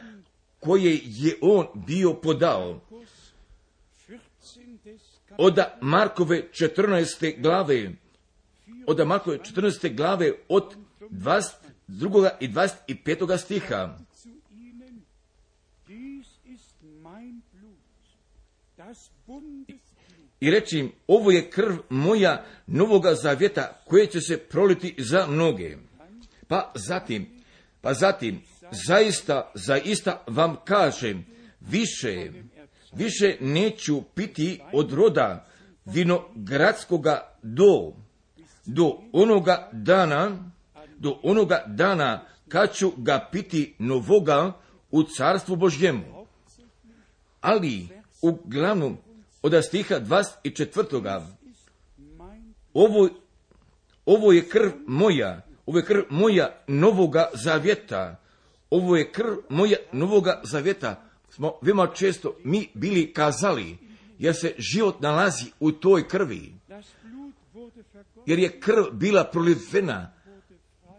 koje 0.61 1.01
je 1.05 1.37
on 1.41 1.67
bio 1.87 2.15
podao. 2.15 2.81
Od 5.39 5.59
Markove 5.81 6.49
14. 6.53 7.43
glave, 7.43 7.91
od 8.87 9.07
Markove 9.07 9.39
14. 9.39 9.97
glave, 9.97 10.33
od 10.49 10.75
22. 11.93 12.31
i 12.41 12.49
25. 12.49 13.39
stiha. 13.39 13.99
i 20.41 20.51
reći 20.51 20.79
im, 20.79 20.93
ovo 21.07 21.31
je 21.31 21.51
krv 21.51 21.75
moja 21.89 22.45
novoga 22.67 23.15
zavjeta 23.15 23.83
koje 23.87 24.07
će 24.07 24.21
se 24.21 24.39
proliti 24.39 24.95
za 24.99 25.27
mnoge. 25.27 25.77
Pa 26.49 26.73
zatim, 26.75 27.27
pa 27.81 27.95
zatim, 27.95 28.43
zaista, 28.87 29.51
zaista 29.55 30.25
vam 30.27 30.57
kažem, 30.65 31.27
više, 31.61 32.31
više 32.93 33.37
neću 33.41 34.03
piti 34.15 34.61
od 34.73 34.93
roda 34.93 35.47
vinogradskoga 35.85 37.37
do, 37.43 37.93
do 38.67 38.99
onoga 39.13 39.69
dana, 39.73 40.52
do 41.03 41.19
onoga 41.23 41.65
dana 41.67 42.25
kad 42.49 42.75
ću 42.75 42.93
ga 42.97 43.29
piti 43.33 43.75
novoga 43.79 44.53
u 44.91 45.03
carstvu 45.03 45.57
Božjemu. 45.57 46.27
Ali, 47.41 47.89
uglavnom, 48.23 48.97
od 49.43 49.65
stiha 49.65 50.01
24. 50.01 51.23
ovo, 52.75 53.09
ovo 54.07 54.33
je 54.33 54.49
krv 54.49 54.71
moja, 54.87 55.43
ovo 55.67 55.79
je 55.79 55.85
krv 55.85 56.03
moja 56.11 56.63
novoga 56.67 57.31
zavjeta, 57.35 58.21
ovo 58.71 58.97
je 58.97 59.13
krv 59.13 59.35
moja 59.49 59.77
novoga 59.93 60.41
zavjeta, 60.45 61.03
smo 61.31 61.53
veoma 61.63 61.87
često 61.87 62.37
mi 62.45 62.69
bili 62.75 63.13
kazali, 63.13 63.77
jer 64.19 64.35
se 64.35 64.55
život 64.59 65.01
nalazi 65.01 65.53
u 65.61 65.73
toj 65.73 66.09
krvi, 66.09 66.53
jer 68.27 68.39
je 68.39 68.61
krv 68.61 68.85
bila 68.93 69.25
prolivena, 69.25 70.13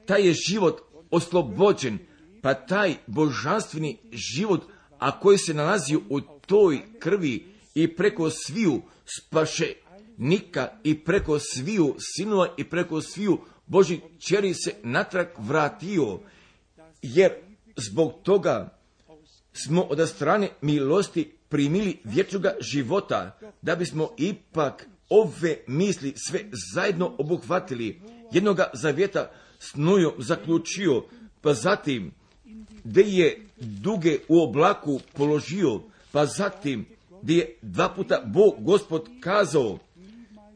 taj 0.05 0.27
je 0.27 0.33
život 0.33 0.81
oslobođen, 1.11 1.97
pa 2.41 2.53
taj 2.53 2.95
božanstveni 3.07 3.97
život, 4.11 4.63
a 4.99 5.19
koji 5.19 5.37
se 5.37 5.53
nalazi 5.53 5.95
u 6.09 6.21
toj 6.21 6.81
krvi 6.99 7.45
i 7.75 7.95
preko 7.95 8.29
sviju 8.29 8.81
spašenika 9.19 10.67
i 10.83 10.99
preko 10.99 11.39
sviju 11.39 11.95
sinova 11.99 12.53
i 12.57 12.63
preko 12.63 13.01
sviju 13.01 13.39
Boži 13.67 13.99
čeri 14.27 14.53
se 14.53 14.73
natrag 14.83 15.27
vratio, 15.37 16.19
jer 17.01 17.31
zbog 17.75 18.13
toga 18.23 18.77
smo 19.53 19.81
od 19.81 20.09
strane 20.09 20.49
milosti 20.61 21.31
primili 21.49 21.99
vječnoga 22.03 22.55
života, 22.59 23.39
da 23.61 23.75
bismo 23.75 24.09
ipak 24.17 24.87
ove 25.09 25.63
misli 25.67 26.13
sve 26.15 26.39
zajedno 26.73 27.15
obuhvatili, 27.17 28.01
jednoga 28.31 28.69
zavjeta 28.73 29.31
s 29.63 29.75
Nojom 29.75 30.13
zaključio, 30.17 31.03
pa 31.41 31.53
zatim 31.53 32.11
gdje 32.83 33.03
je 33.03 33.47
duge 33.59 34.19
u 34.27 34.43
oblaku 34.43 34.99
položio, 35.13 35.81
pa 36.11 36.25
zatim 36.25 36.85
gdje 37.21 37.35
je 37.35 37.57
dva 37.61 37.89
puta 37.89 38.23
Bog 38.25 38.55
gospod 38.59 39.09
kazao, 39.19 39.79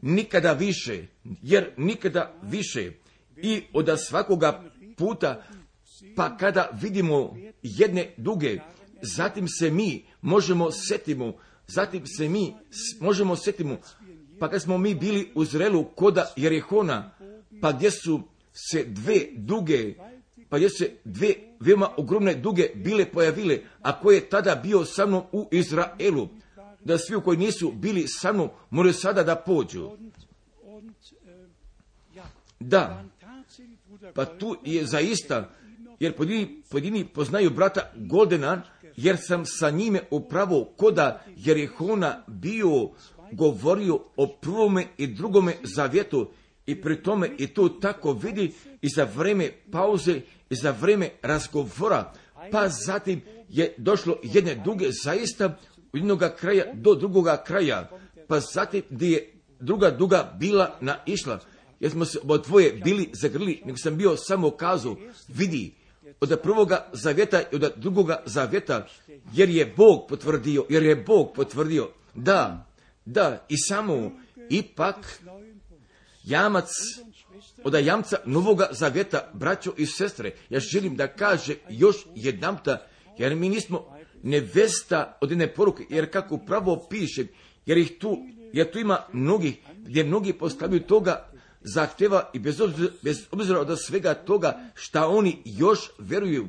nikada 0.02 0.52
više, 0.52 1.06
jer 1.42 1.70
nikada 1.76 2.34
više. 2.42 2.92
I 3.36 3.62
od 3.72 3.88
svakoga 4.08 4.64
puta, 4.96 5.42
pa 6.16 6.36
kada 6.36 6.70
vidimo 6.82 7.36
jedne 7.62 8.14
duge, 8.16 8.58
zatim 9.02 9.48
se 9.48 9.70
mi 9.70 10.04
možemo 10.22 10.70
setimo, 10.70 11.32
zatim 11.66 12.06
se 12.06 12.28
mi 12.28 12.54
možemo 13.00 13.36
setimo, 13.36 13.76
pa 14.38 14.50
kad 14.50 14.62
smo 14.62 14.78
mi 14.78 14.94
bili 14.94 15.30
u 15.34 15.44
zrelu 15.44 15.84
koda 15.84 16.32
Jerihona, 16.36 17.10
pa 17.60 17.72
gdje 17.72 17.90
su 17.90 18.22
se 18.70 18.84
dve 18.84 19.26
duge, 19.36 19.94
pa 20.48 20.56
gdje 20.56 20.70
se 20.70 20.90
dve 21.04 21.34
veoma 21.60 21.90
ogromne 21.96 22.34
duge 22.34 22.70
bile 22.74 23.04
pojavile, 23.04 23.58
a 23.82 24.00
koje 24.00 24.16
je 24.16 24.28
tada 24.28 24.54
bio 24.54 24.84
sa 24.84 25.06
mnom 25.06 25.22
u 25.32 25.48
Izraelu, 25.50 26.28
da 26.84 26.98
svi 26.98 27.20
koji 27.24 27.38
nisu 27.38 27.72
bili 27.72 28.04
sa 28.08 28.32
mnom 28.32 28.48
moraju 28.70 28.94
sada 28.94 29.22
da 29.22 29.36
pođu. 29.36 29.90
Da, 32.60 33.04
pa 34.14 34.24
tu 34.24 34.56
je 34.64 34.86
zaista, 34.86 35.50
jer 36.00 36.16
pojedini, 36.16 36.62
pojedini 36.70 37.04
poznaju 37.04 37.50
brata 37.50 37.92
Goldena, 37.96 38.62
jer 38.96 39.16
sam 39.20 39.46
sa 39.46 39.70
njime 39.70 40.00
upravo 40.10 40.64
koda 40.76 41.24
Jerihona 41.36 42.24
bio 42.26 42.90
govorio 43.32 44.00
o 44.16 44.26
prvome 44.40 44.86
i 44.96 45.06
drugome 45.06 45.54
zavjetu 45.62 46.30
i 46.68 46.80
pri 46.80 47.02
tome 47.02 47.30
i 47.38 47.46
to 47.46 47.68
tako 47.68 48.12
vidi 48.12 48.52
i 48.82 48.88
za 48.88 49.08
vreme 49.16 49.50
pauze 49.72 50.20
i 50.50 50.54
za 50.54 50.70
vreme 50.80 51.10
razgovora, 51.22 52.12
pa 52.50 52.68
zatim 52.68 53.20
je 53.48 53.74
došlo 53.76 54.18
jedne 54.22 54.54
duge 54.64 54.88
zaista 55.04 55.44
od 55.92 56.00
jednoga 56.00 56.36
kraja 56.36 56.64
do 56.74 56.94
drugoga 56.94 57.42
kraja, 57.46 57.90
pa 58.26 58.40
zatim 58.40 58.82
gdje 58.90 59.10
je 59.10 59.32
druga 59.60 59.90
duga 59.90 60.36
bila 60.38 60.76
naišla, 60.80 61.40
jer 61.80 61.90
smo 61.90 62.04
se 62.04 62.18
oba 62.22 62.38
dvoje 62.38 62.72
bili 62.72 63.10
zagrli, 63.12 63.62
nego 63.64 63.78
sam 63.78 63.96
bio 63.96 64.16
samo 64.16 64.50
kazao, 64.50 64.96
vidi, 65.28 65.74
od 66.20 66.40
prvoga 66.42 66.90
zavjeta 66.92 67.40
i 67.40 67.56
od 67.56 67.72
drugoga 67.76 68.22
zavjeta, 68.26 68.86
jer 69.32 69.50
je 69.50 69.74
Bog 69.76 70.08
potvrdio, 70.08 70.64
jer 70.68 70.82
je 70.82 70.96
Bog 70.96 71.32
potvrdio, 71.34 71.88
da, 72.14 72.66
da, 73.04 73.46
i 73.48 73.56
samo, 73.56 74.12
ipak. 74.50 74.96
Jamac 76.28 76.68
od 77.64 77.74
jamca 77.84 78.16
novoga 78.24 78.68
zavjeta, 78.70 79.30
braćo 79.32 79.72
i 79.76 79.86
sestre, 79.86 80.32
ja 80.50 80.60
želim 80.60 80.96
da 80.96 81.06
kaže 81.08 81.54
još 81.70 81.96
jednamta, 82.14 82.86
jer 83.18 83.36
mi 83.36 83.48
nismo 83.48 83.98
nevesta 84.22 85.18
od 85.20 85.30
jedne 85.30 85.54
poruke, 85.54 85.84
jer 85.88 86.10
kako 86.10 86.38
pravo 86.38 86.86
piše, 86.90 87.26
jer 87.66 87.78
ih 87.78 87.98
tu, 87.98 88.18
jer 88.52 88.70
tu 88.70 88.78
ima 88.78 88.98
mnogih, 89.12 89.56
gdje 89.76 90.04
mnogi 90.04 90.32
postavljaju 90.32 90.82
toga 90.82 91.28
zahtjeva 91.74 92.30
i 92.34 92.38
bez 92.38 92.60
obzira, 92.60 92.92
bez 93.02 93.26
obzira 93.30 93.60
od 93.60 93.78
svega 93.86 94.14
toga 94.14 94.70
šta 94.74 95.06
oni 95.06 95.42
još 95.44 95.90
vjeruju, 95.98 96.48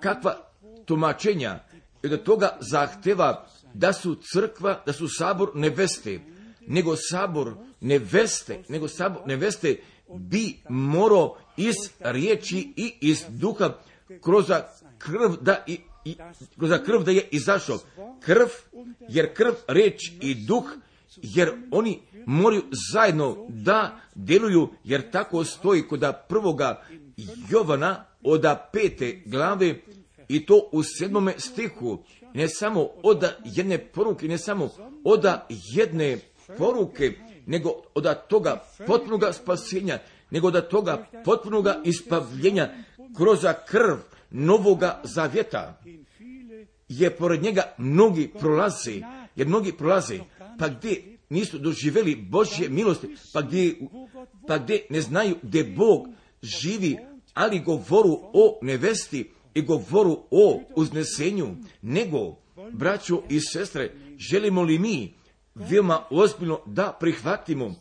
kakva 0.00 0.36
tumačenja? 0.84 1.58
I 2.02 2.14
od 2.14 2.22
toga 2.22 2.56
zahtjeva 2.60 3.46
da 3.74 3.92
su 3.92 4.16
crkva, 4.32 4.82
da 4.86 4.92
su 4.92 5.08
sabor 5.08 5.50
neveste, 5.54 6.20
nego 6.66 6.96
sabor 6.96 7.54
neveste, 7.80 8.62
nego 8.68 8.88
sabor 8.88 9.22
neveste 9.26 9.76
bi 10.14 10.56
morao 10.68 11.36
iz 11.56 11.74
riječi 12.00 12.72
i 12.76 12.94
iz 13.00 13.24
duha 13.28 13.78
kroz 14.22 14.46
krv 14.98 15.32
da 15.40 15.64
i, 15.66 15.78
i 16.04 16.16
kroz 16.58 16.70
krv 16.86 17.02
da 17.02 17.10
je 17.10 17.28
izašao. 17.30 17.78
Krv, 18.20 18.48
jer 19.08 19.34
krv, 19.34 19.52
riječ 19.68 20.12
i 20.20 20.34
duh, 20.34 20.64
jer 21.22 21.52
oni 21.70 22.00
moraju 22.26 22.62
zajedno 22.92 23.46
da 23.48 24.00
djeluju, 24.14 24.68
jer 24.84 25.10
tako 25.10 25.44
stoji 25.44 25.82
kod 25.82 26.12
prvoga 26.28 26.82
Jovana 27.50 28.04
od 28.22 28.44
pete 28.72 29.22
glave 29.26 29.74
i 30.28 30.46
to 30.46 30.68
u 30.72 30.82
sedmome 30.82 31.34
stihu, 31.38 32.04
ne 32.34 32.48
samo 32.48 32.88
od 33.02 33.24
jedne 33.44 33.78
poruke, 33.78 34.28
ne 34.28 34.38
samo 34.38 34.68
od 35.04 35.24
jedne 35.74 36.18
poruke, 36.58 37.12
nego 37.46 37.70
od 37.94 38.26
toga 38.28 38.64
potpunoga 38.86 39.32
spasenja, 39.32 39.98
nego 40.30 40.48
od 40.48 40.68
toga 40.68 41.06
potpunoga 41.24 41.80
ispavljenja 41.84 42.68
kroz 43.16 43.40
krv 43.68 43.96
novoga 44.30 45.00
zavjeta, 45.04 45.82
je 46.88 47.10
pored 47.16 47.42
njega 47.42 47.74
mnogi 47.78 48.30
prolaze, 48.40 49.00
jer 49.36 49.46
mnogi 49.46 49.72
prolaze, 49.72 50.18
pa 50.58 50.68
gdje 50.68 51.18
nisu 51.28 51.58
doživjeli 51.58 52.16
Božje 52.16 52.68
milosti, 52.68 53.16
pa 53.32 53.42
gdje, 53.42 53.74
pa 54.48 54.58
gdje 54.58 54.86
ne 54.90 55.00
znaju 55.00 55.36
gdje 55.42 55.64
Bog 55.64 56.08
živi, 56.42 56.98
ali 57.34 57.60
govoru 57.60 58.18
o 58.32 58.58
nevesti 58.62 59.30
i 59.54 59.62
govoru 59.62 60.18
o 60.30 60.60
uznesenju, 60.76 61.56
nego, 61.82 62.36
braćo 62.72 63.22
i 63.28 63.40
sestre, 63.40 63.92
želimo 64.18 64.62
li 64.62 64.78
mi 64.78 65.14
veoma 65.68 66.04
ozbiljno 66.10 66.60
da 66.66 66.96
prihvatimo. 67.00 67.74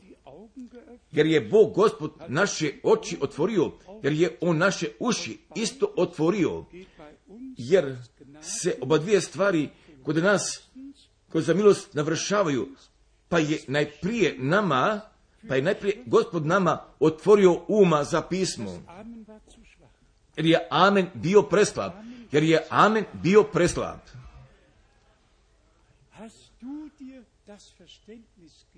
Jer 1.11 1.25
je 1.25 1.41
Bog 1.41 1.73
gospod 1.75 2.11
naše 2.27 2.71
oči 2.83 3.17
otvorio, 3.21 3.71
jer 4.03 4.13
je 4.13 4.37
on 4.41 4.57
naše 4.57 4.87
uši 4.99 5.37
isto 5.55 5.93
otvorio, 5.97 6.65
jer 7.57 7.97
se 8.41 8.75
oba 8.81 8.97
dvije 8.97 9.21
stvari 9.21 9.69
kod 10.03 10.17
nas, 10.17 10.69
kroz 11.29 11.45
za 11.45 11.53
milost 11.53 11.93
navršavaju, 11.93 12.67
pa 13.29 13.39
je 13.39 13.59
najprije 13.67 14.35
nama, 14.37 15.01
pa 15.47 15.55
je 15.55 15.61
najprije 15.61 16.03
gospod 16.05 16.45
nama 16.45 16.83
otvorio 16.99 17.61
uma 17.67 18.03
za 18.03 18.21
pismo, 18.21 18.83
jer 20.35 20.45
je 20.45 20.67
amen 20.69 21.07
bio 21.13 21.41
preslab, 21.41 21.91
jer 22.31 22.43
je 22.43 22.65
amen 22.69 23.03
bio 23.13 23.43
preslab. 23.43 24.18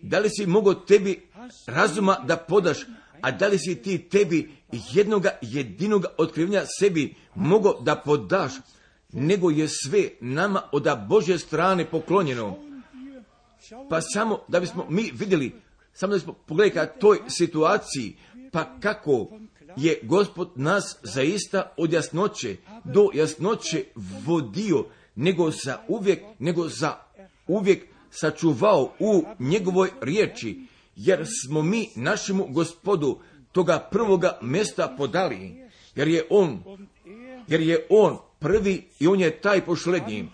Da 0.02 0.20
li 0.20 0.30
si 0.30 0.46
mogao 0.46 0.74
tebi 0.74 1.28
razuma 1.68 2.16
da 2.28 2.38
podaš, 2.38 2.78
a 3.22 3.32
da 3.32 3.48
li 3.48 3.60
si 3.60 3.76
ti 3.76 4.10
tebi 4.10 4.52
jednoga 4.94 5.30
jedinoga 5.42 6.08
otkrivenja 6.18 6.64
sebi 6.80 7.16
mogao 7.36 7.82
da 7.82 7.96
podaš, 7.96 8.52
nego 9.14 9.50
je 9.50 9.68
sve 9.68 10.10
nama 10.22 10.62
od 10.72 10.88
Božje 11.08 11.40
strane 11.40 11.90
poklonjeno. 11.90 12.58
Pa 13.90 14.02
samo 14.02 14.40
da 14.48 14.60
bismo 14.60 14.86
mi 14.90 15.12
vidjeli, 15.14 15.56
samo 15.94 16.12
da 16.12 16.18
bismo 16.18 16.34
pogledali 16.34 16.74
ka 16.74 17.00
toj 17.00 17.20
situaciji, 17.28 18.18
pa 18.52 18.80
kako 18.80 19.28
je 19.78 20.00
gospod 20.04 20.52
nas 20.56 20.98
zaista 21.04 21.74
od 21.78 21.94
jasnoće 21.94 22.58
do 22.84 23.10
jasnoće 23.14 23.86
vodio, 24.26 24.86
nego 25.16 25.52
za 25.52 25.78
uvijek, 25.88 26.20
nego 26.40 26.68
za 26.68 26.96
uvijek 27.48 27.91
sačuvao 28.12 28.94
u 29.00 29.24
njegovoj 29.40 29.90
riječi, 30.02 30.60
jer 30.96 31.26
smo 31.44 31.62
mi 31.62 31.90
našemu 31.96 32.48
gospodu 32.50 33.20
toga 33.52 33.88
prvoga 33.92 34.40
mesta 34.42 34.96
podali, 34.98 35.70
jer 35.96 36.08
je 36.08 36.28
on, 36.30 36.64
er, 37.06 37.62
jer 37.62 37.62
je 37.62 37.86
on 37.90 38.18
prvi 38.40 38.88
i 39.00 39.08
on 39.08 39.22
je 39.22 39.42
taj 39.42 39.66
pošlednji. 39.66 40.30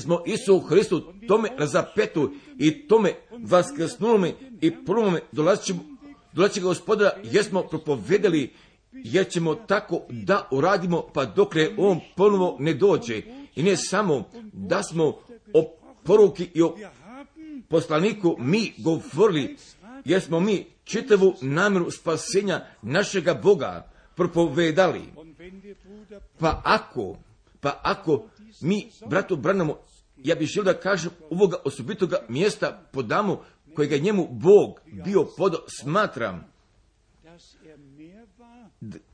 Smo 0.00 0.22
Isu 0.26 0.58
Hristu 0.58 1.12
tome 1.28 1.48
razapetu 1.58 2.32
i 2.58 2.88
tome 2.88 3.12
vaskrsnulome 3.38 4.32
i 4.60 4.84
prvome 4.84 5.20
dolazit 5.32 5.64
ćemo, 5.64 5.80
dolazit 6.32 6.54
će 6.54 6.60
gospodara 6.60 7.10
jer 7.24 7.44
smo 7.44 7.62
propovedali 7.62 8.52
jer 8.92 9.28
ćemo 9.28 9.54
tako 9.54 10.00
da 10.10 10.48
uradimo 10.50 11.04
pa 11.14 11.24
dokle 11.24 11.68
on 11.78 12.00
ponovo 12.16 12.56
ne 12.60 12.74
dođe. 12.74 13.22
I 13.56 13.62
ne 13.62 13.76
samo 13.76 14.30
da 14.52 14.82
smo 14.82 15.18
o 15.54 15.76
poruki 16.04 16.50
i 16.54 16.62
o 16.62 16.76
poslaniku 17.68 18.36
mi 18.38 18.72
govorili, 18.78 19.56
jer 20.04 20.20
smo 20.20 20.40
mi 20.40 20.66
čitavu 20.84 21.34
namjeru 21.40 21.90
spasenja 21.90 22.66
našega 22.82 23.34
Boga 23.34 23.90
propovedali. 24.14 25.02
Pa 26.38 26.60
ako, 26.64 27.16
pa 27.60 27.80
ako 27.82 28.24
mi, 28.60 28.90
bratu 29.06 29.36
Branamo, 29.36 29.78
ja 30.16 30.34
bih 30.34 30.48
želio 30.48 30.72
da 30.72 30.80
kažem 30.80 31.10
ovoga 31.30 31.56
osobitoga 31.64 32.16
mjesta 32.28 32.82
podamo 32.92 33.44
kojega 33.74 33.96
njemu 33.96 34.28
Bog 34.30 34.80
bio 35.04 35.24
podo, 35.36 35.58
smatram 35.80 36.52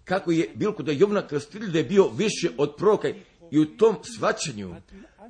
kako 0.05 0.30
je 0.30 0.51
bilo 0.55 0.72
kod 0.72 0.89
Jovna 0.89 1.26
Krstitelja 1.26 1.66
da 1.66 1.78
je 1.78 1.84
bio 1.84 2.09
više 2.09 2.51
od 2.59 2.74
proroka 2.76 3.09
i 3.51 3.59
u 3.59 3.76
tom 3.76 3.96
svačanju, 4.03 4.74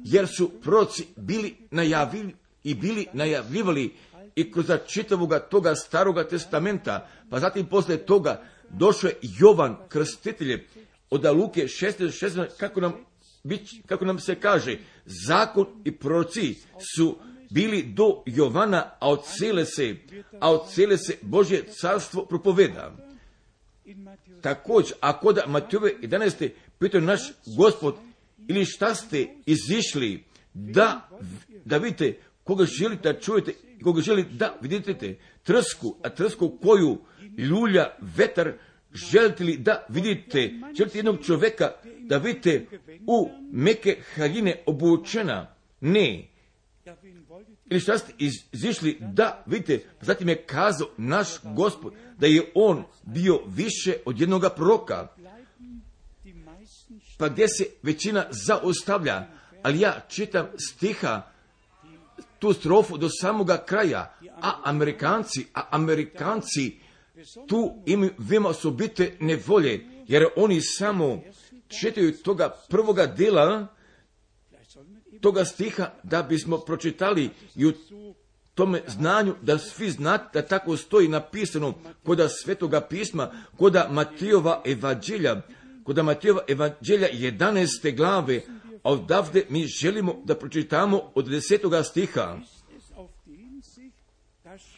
jer 0.05 0.27
su 0.29 0.51
proroci 0.63 1.07
bili 1.17 1.57
najavili 1.71 2.35
i 2.65 2.75
bili 2.75 3.07
najavljivali 3.13 3.95
i 4.37 4.53
kroz 4.53 4.67
čitavoga 4.87 5.39
toga 5.39 5.75
staroga 5.75 6.29
testamenta, 6.29 7.09
pa 7.31 7.41
zatim 7.41 7.67
posle 7.67 7.97
toga 7.97 8.43
došao 8.71 9.09
je 9.09 9.17
Jovan 9.23 9.77
Krstitelj 9.89 10.65
od 11.11 11.25
Luke 11.25 11.65
16, 11.65 12.47
kako 12.59 12.81
nam, 12.81 12.93
bić- 13.45 13.83
kako 13.87 14.05
nam 14.05 14.19
se 14.19 14.35
kaže, 14.35 14.79
zakon 15.27 15.67
i 15.85 15.93
proroci 15.93 16.57
su 16.97 17.19
bili 17.51 17.83
do 17.83 18.23
Jovana, 18.27 18.91
a 19.01 19.11
od 19.11 19.25
cele 19.39 19.65
se, 19.65 19.97
a 20.41 20.53
od 20.53 20.73
cele 20.75 20.99
se 20.99 21.17
Božje 21.23 21.65
carstvo 21.81 22.27
propoveda. 22.27 22.97
Također, 24.41 24.97
ako 25.01 25.33
da 25.33 25.47
Matejove 25.47 25.93
11. 26.03 26.51
pitao 26.79 27.01
naš 27.01 27.21
gospod, 27.57 27.95
ili 28.49 28.65
šta 28.65 28.95
ste 28.95 29.27
izišli 29.47 30.25
da, 30.55 31.09
da 31.65 31.79
vidite 31.79 32.19
koga 32.45 32.65
želite 32.65 33.13
da 33.13 33.21
čujete, 33.21 33.53
i 33.79 33.83
koga 33.83 34.01
želite 34.01 34.31
da 34.33 34.59
vidite 34.61 35.19
trsku, 35.43 35.97
a 36.03 36.09
trsku 36.09 36.59
koju 36.63 36.99
ljulja 37.39 37.87
vetar, 38.01 38.53
želite 38.93 39.45
li 39.45 39.57
da 39.57 39.87
vidite, 39.89 40.53
želite 40.79 40.99
jednog 40.99 41.25
čovjeka 41.25 41.71
da 41.99 42.19
vidite 42.19 42.67
u 43.07 43.29
meke 43.53 43.97
haljine 44.15 44.63
obučena? 44.67 45.55
Ne. 45.81 46.29
Ili 47.71 47.81
šta 47.81 47.99
ste 47.99 48.13
izišli 48.53 48.97
da 49.01 49.43
vidite, 49.47 49.81
zatim 50.01 50.29
je 50.29 50.43
kazao 50.43 50.89
naš 50.97 51.29
gospod 51.55 51.93
da 52.19 52.27
je 52.27 52.43
on 52.55 52.85
bio 53.03 53.41
više 53.47 53.95
od 54.05 54.21
jednoga 54.21 54.51
proroka, 54.51 55.09
pa 57.19 57.29
gdje 57.29 57.49
se 57.49 57.65
većina 57.83 58.27
zaustavlja, 58.31 59.27
ali 59.63 59.81
ja 59.81 60.01
čitam 60.09 60.47
stiha 60.59 61.23
tu 62.39 62.53
strofu 62.53 62.99
do 62.99 63.09
samoga 63.21 63.65
kraja, 63.67 64.15
a 64.43 64.61
Amerikanci, 64.65 65.47
a 65.55 65.63
Amerikanci 65.71 66.79
tu 67.49 67.83
imaju 67.87 68.11
veoma 68.19 68.49
osobite 68.49 69.17
nevolje, 69.21 69.87
jer 70.07 70.27
oni 70.37 70.61
samo 70.61 71.23
čitaju 71.81 72.17
toga 72.23 72.55
prvoga 72.69 73.07
dela 73.07 73.67
toga 75.21 75.45
stiha 75.45 75.91
da 76.03 76.23
bismo 76.23 76.59
pročitali 76.59 77.31
i 77.57 77.67
u 77.67 77.73
tome 78.55 78.83
znanju 78.87 79.35
da 79.43 79.59
svi 79.59 79.91
znate 79.91 80.25
da 80.41 80.47
tako 80.47 80.77
stoji 80.77 81.09
napisano 81.09 81.75
koda 82.05 82.29
svetoga 82.29 82.81
pisma, 82.81 83.31
koda 83.59 83.89
Matijova 83.91 84.63
evanđelja, 84.65 85.43
koda 85.89 86.03
Matijova 86.03 86.41
evanđelja 86.49 87.09
11. 87.13 87.97
glave, 87.97 88.41
a 88.83 88.93
odavde 88.93 89.47
mi 89.49 89.67
želimo 89.67 90.23
da 90.25 90.35
pročitamo 90.35 91.13
od 91.15 91.27
10. 91.27 91.85
stiha, 91.85 92.39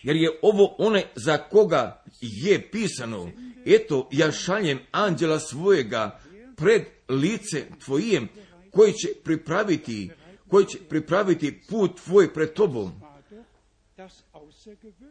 jer 0.02 0.16
je 0.16 0.38
ovo 0.42 0.74
onaj 0.78 1.02
za 1.14 1.38
koga 1.38 2.04
je 2.20 2.70
pisano, 2.70 3.30
eto 3.66 4.08
ja 4.12 4.32
šaljem 4.32 4.78
anđela 4.90 5.38
svojega 5.38 6.20
pred 6.56 6.82
lice 7.08 7.66
tvojijem, 7.84 8.28
koji 8.70 8.92
će 8.92 9.08
pripraviti, 9.24 10.10
koji 10.48 10.66
će 10.66 10.78
pripraviti 10.88 11.60
put 11.68 12.00
tvoj 12.04 12.34
pred 12.34 12.52
tobom. 12.52 12.92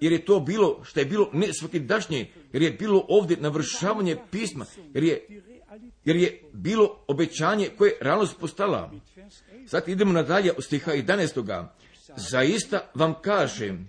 jer 0.01 0.11
je 0.11 0.25
to 0.25 0.39
bilo 0.39 0.79
što 0.83 0.99
je 0.99 1.05
bilo 1.05 1.29
ne 1.33 1.47
svakidašnje, 1.53 2.31
jer 2.53 2.61
je 2.61 2.71
bilo 2.71 3.05
ovdje 3.07 3.37
navršavanje 3.39 4.17
pisma, 4.31 4.65
jer 4.93 5.03
je, 5.03 5.43
jer 6.05 6.15
je 6.15 6.41
bilo 6.53 7.03
obećanje 7.07 7.69
koje 7.77 7.89
je 7.89 7.97
realnost 8.01 8.39
postala. 8.39 8.89
mit 8.93 9.03
Vers 9.15 9.35
11 9.53 9.67
Sad 9.67 9.87
idemo 9.87 10.11
nadalje 10.13 10.51
od 10.57 10.63
stiha 10.63 10.91
11. 10.91 11.65
Zaista 12.15 12.89
vam 12.93 13.13
kažem, 13.21 13.87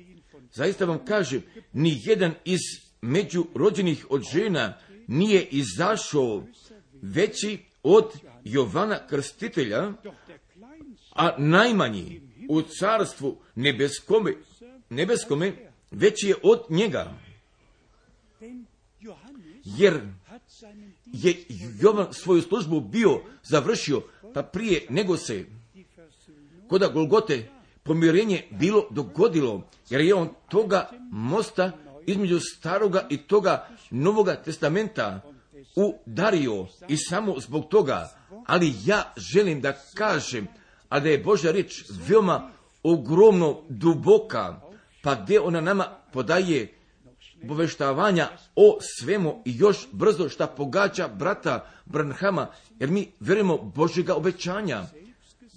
zaista 0.53 0.85
vam 0.85 1.05
kažem, 1.05 1.43
ni 1.73 2.01
jedan 2.05 2.35
iz 2.45 2.61
među 3.01 3.45
rođenih 3.55 4.07
od 4.11 4.23
žena 4.33 4.79
nije 5.07 5.45
izašao 5.45 6.45
veći 7.03 7.59
od 7.83 8.05
Jovana 8.45 9.07
Krstitelja, 9.07 9.93
a 11.15 11.35
najmanji 11.39 12.21
u 12.49 12.63
carstvu 12.63 13.39
nebeskome, 13.55 14.35
nebeskome 14.91 15.53
veći 15.91 16.27
je 16.27 16.35
od 16.43 16.61
njega. 16.71 17.13
jer 19.65 20.01
je 21.13 21.45
Jovan 21.81 22.07
svoju 22.13 22.43
službu 22.43 22.81
bio 22.81 23.21
završio, 23.43 24.03
pa 24.35 24.43
prije 24.43 24.87
nego 24.89 25.17
se 25.17 25.45
koda 26.69 26.89
Golgote 26.89 27.49
pomirenje 27.83 28.43
bilo 28.51 28.87
dogodilo, 28.91 29.69
jer 29.91 30.01
je 30.01 30.15
on 30.15 30.29
toga 30.49 30.91
mosta 31.11 31.73
između 32.07 32.41
staroga 32.41 33.07
i 33.11 33.17
toga 33.17 33.69
novoga 33.91 34.43
testamenta 34.43 35.21
udario 35.77 36.67
i 36.89 36.97
samo 36.97 37.41
zbog 37.41 37.69
toga, 37.69 38.09
ali 38.47 38.75
ja 38.85 39.13
želim 39.17 39.61
da 39.61 39.73
kažem, 39.95 40.47
a 40.89 41.01
da 41.01 41.09
je 41.09 41.19
Božja 41.19 41.53
riječ 41.53 41.85
veoma 42.09 42.51
ogromno 42.83 43.63
duboka, 43.69 44.61
pa 45.03 45.15
gdje 45.15 45.41
ona 45.41 45.61
nama 45.61 45.85
podaje 46.13 46.80
obaveštavanja 47.45 48.29
o 48.57 48.79
svemu 48.81 49.43
i 49.45 49.57
još 49.57 49.89
brzo 49.93 50.29
šta 50.29 50.47
pogađa 50.47 51.09
brata 51.09 51.71
Branhama, 51.85 52.47
jer 52.79 52.91
mi 52.91 53.13
vjerujemo 53.21 53.57
Božjega 53.59 54.15
obećanja. 54.15 54.83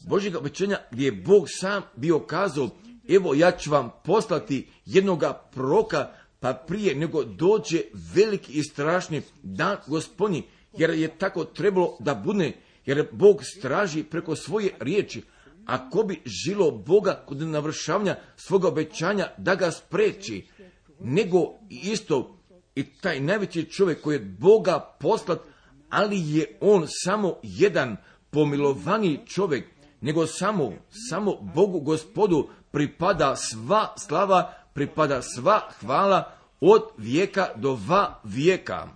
Božjega 0.07 0.37
obećanja 0.37 0.77
gdje 0.91 1.05
je 1.05 1.11
Bog 1.11 1.45
sam 1.47 1.81
bio 1.95 2.19
kazao, 2.19 2.69
evo 3.09 3.33
ja 3.33 3.51
ću 3.51 3.71
vam 3.71 3.91
poslati 4.03 4.67
jednoga 4.85 5.33
proroka, 5.33 6.11
pa 6.39 6.53
prije 6.53 6.95
nego 6.95 7.23
dođe 7.23 7.81
veliki 8.15 8.53
i 8.53 8.63
strašni 8.63 9.21
dan 9.43 9.77
gospodnji, 9.87 10.43
jer 10.77 10.89
je 10.89 11.17
tako 11.17 11.43
trebalo 11.43 11.97
da 11.99 12.15
bude, 12.15 12.51
jer 12.85 13.07
Bog 13.11 13.41
straži 13.57 14.03
preko 14.03 14.35
svoje 14.35 14.69
riječi. 14.79 15.21
Ako 15.65 16.03
bi 16.03 16.21
žilo 16.25 16.71
Boga 16.71 17.23
kod 17.25 17.41
navršavanja 17.41 18.15
svoga 18.35 18.67
obećanja 18.67 19.27
da 19.37 19.55
ga 19.55 19.71
spreči, 19.71 20.47
nego 21.03 21.53
isto 21.69 22.37
i 22.75 22.83
taj 22.83 23.19
najveći 23.19 23.63
čovjek 23.65 24.01
koji 24.01 24.15
je 24.15 24.35
Boga 24.39 24.95
poslat, 24.99 25.39
ali 25.89 26.35
je 26.37 26.57
on 26.61 26.85
samo 26.87 27.35
jedan 27.43 27.97
pomilovani 28.29 29.19
čovjek, 29.25 29.67
nego 30.01 30.27
samo, 30.27 30.73
samo 31.09 31.35
Bogu 31.55 31.79
gospodu 31.79 32.49
pripada 32.71 33.35
sva 33.35 33.93
slava, 33.97 34.53
pripada 34.73 35.21
sva 35.21 35.61
hvala 35.79 36.31
od 36.61 36.81
vijeka 36.97 37.47
do 37.55 37.79
va 37.87 38.19
vijeka. 38.23 38.87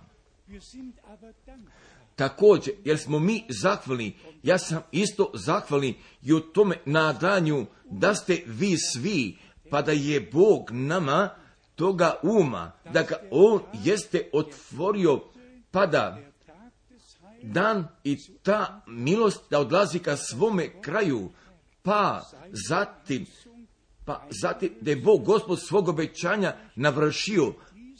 Također, 2.16 2.74
jer 2.84 2.98
smo 2.98 3.18
mi 3.18 3.44
zahvalni, 3.62 4.16
ja 4.42 4.58
sam 4.58 4.82
isto 4.92 5.30
zahvalni 5.34 5.94
i 6.22 6.32
u 6.32 6.40
tome 6.40 6.76
nadanju 6.84 7.66
da 7.90 8.14
ste 8.14 8.42
vi 8.46 8.76
svi, 8.92 9.38
pa 9.70 9.82
da 9.82 9.92
je 9.92 10.20
Bog 10.32 10.70
nama 10.70 11.30
toga 11.78 12.18
uma, 12.22 12.72
da 12.92 13.02
ga 13.02 13.16
On 13.30 13.60
jeste 13.84 14.28
otvorio, 14.32 15.20
pa 15.70 15.86
da 15.86 16.10
der 16.10 16.32
Tag 16.46 16.72
des 16.90 17.18
Heils 17.22 17.54
dan 17.54 17.88
i 18.04 18.16
ta 18.42 18.82
milost 18.86 19.50
da 19.50 19.60
odlazi 19.60 19.98
ka 19.98 20.16
svome 20.16 20.82
kraju, 20.82 21.30
pa 21.82 22.22
zatim, 22.68 23.26
pa 24.04 24.26
zatim 24.42 24.74
da 24.80 24.90
je 24.90 24.96
Bog 24.96 25.24
gospod 25.24 25.60
svog 25.60 25.88
obećanja 25.88 26.56
navršio, 26.76 27.52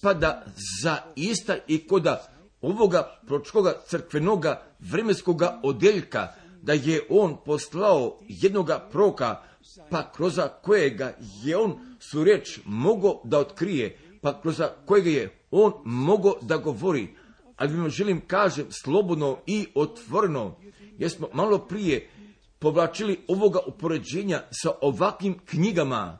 pa 0.02 0.14
da 0.14 0.44
zaista 0.82 1.56
i 1.66 1.86
koda 1.86 2.26
ovoga 2.60 3.20
pročkoga 3.26 3.82
crkvenoga 3.86 4.62
vremenskoga 4.78 5.60
odeljka, 5.62 6.28
da 6.62 6.72
je 6.72 7.06
on 7.10 7.36
poslao 7.44 8.18
jednoga 8.28 8.88
proka, 8.92 9.42
pa 9.90 10.12
kroz 10.12 10.38
kojega 10.62 11.16
je 11.42 11.56
on 11.56 11.96
su 11.98 12.24
reč 12.24 12.58
mogao 12.64 13.20
da 13.24 13.38
otkrije, 13.38 13.98
pa 14.22 14.40
kroz 14.40 14.60
kojega 14.86 15.10
je 15.10 15.38
on 15.50 15.72
mogao 15.84 16.34
da 16.42 16.56
govori. 16.56 17.08
Ali 17.56 17.76
vam 17.76 17.90
želim 17.90 18.20
kažem 18.26 18.66
slobodno 18.70 19.38
i 19.46 19.66
otvoreno, 19.74 20.56
jer 20.98 21.10
smo 21.10 21.28
malo 21.32 21.58
prije 21.58 22.10
povlačili 22.58 23.20
ovoga 23.28 23.58
upoređenja 23.66 24.42
sa 24.50 24.70
ovakvim 24.80 25.38
knjigama, 25.46 26.18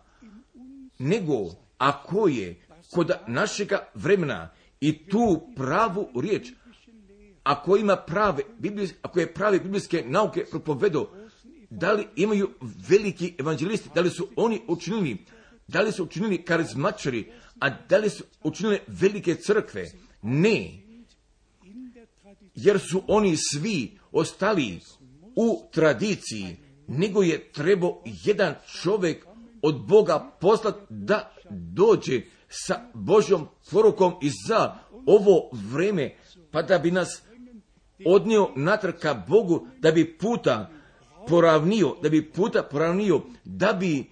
nego 0.99 1.35
ako 1.79 2.29
je? 2.29 2.61
Kod 2.91 3.13
našega 3.27 3.89
vremena. 3.95 4.51
I 4.81 5.07
tu 5.09 5.49
pravu 5.57 6.09
riječ, 6.21 6.53
ako 7.43 7.77
ima 7.77 7.97
prave, 7.97 8.43
ako 9.03 9.21
je 9.21 9.35
prave 9.35 9.59
biblijske 9.59 10.05
nauke 10.07 10.45
propovedo, 10.51 11.11
da 11.71 11.93
li 11.93 12.07
imaju 12.17 12.51
veliki 12.89 13.35
evanđelisti, 13.39 13.89
da 13.95 14.01
li 14.01 14.11
su 14.11 14.29
oni 14.37 14.61
učinili, 14.69 15.17
da 15.69 15.81
li 15.81 15.93
su 15.93 16.05
učinili 16.05 16.43
karizmačari, 16.45 17.33
a 17.61 17.71
da 17.71 17.99
li 17.99 18.11
su 18.11 18.25
učinili 18.43 18.81
velike 18.87 19.35
crkve? 19.35 19.85
Ne. 20.23 20.83
Jer 22.55 22.79
su 22.79 23.03
oni 23.09 23.37
svi 23.37 23.99
ostali 24.13 24.81
u 25.37 25.63
tradiciji, 25.73 26.57
nego 26.87 27.23
je 27.23 27.53
trebao 27.53 28.03
jedan 28.25 28.55
čovjek 28.83 29.27
od 29.63 29.87
Boga 29.87 30.37
poslat 30.41 30.75
da 30.89 31.35
dođe 31.51 32.21
sa 32.49 32.81
Božjom 32.95 33.49
porukom 33.71 34.15
i 34.23 34.31
za 34.49 34.75
ovo 35.07 35.51
vreme, 35.53 36.15
pa 36.51 36.63
da 36.63 36.79
bi 36.79 36.91
nas 36.91 37.23
odnio 38.07 38.49
natrag 38.57 38.95
ka 38.95 39.25
Bogu, 39.29 39.67
da 39.79 39.91
bi 39.91 40.19
puta 40.19 40.71
poravnio, 41.29 41.97
da 42.03 42.09
bi 42.09 42.31
puta 42.33 42.63
poravnio, 42.63 43.23
da 43.45 43.73
bi 43.73 44.05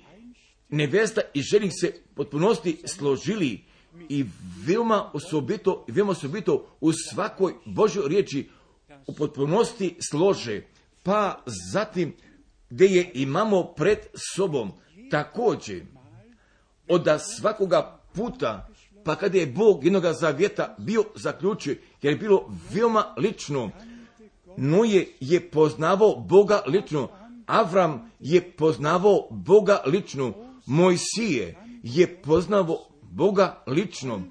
nevesta 0.69 1.21
i 1.35 1.43
ženih 1.43 1.73
se 1.81 1.93
potpunosti 2.15 2.83
složili 2.87 3.65
i 4.09 4.25
veoma 4.67 5.11
osobito, 5.15 5.85
veoma 5.89 6.13
osobito 6.13 6.67
u 6.81 6.93
svakoj 6.93 7.55
Božoj 7.65 8.09
riječi 8.09 8.49
u 9.07 9.15
potpunosti 9.15 9.97
slože. 10.11 10.63
Pa 11.03 11.43
zatim 11.73 12.17
gdje 12.71 12.87
je 12.87 13.11
imamo 13.15 13.63
pred 13.63 13.99
sobom 14.35 14.73
također 15.11 15.83
od 16.89 17.07
svakoga 17.39 18.01
puta 18.15 18.69
pa 19.07 19.15
kada 19.17 19.39
je 19.39 19.47
Bog 19.47 19.85
jednoga 19.85 20.13
zavjeta 20.13 20.75
bio 20.79 21.05
zaključio, 21.15 21.77
jer 22.03 22.13
je 22.13 22.19
bilo 22.19 22.51
veoma 22.75 23.15
lično, 23.17 23.71
Noje 24.57 25.09
je 25.20 25.51
poznavao 25.51 26.16
Boga 26.16 26.62
lično, 26.66 27.09
Avram 27.47 28.11
je 28.20 28.53
poznavao 28.53 29.28
Boga 29.31 29.83
lično, 29.87 30.33
Mojsije 30.66 31.57
je 31.83 32.23
poznavao 32.23 32.78
Boga 33.03 33.62
lično. 33.66 34.23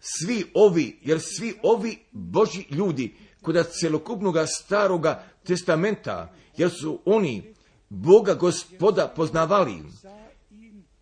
Svi 0.00 0.44
ovi, 0.54 0.98
jer 1.02 1.20
svi 1.20 1.54
ovi 1.62 1.98
Boži 2.12 2.64
ljudi, 2.70 3.14
kod 3.42 3.66
celokupnog 3.80 4.36
staroga 4.46 5.24
testamenta, 5.44 6.32
jer 6.56 6.70
su 6.70 6.98
oni 7.04 7.54
Boga 7.88 8.34
gospoda 8.34 9.12
poznavali. 9.16 9.82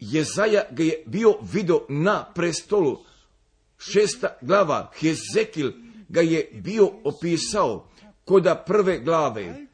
Jezaja 0.00 0.62
ga 0.70 0.82
je 0.82 1.02
bio 1.06 1.34
video 1.52 1.80
na 1.88 2.24
prestolu. 2.34 2.98
Šesta 3.78 4.36
glava, 4.42 4.90
Hezekil 5.00 5.72
ga 6.08 6.20
je 6.20 6.60
bio 6.64 6.90
opisao 7.04 7.88
koda 8.24 8.64
prve 8.66 9.00
glave. 9.00 9.66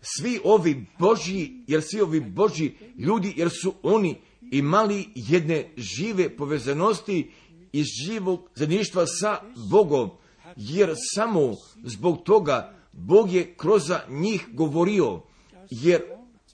Svi 0.00 0.40
ovi 0.44 0.86
Boži, 0.98 1.50
jer 1.66 1.82
svi 1.82 2.00
ovi 2.00 2.20
Boži 2.20 2.72
ljudi, 2.98 3.34
jer 3.36 3.50
su 3.62 3.74
oni 3.82 4.20
imali 4.40 5.08
jedne 5.14 5.70
žive 5.76 6.36
povezanosti 6.36 7.30
iz 7.72 7.86
živog 8.06 8.40
zajedništva 8.54 9.06
sa 9.06 9.40
Bogom, 9.70 10.10
jer 10.56 10.94
samo 11.14 11.52
zbog 11.84 12.22
toga 12.22 12.74
Bog 12.92 13.32
je 13.32 13.54
kroz 13.56 13.82
njih 14.08 14.46
govorio, 14.52 15.20
jer 15.70 16.02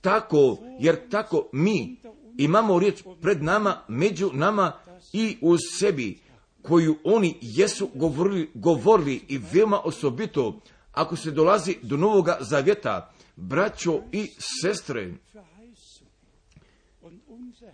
tako, 0.01 0.57
jer 0.81 1.09
tako 1.09 1.49
mi 1.53 1.97
imamo 2.39 2.79
riječ 2.79 3.03
pred 3.23 3.43
nama, 3.43 3.85
među 3.89 4.31
nama 4.33 4.73
i 5.13 5.37
u 5.41 5.57
sebi, 5.79 6.19
koju 6.69 6.97
oni 7.05 7.39
jesu 7.40 7.90
govorili, 7.95 8.51
govorili 8.55 9.24
i 9.28 9.39
veoma 9.53 9.81
osobito, 9.85 10.61
ako 10.93 11.16
se 11.16 11.31
dolazi 11.31 11.77
do 11.82 11.97
novoga 11.97 12.39
zavjeta, 12.40 13.12
braćo 13.36 14.01
i 14.12 14.31
sestre, 14.62 15.15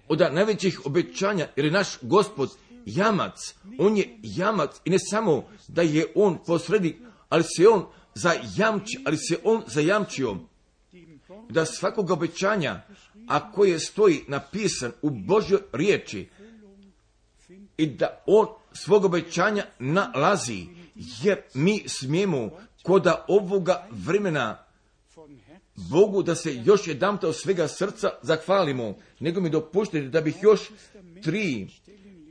od 0.09 0.19
najvećih 0.19 0.87
obećanja, 0.87 1.49
jer 1.57 1.67
je 1.67 1.73
naš 1.73 1.89
gospod 2.03 2.51
jamac, 2.87 3.55
on 3.79 3.97
je 3.97 4.19
jamac 4.23 4.71
i 4.85 4.91
ne 4.91 4.99
samo 5.11 5.45
da 5.69 5.83
je 5.83 6.07
on 6.15 6.39
posrednik, 6.47 6.97
ali 7.29 7.43
se 7.43 7.69
on 7.69 7.87
zajamči, 8.15 9.03
ali 9.07 9.17
se 9.17 9.39
on 9.45 9.63
zajamčio 9.67 10.37
da 11.51 11.67
svakog 11.67 12.11
obećanja 12.11 12.83
a 13.29 13.53
koje 13.53 13.79
stoji 13.79 14.25
napisan 14.29 14.93
u 15.03 15.11
Božjoj 15.11 15.61
riječi 15.73 16.29
i 17.77 17.87
da 17.87 18.23
on 18.27 18.47
svog 18.75 19.05
obećanja 19.05 19.65
nalazi, 19.79 20.67
jer 21.23 21.39
mi 21.55 21.83
smijemo 21.87 22.51
koda 22.83 23.25
ovoga 23.29 23.87
vremena. 23.91 24.65
Bogu 25.91 26.23
da 26.23 26.35
se 26.35 26.55
još 26.65 26.87
jedan 26.87 27.19
od 27.23 27.37
svega 27.37 27.69
srca 27.69 28.11
zahvalimo, 28.23 28.95
nego 29.21 29.41
mi 29.41 29.51
dopuštite 29.51 30.09
da 30.09 30.21
bih 30.21 30.37
još 30.43 30.61
tri, 31.23 31.69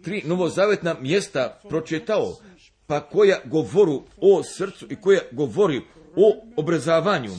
tri 0.04 0.22
novozavetna 0.26 0.96
mjesta 1.02 1.60
pročitao, 1.70 2.36
pa 2.88 3.00
koja 3.00 3.40
govoru 3.46 4.04
o 4.18 4.44
srcu 4.44 4.88
i 4.90 4.96
koja 4.96 5.22
govori 5.32 5.82
o 6.16 6.46
obrazavanju. 6.58 7.32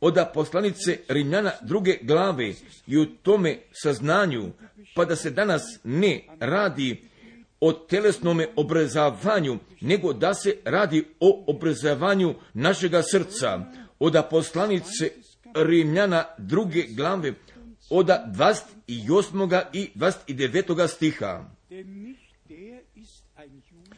Od 0.00 0.18
poslanice 0.34 0.98
Rimljana 1.08 1.52
druge 1.62 1.98
glave 2.02 2.54
i 2.86 2.98
u 2.98 3.06
tome 3.06 3.58
saznanju, 3.72 4.52
pa 4.94 5.04
da 5.04 5.16
se 5.16 5.30
danas 5.30 5.62
ne 5.84 6.26
radi 6.40 7.02
o 7.60 7.72
telesnome 7.72 8.46
obrazavanju, 8.56 9.58
nego 9.80 10.12
da 10.12 10.34
se 10.34 10.56
radi 10.64 11.04
o 11.20 11.44
obrazavanju 11.46 12.34
našega 12.54 13.02
srca. 13.02 13.72
Od 13.98 14.16
poslanice 14.30 15.10
Rimljana 15.54 16.24
druge 16.38 16.82
glave, 16.82 17.32
od 17.90 18.06
28. 18.06 19.62
i 19.72 19.90
29. 19.94 20.88
stiha. 20.88 21.50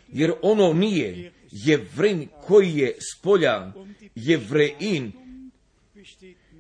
Jer 0.09 0.33
ono 0.43 0.73
nije 0.73 1.33
jevrin 1.51 2.29
koji 2.47 2.77
je 2.77 2.97
spolja, 3.15 3.73
jevrein 4.15 5.13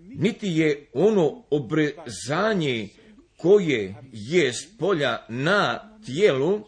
niti 0.08 0.48
je 0.48 0.86
ono 0.92 1.44
obrezanje 1.50 2.88
koje 3.36 3.94
je 4.12 4.52
spolja 4.52 5.18
na 5.28 5.90
tijelu, 6.06 6.64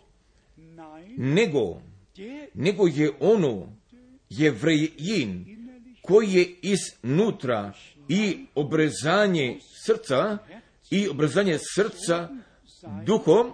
nego, 1.16 1.82
nego 2.55 2.87
je 2.87 3.11
ono 3.20 3.77
jevrejin 4.28 5.57
koji 6.03 6.32
je 6.32 6.55
iznutra 6.62 7.73
i 8.09 8.47
obrezanje 8.55 9.59
srca 9.87 10.39
i 10.91 11.09
obrezanje 11.09 11.59
srca 11.74 12.28
duhom, 13.05 13.53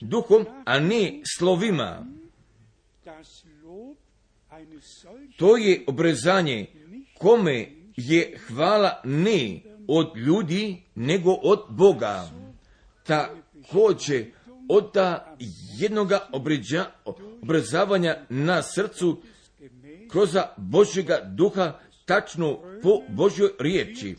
duhom, 0.00 0.46
a 0.64 0.80
ne 0.80 1.20
slovima. 1.38 2.06
To 5.36 5.56
je 5.56 5.84
obrezanje 5.86 6.66
kome 7.18 7.68
je 7.96 8.38
hvala 8.46 9.00
ne 9.04 9.60
od 9.88 10.16
ljudi, 10.16 10.82
nego 10.94 11.32
od 11.32 11.60
Boga. 11.68 12.30
Također, 13.02 14.30
od 14.70 14.92
ta 14.92 15.36
jednoga 15.78 16.28
obrazavanja 17.42 18.16
na 18.28 18.62
srcu 18.62 19.22
kroz 20.10 20.36
Božjega 20.56 21.20
duha 21.24 21.78
tačno 22.04 22.58
po 22.82 23.02
Božjoj 23.08 23.50
riječi. 23.58 24.16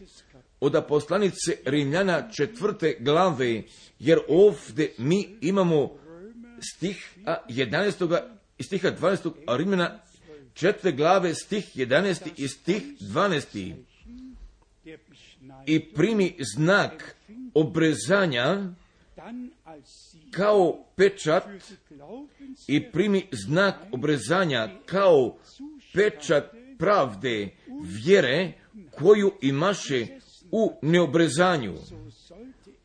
Od 0.60 0.86
poslanice 0.88 1.58
Rimljana 1.66 2.30
četvrte 2.32 2.98
glave, 3.00 3.64
jer 4.00 4.20
ovdje 4.30 4.94
mi 4.98 5.28
imamo 5.42 5.90
stih 6.76 7.18
11. 7.50 8.22
i 8.58 8.64
stiha 8.64 8.92
12. 9.02 9.32
Rimljana 9.58 10.00
četvrte 10.54 10.92
glave 10.92 11.36
stih 11.36 11.76
11. 11.76 12.30
i 12.38 12.48
stih 12.48 12.84
12. 13.00 13.76
I 15.66 15.94
primi 15.94 16.36
znak 16.56 17.16
obrezanja 17.54 18.74
kao 20.32 20.86
pečat 20.96 21.44
i 22.68 22.92
primi 22.92 23.28
znak 23.32 23.76
obrezanja 23.92 24.70
kao 24.86 25.38
pečat 25.94 26.44
pravde, 26.78 27.50
vjere 28.06 28.54
koju 28.92 29.32
imaše 29.42 30.08
u 30.52 30.72
neobrezanju. 30.82 31.74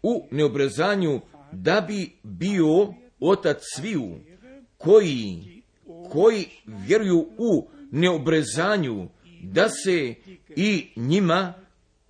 U 0.03 0.27
neobrezanju 0.31 1.21
da 1.53 1.81
bi 1.81 2.13
bio 2.23 2.95
otac 3.21 3.57
sviju 3.77 4.15
koji, 4.79 5.63
koji 6.11 6.47
vjeruju 6.67 7.27
u 7.39 7.69
neobrezanju 7.91 9.09
da 9.43 9.69
se 9.69 10.15
i 10.57 10.89
njima 10.97 11.55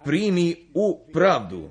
primi 0.05 0.57
u 0.75 1.01
pravdu. 1.13 1.71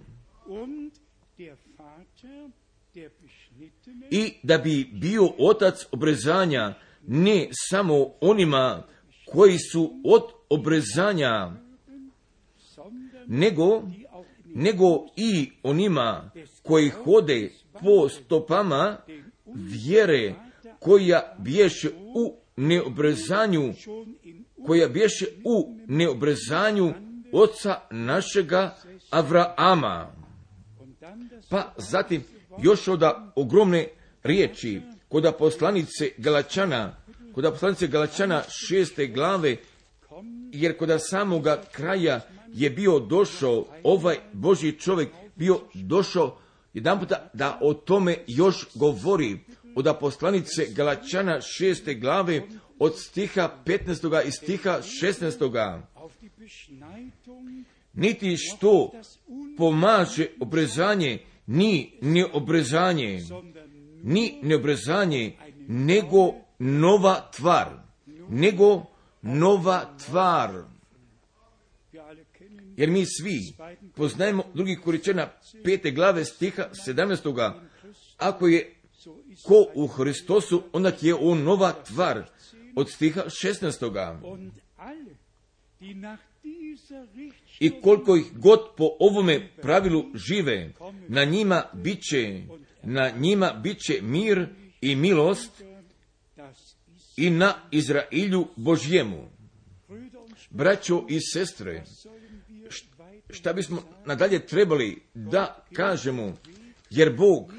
I 4.11 4.33
da 4.43 4.57
bi 4.57 4.89
bio 4.93 5.29
otac 5.39 5.85
obrezanja 5.91 6.73
ne 7.07 7.47
samo 7.51 8.07
onima 8.21 8.83
koji 9.25 9.57
su 9.57 10.01
od 10.05 10.21
obrezanja, 10.49 11.51
nego, 13.27 13.81
nego 14.45 14.85
i 15.15 15.51
onima 15.63 16.31
koji 16.63 16.89
hode 16.89 17.51
po 17.73 18.09
stopama 18.09 18.97
vjere 19.45 20.33
koja 20.79 21.35
bješe 21.39 21.89
u 22.15 22.35
neobrezanju, 22.55 23.73
koja 24.65 24.87
bješe 24.87 25.25
u 25.43 25.77
neobrezanju 25.87 26.93
oca 27.31 27.79
našega 27.91 28.75
Avraama. 29.09 30.11
Pa 31.49 31.73
zatim 31.77 32.23
još 32.61 32.87
od 32.87 33.01
ogromne 33.35 33.87
riječi 34.23 34.81
kod 35.09 35.33
poslanice 35.39 36.09
Galačana, 36.17 36.95
kod 37.33 37.43
poslanice 37.43 37.87
Galačana 37.87 38.43
šeste 38.67 39.07
glave, 39.07 39.57
jer 40.51 40.77
kod 40.77 40.89
samoga 41.09 41.61
kraja 41.71 42.21
je 42.53 42.69
bio 42.69 42.99
došao 42.99 43.65
ovaj 43.83 44.17
Božji 44.33 44.71
čovjek, 44.71 45.09
bio 45.35 45.59
došao 45.73 46.37
jedan 46.73 46.99
puta 46.99 47.29
da 47.33 47.59
o 47.61 47.73
tome 47.73 48.17
još 48.27 48.67
govori 48.75 49.39
od 49.75 49.95
poslanice 49.99 50.65
Galačana 50.69 51.41
šeste 51.41 51.93
glave 51.93 52.41
od 52.79 52.99
stiha 52.99 53.55
15. 53.65 54.27
i 54.27 54.31
stiha 54.31 54.79
16. 55.03 55.79
Niti 57.93 58.37
što 58.37 58.91
pomaže 59.57 60.27
obrezanje, 60.39 61.19
ni 61.47 61.97
neobrezanje, 62.01 63.21
ni 64.03 64.39
neobrezanje, 64.41 65.37
nego 65.67 66.33
nova 66.59 67.29
tvar, 67.35 67.69
nego 68.29 68.85
nova 69.21 69.95
tvar. 70.05 70.63
Jer 72.77 72.89
mi 72.89 73.05
svi 73.05 73.39
poznajemo 73.95 74.43
drugih 74.53 74.79
koričena 74.79 75.29
pete 75.63 75.91
glave 75.91 76.25
stiha 76.25 76.63
17. 76.87 77.53
Ako 78.17 78.47
je 78.47 78.75
ko 79.43 79.65
u 79.75 79.87
Hristosu, 79.87 80.63
onda 80.73 80.91
je 81.01 81.15
on 81.15 81.43
nova 81.43 81.73
tvar 81.83 82.25
od 82.75 82.89
stiha 82.89 83.21
16. 83.21 84.17
I 87.59 87.81
koliko 87.81 88.15
ih 88.15 88.25
god 88.33 88.59
po 88.77 88.89
ovome 88.99 89.49
pravilu 89.61 90.05
žive, 90.15 90.73
na 91.07 91.23
njima 91.23 91.63
bit 91.73 92.01
će, 92.09 92.41
na 92.83 93.09
njima 93.09 93.53
bit 93.63 93.79
će 93.79 94.01
mir 94.01 94.47
i 94.81 94.95
milost 94.95 95.63
i 97.17 97.29
na 97.29 97.53
Izrailju 97.71 98.47
Božjemu. 98.55 99.29
Braćo 100.49 101.05
i 101.09 101.19
sestre, 101.33 101.83
šta 103.29 103.53
bismo 103.53 103.83
nadalje 104.05 104.45
trebali 104.45 105.01
da 105.13 105.65
kažemo, 105.73 106.33
jer 106.89 107.15
Bog 107.15 107.53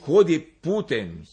hodi 0.00 0.46
putem 0.60 1.24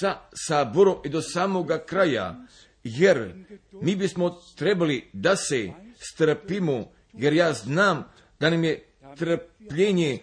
sa 0.00 0.18
saborom 0.46 0.96
i 1.04 1.08
do 1.08 1.22
samoga 1.22 1.78
kraja, 1.78 2.46
jer 2.84 3.34
mi 3.72 3.96
bismo 3.96 4.40
trebali 4.56 5.04
da 5.12 5.36
se 5.36 5.72
strpimo, 5.98 6.92
jer 7.12 7.32
ja 7.32 7.52
znam 7.52 8.04
da 8.40 8.50
nam 8.50 8.64
je 8.64 8.84
trpljenje, 9.16 10.18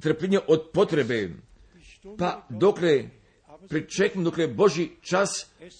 trpljenje 0.00 0.38
od 0.48 0.70
potrebe, 0.72 1.30
pa 2.18 2.46
dokle 2.48 3.04
pričekamo 3.68 4.24
dokle 4.24 4.48
Boži 4.48 4.88
čas 5.00 5.30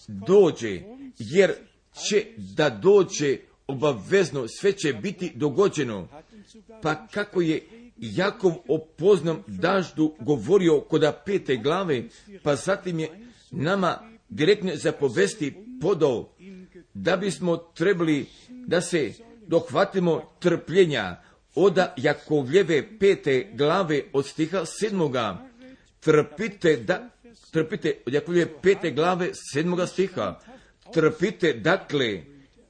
dođe, 0.08 0.80
jer 1.18 1.54
će 2.08 2.26
da 2.36 2.70
dođe 2.70 3.38
obavezno, 3.66 4.48
sve 4.48 4.72
će 4.72 4.92
biti 4.92 5.32
dogođeno. 5.34 6.08
Pa 6.82 7.06
kako 7.06 7.40
je 7.40 7.62
Jakov 7.96 8.52
o 8.68 8.86
poznom 8.98 9.42
daždu 9.46 10.14
govorio 10.20 10.80
kod 10.80 11.14
pete 11.26 11.56
glave, 11.56 12.02
pa 12.42 12.56
zatim 12.56 12.98
je 12.98 13.08
nama 13.50 13.98
direktno 14.28 14.72
zapovesti 14.74 15.54
podao 15.80 16.28
da 16.94 17.16
bismo 17.16 17.56
trebali 17.56 18.26
da 18.48 18.80
se 18.80 19.12
dohvatimo 19.52 20.22
trpljenja 20.38 21.16
oda 21.54 21.94
Jakovljeve 21.96 22.98
pete 22.98 23.50
glave 23.54 24.02
od 24.12 24.26
stiha 24.26 24.64
sedmoga. 24.66 25.48
Trpite, 26.00 26.76
da, 26.76 27.10
trpite 27.50 27.98
od 28.06 28.12
Jakovljeve 28.12 28.50
pete 28.62 28.90
glave 28.90 29.30
sedmoga 29.52 29.86
stiha. 29.86 30.40
Trpite, 30.92 31.52
dakle, 31.52 32.22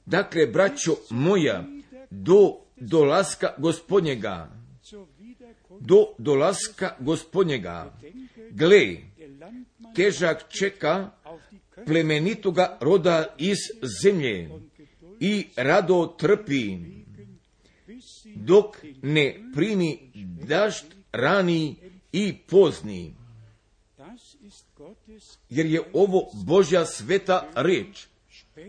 dakle, 0.05 0.47
braćo 0.47 0.95
moja, 1.09 1.63
do 2.09 2.55
dolaska 2.75 3.53
gospodnjega, 3.57 4.49
do 5.79 6.05
dolaska 6.17 6.95
gospodnjega. 6.99 7.93
Gle, 8.51 8.97
težak 9.95 10.45
čeka 10.49 11.09
plemenitoga 11.85 12.77
roda 12.81 13.35
iz 13.37 13.57
zemlje 14.03 14.49
i 15.23 15.45
rado 15.55 16.15
trpi, 16.17 16.77
dok 18.35 18.77
ne 19.01 19.39
primi 19.55 19.99
dašt 20.47 20.85
rani 21.11 21.75
i 22.11 22.37
pozni. 22.37 23.15
Jer 25.49 25.65
je 25.65 25.81
ovo 25.93 26.29
Božja 26.33 26.85
sveta 26.85 27.49
reč. 27.55 28.07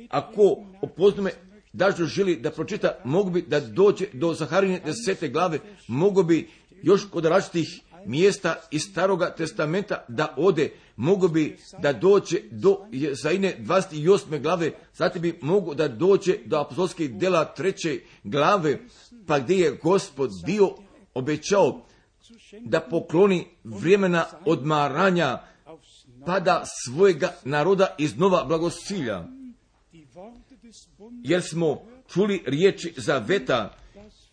Ako 0.08 0.64
opoznome 0.82 1.30
daždu 1.72 2.06
želi 2.06 2.36
da 2.36 2.50
pročita, 2.50 2.98
mogu 3.04 3.30
bi 3.30 3.42
da 3.42 3.60
dođe 3.60 4.06
do 4.12 4.34
Zaharine 4.34 4.80
desete 4.84 5.28
glave, 5.28 5.58
mogu 5.88 6.22
bi 6.22 6.48
još 6.82 7.10
kod 7.10 7.24
različitih 7.24 7.80
mjesta 8.06 8.54
iz 8.70 8.82
staroga 8.82 9.34
testamenta 9.34 10.04
da 10.08 10.34
ode, 10.36 10.72
mogu 10.96 11.28
bi 11.28 11.56
da 11.82 11.92
dođe 11.92 12.38
do 12.50 12.78
Zaine 13.22 13.56
28. 13.60 14.42
glave, 14.42 14.72
zatim 14.94 15.22
bi 15.22 15.38
mogu 15.42 15.74
da 15.74 15.88
dođe 15.88 16.36
do 16.44 16.56
apostolskih 16.56 17.14
dela 17.14 17.44
treće 17.44 18.00
glave, 18.24 18.78
pa 19.26 19.38
gdje 19.38 19.54
je 19.54 19.78
gospod 19.82 20.30
bio 20.46 20.70
obećao 21.14 21.84
da 22.60 22.80
pokloni 22.80 23.46
vremena 23.64 24.24
odmaranja, 24.44 25.38
pa 26.26 26.40
da 26.40 26.64
svojega 26.84 27.34
naroda 27.44 27.94
iznova 27.98 28.44
blagosilja. 28.44 29.24
Jer 31.22 31.42
smo 31.42 31.82
čuli 32.12 32.42
riječi 32.46 32.94
zaveta, 32.96 33.76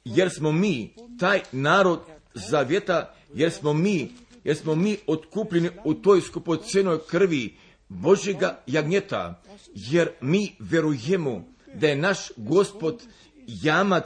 jer 0.05 0.29
smo 0.29 0.51
mi, 0.51 0.95
taj 1.19 1.41
narod 1.51 1.99
zavjeta, 2.33 3.13
jer 3.33 3.51
smo 3.51 3.73
mi, 3.73 4.11
jer 4.43 4.55
smo 4.55 4.75
mi 4.75 4.97
otkupljeni 5.07 5.69
u 5.85 5.93
toj 5.93 6.21
skupocenoj 6.21 6.99
krvi 7.07 7.55
Božjega 7.89 8.63
jagnjeta, 8.67 9.43
jer 9.73 10.09
mi 10.21 10.55
verujemo 10.59 11.45
da 11.73 11.87
je 11.87 11.95
naš 11.95 12.31
gospod 12.37 13.03
jamac 13.47 14.05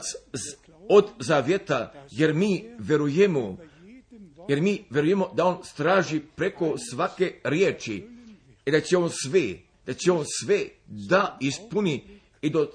od 0.88 1.04
zavjeta, 1.18 1.92
jer 2.10 2.34
mi 2.34 2.64
verujemo, 2.78 3.56
jer 4.48 4.60
mi 4.60 4.84
verujemo 4.90 5.30
da 5.34 5.44
on 5.44 5.58
straži 5.64 6.20
preko 6.36 6.74
svake 6.90 7.34
riječi. 7.44 8.08
I 8.66 8.70
da 8.70 8.80
će 8.80 8.96
on 8.96 9.10
sve, 9.10 9.54
da 9.86 9.94
će 9.94 10.12
on 10.12 10.24
sve 10.42 10.64
da 10.86 11.38
ispuni 11.40 12.20
i 12.42 12.50
do, 12.50 12.70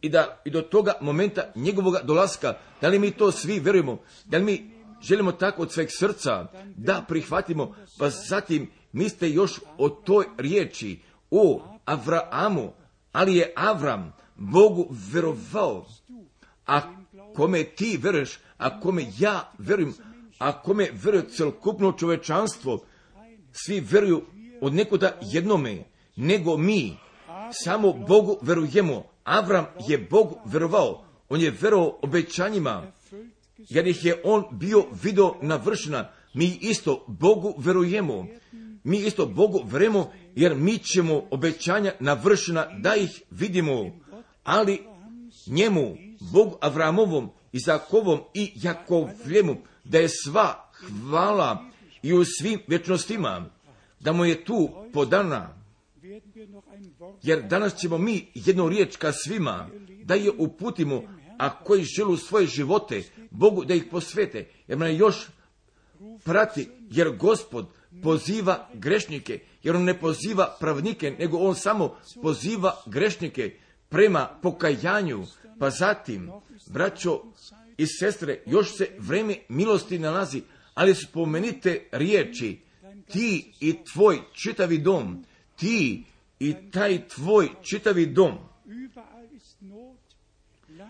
i 0.00 0.08
da, 0.08 0.42
i 0.44 0.50
do 0.50 0.62
toga 0.62 0.92
momenta 1.00 1.52
njegovog 1.54 1.94
dolaska, 2.04 2.54
da 2.80 2.88
li 2.88 2.98
mi 2.98 3.10
to 3.10 3.32
svi 3.32 3.58
verujemo, 3.60 3.98
da 4.24 4.38
li 4.38 4.44
mi 4.44 4.70
želimo 5.02 5.32
tako 5.32 5.62
od 5.62 5.72
sveg 5.72 5.88
srca 5.90 6.46
da 6.76 7.04
prihvatimo, 7.08 7.74
pa 7.98 8.10
zatim 8.10 8.70
mislite 8.92 9.30
još 9.30 9.60
o 9.78 9.88
toj 9.88 10.26
riječi, 10.38 11.00
o 11.30 11.62
Avraamu, 11.84 12.72
ali 13.12 13.36
je 13.36 13.52
Avram 13.56 14.12
Bogu 14.36 14.86
verovao, 15.12 15.86
a 16.66 16.80
kome 17.34 17.64
ti 17.64 17.98
veruješ, 18.02 18.38
a 18.58 18.80
kome 18.80 19.04
ja 19.18 19.52
verujem, 19.58 19.94
a 20.38 20.62
kome 20.62 20.88
veruje 20.92 21.28
celokupno 21.28 21.92
čovečanstvo, 21.92 22.84
svi 23.52 23.80
veruju 23.80 24.22
od 24.60 24.74
nekuda 24.74 25.18
jednome, 25.22 25.84
nego 26.16 26.56
mi. 26.56 26.96
Samo 27.64 27.92
Bogu 27.92 28.38
verujemo, 28.42 29.04
Avram 29.24 29.66
je 29.88 29.98
Bog 30.10 30.34
verovao, 30.44 31.04
on 31.28 31.40
je 31.40 31.56
verovao 31.60 31.98
obećanjima, 32.02 32.82
jer 33.68 33.86
ih 33.86 34.04
je 34.04 34.20
on 34.24 34.44
bio 34.50 34.84
video 35.02 35.34
navršena. 35.42 36.10
Mi 36.34 36.58
isto 36.60 37.04
Bogu 37.08 37.54
verujemo. 37.58 38.26
Mi 38.84 38.98
isto 38.98 39.26
Bogu 39.26 39.60
verujemo, 39.64 40.12
jer 40.34 40.54
mi 40.54 40.78
ćemo 40.78 41.22
obećanja 41.30 41.92
navršena 42.00 42.66
da 42.78 42.94
ih 42.94 43.22
vidimo. 43.30 43.90
Ali 44.44 44.82
njemu, 45.46 45.96
Bogu 46.32 46.56
Avramovom, 46.60 47.30
Izakovom 47.52 48.20
i 48.34 48.52
Jakovljemu, 48.54 49.56
da 49.84 49.98
je 49.98 50.08
sva 50.08 50.70
hvala 50.72 51.64
i 52.02 52.12
u 52.12 52.24
svim 52.24 52.60
vječnostima, 52.68 53.50
da 54.00 54.12
mu 54.12 54.24
je 54.24 54.44
tu 54.44 54.68
podana. 54.92 55.56
Jer 57.22 57.42
danas 57.42 57.76
ćemo 57.76 57.98
mi 57.98 58.26
jednu 58.34 58.68
riječ 58.68 58.96
ka 58.96 59.12
svima, 59.12 59.68
da 60.04 60.14
je 60.14 60.30
uputimo, 60.38 61.02
a 61.40 61.64
koji 61.64 61.84
želu 61.84 62.16
svoje 62.16 62.46
živote, 62.46 63.02
Bogu 63.30 63.64
da 63.64 63.74
ih 63.74 63.84
posvete, 63.90 64.48
jer 64.68 64.78
me 64.78 64.96
još 64.96 65.16
prati, 66.24 66.68
jer 66.90 67.16
gospod 67.16 67.66
poziva 68.02 68.68
grešnike, 68.74 69.40
jer 69.62 69.76
on 69.76 69.84
ne 69.84 69.98
poziva 69.98 70.56
pravnike, 70.60 71.10
nego 71.18 71.38
on 71.38 71.54
samo 71.54 71.96
poziva 72.22 72.82
grešnike 72.86 73.56
prema 73.88 74.28
pokajanju, 74.42 75.24
pa 75.58 75.70
zatim, 75.70 76.30
braćo 76.66 77.22
i 77.78 77.86
sestre, 77.86 78.42
još 78.46 78.76
se 78.76 78.88
vreme 78.98 79.36
milosti 79.48 79.98
nalazi, 79.98 80.42
ali 80.74 80.94
spomenite 80.94 81.88
riječi, 81.92 82.60
ti 83.12 83.52
i 83.60 83.74
tvoj 83.92 84.20
čitavi 84.32 84.78
dom, 84.78 85.24
ti 85.56 86.04
i 86.38 86.54
taj 86.72 87.08
tvoj 87.08 87.48
čitavi 87.62 88.06
dom. 88.06 88.38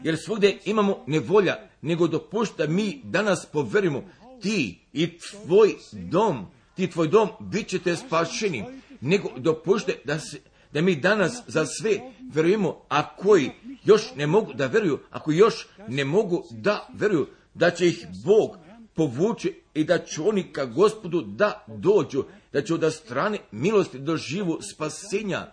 Jer 0.04 0.16
svugdje 0.16 0.58
imamo 0.64 1.04
nevolja, 1.06 1.56
nego 1.82 2.08
dopušta 2.08 2.66
mi 2.66 3.00
danas 3.04 3.46
poverimo, 3.52 4.02
ti 4.42 4.78
i 4.92 5.18
tvoj 5.18 5.74
dom, 5.92 6.46
ti 6.76 6.90
tvoj 6.90 7.08
dom, 7.08 7.28
bit 7.40 7.68
ćete 7.68 7.96
spašeni, 7.96 8.64
nego 9.00 9.30
dopušte 9.36 9.96
da, 10.04 10.18
se, 10.18 10.40
da 10.72 10.80
mi 10.80 10.96
danas 10.96 11.42
za 11.46 11.66
sve 11.66 11.98
verujemo, 12.32 12.82
a 12.88 13.16
koji 13.16 13.50
još 13.84 14.02
ne 14.16 14.26
mogu 14.26 14.52
da 14.52 14.66
veruju, 14.66 14.98
ako 15.10 15.32
još 15.32 15.66
ne 15.88 16.04
mogu 16.04 16.44
da 16.50 16.88
veruju, 16.94 17.26
da 17.54 17.70
će 17.70 17.86
ih 17.86 18.06
Bog 18.24 18.56
povući 18.94 19.54
i 19.74 19.84
da 19.84 19.98
će 19.98 20.22
oni 20.22 20.52
ka 20.52 20.64
gospodu 20.64 21.22
da 21.22 21.64
dođu, 21.66 22.24
da 22.52 22.62
će 22.62 22.74
od 22.74 22.94
strane 22.94 23.38
milosti 23.50 23.98
doživu 23.98 24.58
spasenja. 24.74 25.52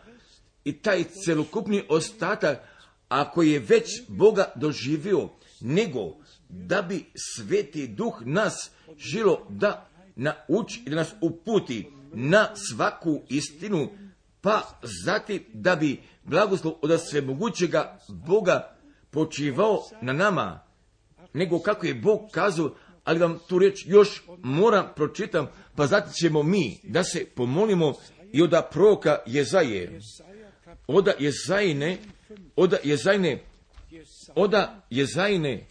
I 0.63 0.73
taj 0.73 1.03
celokupni 1.03 1.83
ostatak, 1.89 2.57
ako 3.09 3.41
je 3.41 3.59
već 3.59 4.01
Boga 4.07 4.51
doživio, 4.55 5.29
nego 5.61 6.15
da 6.49 6.81
bi 6.81 7.05
sveti 7.15 7.87
duh 7.87 8.21
nas 8.25 8.71
žilo 8.97 9.47
da 9.49 9.89
nauči 10.15 10.83
i 10.85 10.89
da 10.89 10.95
nas 10.95 11.13
uputi 11.21 11.87
na 12.13 12.49
svaku 12.55 13.21
istinu, 13.29 13.89
pa 14.41 14.61
zatim 15.05 15.43
da 15.53 15.75
bi 15.75 16.01
blagoslov 16.23 16.73
od 16.81 17.01
svemogućega 17.09 17.99
Boga 18.09 18.77
počivao 19.11 19.83
na 20.01 20.13
nama, 20.13 20.59
nego 21.33 21.59
kako 21.59 21.85
je 21.85 21.95
Bog 21.95 22.19
kazao, 22.31 22.75
ali 23.03 23.19
vam 23.19 23.39
tu 23.47 23.59
riječ 23.59 23.85
još 23.85 24.23
moram 24.43 24.87
pročitam, 24.95 25.47
pa 25.75 25.87
zatim 25.87 26.13
ćemo 26.13 26.43
mi 26.43 26.79
da 26.83 27.03
se 27.03 27.25
pomolimo 27.35 27.93
i 28.31 28.41
od 28.41 28.53
proka 28.71 29.17
Jezaje. 29.25 29.99
Oda 30.87 31.13
Jezajne, 31.19 31.97
oda 32.55 32.77
Jezajne, 32.83 33.39
oda 34.35 34.85
Jezajne, 34.89 35.67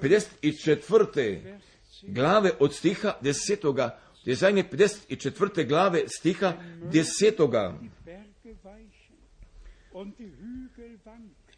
54. 0.00 1.58
glave 2.02 2.50
od 2.60 2.74
stiha 2.74 3.18
10. 3.22 3.90
Jezajne 4.24 4.64
54. 4.72 5.68
glave 5.68 6.02
stiha 6.08 6.52
10. 6.92 7.72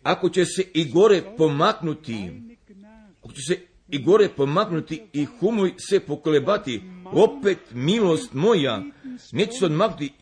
Ako 0.03 0.29
će 0.29 0.45
se 0.45 0.63
i 0.75 0.91
gore 0.91 1.23
pomaknuti, 1.37 2.31
ako 3.23 3.33
će 3.33 3.43
se 3.49 3.61
i 3.89 4.03
gore 4.03 4.29
pomaknuti 4.37 5.03
i 5.13 5.25
humuj 5.25 5.75
se 5.79 6.01
pokolebati, 6.01 6.83
opet 7.05 7.59
milost 7.73 8.33
moja 8.33 8.83
neće 9.33 9.53
se 9.53 9.65
odmaknuti 9.65 10.13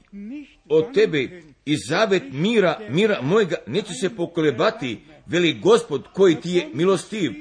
od 0.68 0.94
tebe 0.94 1.43
i 1.64 1.76
zavet 1.89 2.22
mira, 2.32 2.80
mira 2.90 3.22
mojega 3.22 3.56
neće 3.66 3.93
se 4.01 4.16
pokolebati, 4.16 5.01
veli 5.26 5.59
gospod 5.62 6.05
koji 6.12 6.34
ti 6.34 6.51
je 6.51 6.68
milostiv. 6.74 7.32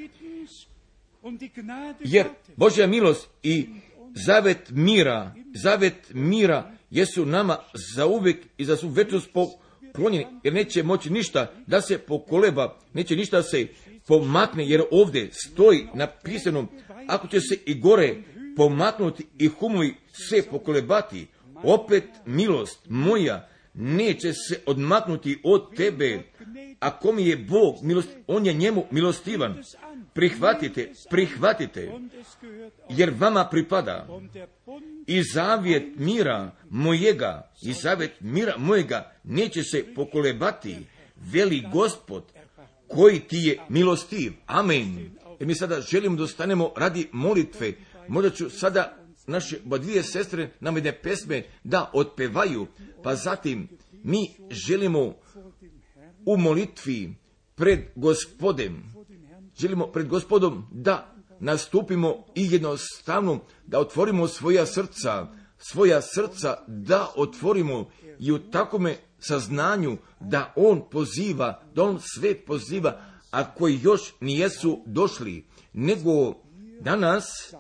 Jer 2.00 2.26
Božja 2.56 2.88
milost 2.88 3.30
i 3.44 3.68
zavet 4.26 4.70
mira, 4.70 5.36
zavet 5.64 6.12
mira 6.14 6.72
jesu 6.90 7.26
nama 7.26 7.58
za 7.96 8.08
uvijek 8.08 8.38
i 8.58 8.66
za 8.66 8.78
svu 8.78 8.90
večnost 8.90 9.30
poklonjeni, 9.34 10.28
jer 10.44 10.54
neće 10.54 10.84
moći 10.84 11.10
ništa 11.10 11.52
da 11.68 11.82
se 11.82 11.98
pokoleba, 11.98 12.78
neće 12.94 13.16
ništa 13.16 13.44
se 13.44 13.68
pomakne, 14.08 14.70
jer 14.70 14.82
ovdje 14.92 15.30
stoji 15.32 15.88
napisano, 15.94 16.68
ako 17.08 17.28
će 17.28 17.40
se 17.40 17.58
i 17.66 17.80
gore 17.80 18.16
pomaknuti 18.56 19.26
i 19.40 19.48
humovi 19.48 19.96
se 20.30 20.44
pokolebati, 20.50 21.28
opet 21.64 22.04
milost 22.26 22.80
moja 22.90 23.48
neće 23.74 24.34
se 24.34 24.60
odmaknuti 24.66 25.40
od 25.44 25.76
tebe. 25.76 26.24
Ako 26.80 27.12
mi 27.12 27.28
je 27.28 27.38
Bog 27.38 27.76
milost, 27.82 28.10
on 28.28 28.46
je 28.46 28.54
njemu 28.54 28.86
milostivan. 28.92 29.64
Prihvatite, 30.14 30.92
prihvatite, 31.10 31.92
jer 32.90 33.14
vama 33.20 33.48
pripada 33.52 34.08
i 35.08 35.24
zavjet 35.34 35.84
mira 35.96 36.52
mojega, 36.70 37.52
i 37.62 37.74
zavjet 37.74 38.12
mira 38.20 38.54
mojega 38.58 39.12
neće 39.24 39.64
se 39.64 39.86
pokolebati, 39.96 40.78
veli 41.16 41.64
gospod, 41.74 42.24
koji 42.88 43.20
ti 43.20 43.38
je 43.38 43.60
milostiv. 43.70 44.34
Amen. 44.46 45.12
I 45.40 45.46
mi 45.46 45.56
sada 45.56 45.82
želimo 45.82 46.16
da 46.16 46.24
ostanemo 46.24 46.72
radi 46.78 47.08
molitve. 47.12 47.74
Možda 48.08 48.30
ću 48.30 48.50
sada 48.50 49.01
naše 49.28 49.60
dvije 49.80 50.04
sestre 50.04 50.52
nam 50.60 50.76
jedne 50.76 51.02
pesme 51.02 51.44
da 51.64 51.92
otpevaju, 51.94 52.68
pa 53.04 53.16
zatim 53.16 53.68
mi 54.04 54.36
želimo 54.50 55.14
u 56.26 56.38
molitvi 56.38 57.16
pred 57.56 57.80
gospodem, 57.96 58.94
želimo 59.60 59.88
pred 59.88 60.08
gospodom 60.08 60.68
da 60.72 61.16
nastupimo 61.40 62.26
i 62.36 62.48
jednostavno 62.52 63.40
da 63.68 63.80
otvorimo 63.80 64.28
svoja 64.28 64.66
srca, 64.66 65.28
svoja 65.58 66.02
srca 66.02 66.58
da 66.68 67.08
otvorimo 67.16 67.90
i 68.20 68.32
u 68.32 68.40
takome 68.40 68.98
saznanju 69.20 69.98
da 70.20 70.54
on 70.56 70.82
poziva, 70.92 71.64
da 71.76 71.84
on 71.84 72.00
sve 72.16 72.46
poziva, 72.46 73.02
a 73.32 73.54
koji 73.54 73.80
još 73.84 74.02
nijesu 74.20 74.84
došli, 74.86 75.46
nego 75.74 76.36
danas 76.82 77.54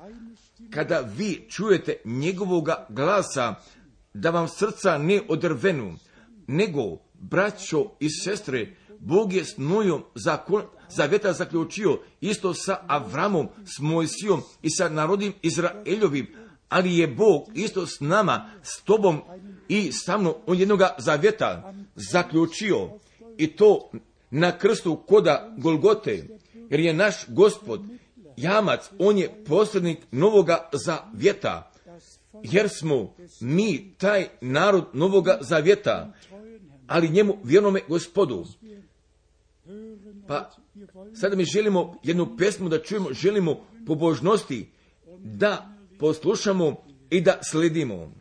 kada 0.69 0.99
vi 1.17 1.45
čujete 1.49 1.95
njegovoga 2.05 2.85
glasa, 2.89 3.55
da 4.13 4.29
vam 4.29 4.47
srca 4.47 4.97
ne 4.97 5.21
odrvenu, 5.29 5.95
nego, 6.47 6.97
braćo 7.13 7.85
i 7.99 8.09
sestre, 8.09 8.75
Bog 8.99 9.33
je 9.33 9.45
s 9.45 9.57
Nojom 9.57 10.03
zakon, 10.15 10.63
zaveta 10.89 11.33
zaključio 11.33 11.99
isto 12.21 12.53
sa 12.53 12.79
Avramom, 12.87 13.47
s 13.65 13.79
Mojsijom 13.79 14.41
i 14.61 14.69
sa 14.69 14.89
narodim 14.89 15.33
Izraeljovim, 15.41 16.27
ali 16.69 16.97
je 16.97 17.07
Bog 17.07 17.43
isto 17.53 17.87
s 17.87 17.99
nama, 17.99 18.49
s 18.63 18.81
tobom 18.83 19.21
i 19.67 19.91
sa 19.91 20.17
mnom, 20.17 20.33
on 20.45 20.59
jednoga 20.59 20.95
zavjeta 20.97 21.73
zaključio 21.95 22.89
i 23.37 23.47
to 23.47 23.91
na 24.29 24.57
krstu 24.57 24.95
koda 24.95 25.55
Golgote, 25.57 26.27
jer 26.69 26.79
je 26.79 26.93
naš 26.93 27.25
gospod 27.27 27.81
jamac, 28.37 28.89
on 28.99 29.17
je 29.17 29.43
posljednik 29.47 29.97
novoga 30.11 30.69
zavjeta, 30.73 31.71
jer 32.43 32.69
smo 32.69 33.13
mi 33.39 33.93
taj 33.97 34.27
narod 34.41 34.85
novoga 34.93 35.37
zavjeta, 35.41 36.13
ali 36.87 37.09
njemu 37.09 37.37
vjernome 37.43 37.81
gospodu. 37.87 38.45
Pa 40.27 40.51
sada 41.13 41.35
mi 41.35 41.45
želimo 41.45 41.95
jednu 42.03 42.37
pesmu 42.37 42.69
da 42.69 42.81
čujemo, 42.81 43.13
želimo 43.13 43.65
pobožnosti 43.87 44.69
da 45.17 45.69
poslušamo 45.99 46.75
i 47.09 47.21
da 47.21 47.39
sledimo. 47.51 48.20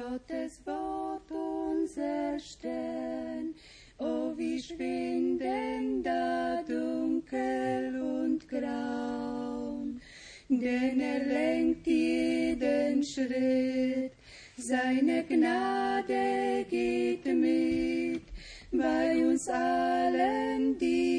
Gottes 0.00 0.62
Wort 0.64 1.30
uns 1.30 1.96
erstellen, 1.98 3.54
oh 3.98 4.32
wie 4.34 4.58
schwinden 4.58 6.02
da 6.02 6.62
dunkel 6.66 8.00
und 8.00 8.48
grau. 8.48 9.80
denn 10.50 11.00
er 11.00 11.24
lenkt 11.24 11.86
jeden 11.86 13.02
Schritt. 13.04 14.12
Seine 14.56 15.24
Gnade 15.24 16.64
geht 16.68 17.24
mit 17.26 18.22
bei 18.72 19.26
uns 19.26 19.48
allen, 19.48 20.76
die 20.78 21.09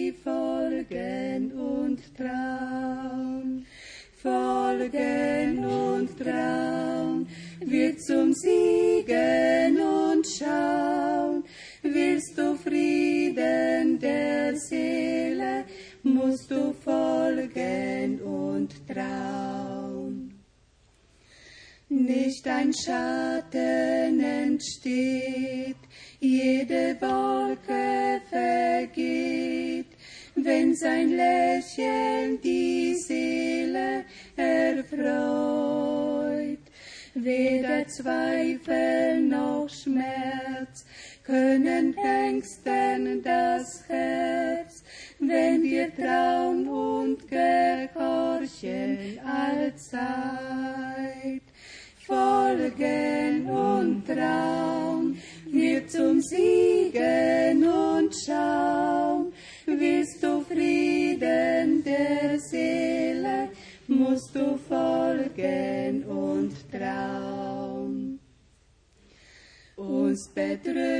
Petru. 70.42 70.91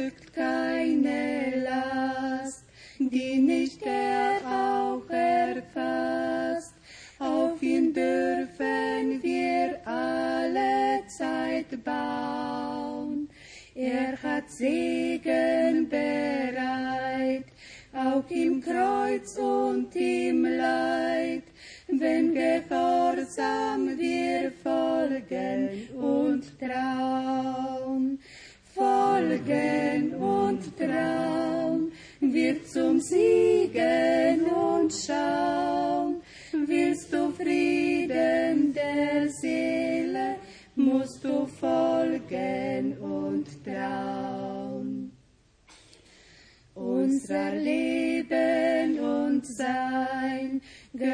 Good 50.98 51.11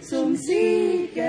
som 0.00 0.36
seeker. 0.36 1.27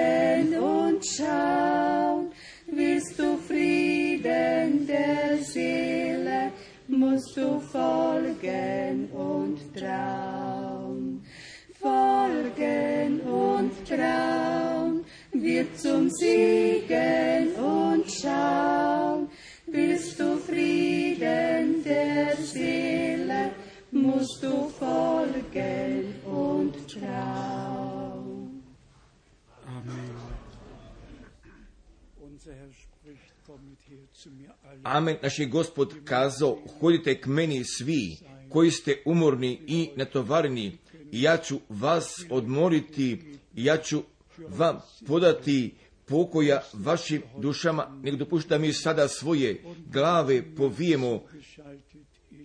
Amen. 35.00 35.18
Naš 35.24 35.40
je 35.40 35.46
gospod 35.46 35.94
kazao, 36.04 36.58
hodite 36.80 37.22
k 37.22 37.26
meni 37.26 37.64
svi 37.64 38.18
koji 38.50 38.72
ste 38.72 39.02
umorni 39.06 39.62
i 39.68 39.90
natovareni 39.96 40.78
i 41.12 41.22
ja 41.22 41.38
ću 41.38 41.60
vas 41.70 42.26
odmoriti 42.30 43.22
i 43.56 43.66
ja 43.66 43.78
ću 43.78 44.02
vam 44.38 44.82
podati 45.08 45.76
pokoja 46.06 46.62
vašim 46.74 47.22
dušama. 47.38 48.00
Nek 48.04 48.16
dopušta 48.16 48.58
mi 48.58 48.74
sada 48.74 49.08
svoje 49.08 49.64
glave 49.92 50.56
povijemo 50.56 51.24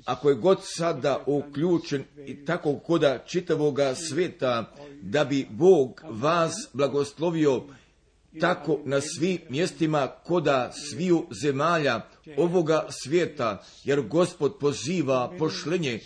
ako 0.05 0.29
je 0.29 0.35
god 0.35 0.59
sada 0.63 1.25
uključen 1.27 2.05
i 2.27 2.45
tako 2.45 2.79
koda 2.79 3.25
čitavoga 3.27 3.95
sveta, 3.95 4.75
da 5.03 5.25
bi 5.25 5.47
Bog 5.51 6.03
vas 6.11 6.55
blagoslovio 6.73 7.63
tako 8.41 8.81
na 8.85 9.01
svim 9.01 9.39
mjestima 9.49 10.07
koda 10.07 10.73
sviju 10.73 11.27
zemalja 11.43 12.01
ovoga 12.37 12.87
svijeta, 12.91 13.63
jer 13.85 14.03
Gospod 14.03 14.59
poziva 14.59 15.33
pošlenje, 15.39 16.01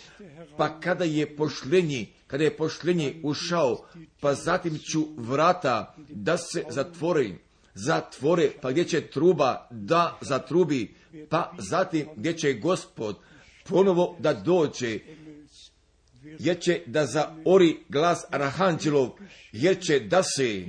pa 0.56 0.80
kada 0.80 1.04
je 1.04 1.36
pošlenje, 1.36 2.06
kada 2.26 2.44
je 2.44 2.56
pošlenje 2.56 3.20
ušao, 3.22 3.86
pa 4.20 4.34
zatim 4.34 4.78
ću 4.92 5.06
vrata 5.16 5.94
da 6.08 6.36
se 6.36 6.64
zatvore, 6.70 7.30
zatvore, 7.74 8.50
pa 8.60 8.70
gdje 8.70 8.84
će 8.84 9.00
truba 9.00 9.68
da 9.70 10.18
zatrubi, 10.20 10.94
pa 11.28 11.52
zatim 11.58 12.06
gdje 12.16 12.38
će 12.38 12.52
Gospod 12.52 13.16
ponovo 13.68 14.16
da 14.18 14.32
dođe, 14.32 14.98
jer 16.38 16.60
će 16.60 16.80
da 16.86 17.06
zaori 17.06 17.76
glas 17.88 18.24
Arhanđelov, 18.30 19.10
jer 19.52 19.80
će 19.80 20.00
da 20.00 20.22
se 20.22 20.64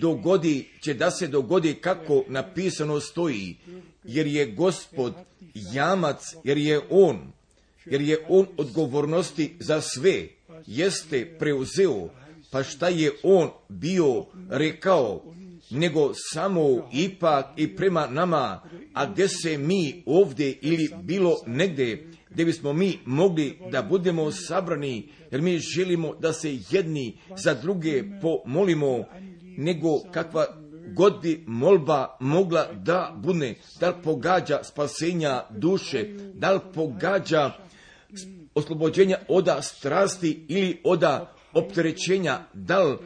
dogodi, 0.00 0.68
će 0.84 0.94
da 0.94 1.10
se 1.10 1.26
dogodi 1.26 1.74
kako 1.74 2.24
napisano 2.28 3.00
stoji, 3.00 3.56
jer 4.04 4.26
je 4.26 4.46
gospod 4.46 5.14
jamac, 5.72 6.22
jer 6.44 6.58
je 6.58 6.80
on, 6.90 7.32
jer 7.86 8.00
je 8.00 8.26
on 8.28 8.46
odgovornosti 8.56 9.56
za 9.60 9.80
sve, 9.80 10.28
jeste 10.66 11.36
preuzeo, 11.38 12.08
pa 12.50 12.62
šta 12.62 12.88
je 12.88 13.12
on 13.22 13.50
bio 13.68 14.26
rekao, 14.50 15.34
nego 15.70 16.12
samo 16.32 16.88
ipak 16.92 17.46
i 17.56 17.76
prema 17.76 18.06
nama, 18.06 18.62
a 18.92 19.06
gdje 19.06 19.28
se 19.28 19.58
mi 19.58 20.02
ovdje 20.06 20.58
ili 20.60 20.90
bilo 21.02 21.34
negdje, 21.46 22.10
gdje 22.34 22.44
bismo 22.44 22.72
mi 22.72 22.98
mogli 23.04 23.58
da 23.70 23.82
budemo 23.82 24.30
sabrani, 24.32 25.08
jer 25.30 25.42
mi 25.42 25.58
želimo 25.58 26.14
da 26.14 26.32
se 26.32 26.58
jedni 26.70 27.16
za 27.36 27.54
druge 27.54 28.02
pomolimo, 28.22 29.04
nego 29.56 30.00
kakva 30.12 30.46
god 30.94 31.22
bi 31.22 31.44
molba 31.46 32.16
mogla 32.20 32.72
da 32.72 33.14
bude, 33.16 33.54
da 33.80 33.88
li 33.88 33.94
pogađa 34.04 34.60
spasenja 34.62 35.42
duše, 35.50 36.08
da 36.34 36.52
li 36.52 36.60
pogađa 36.74 37.50
oslobođenja 38.54 39.18
oda 39.28 39.62
strasti 39.62 40.44
ili 40.48 40.80
oda 40.84 41.34
opterećenja, 41.52 42.38
da 42.52 42.82
li 42.82 42.96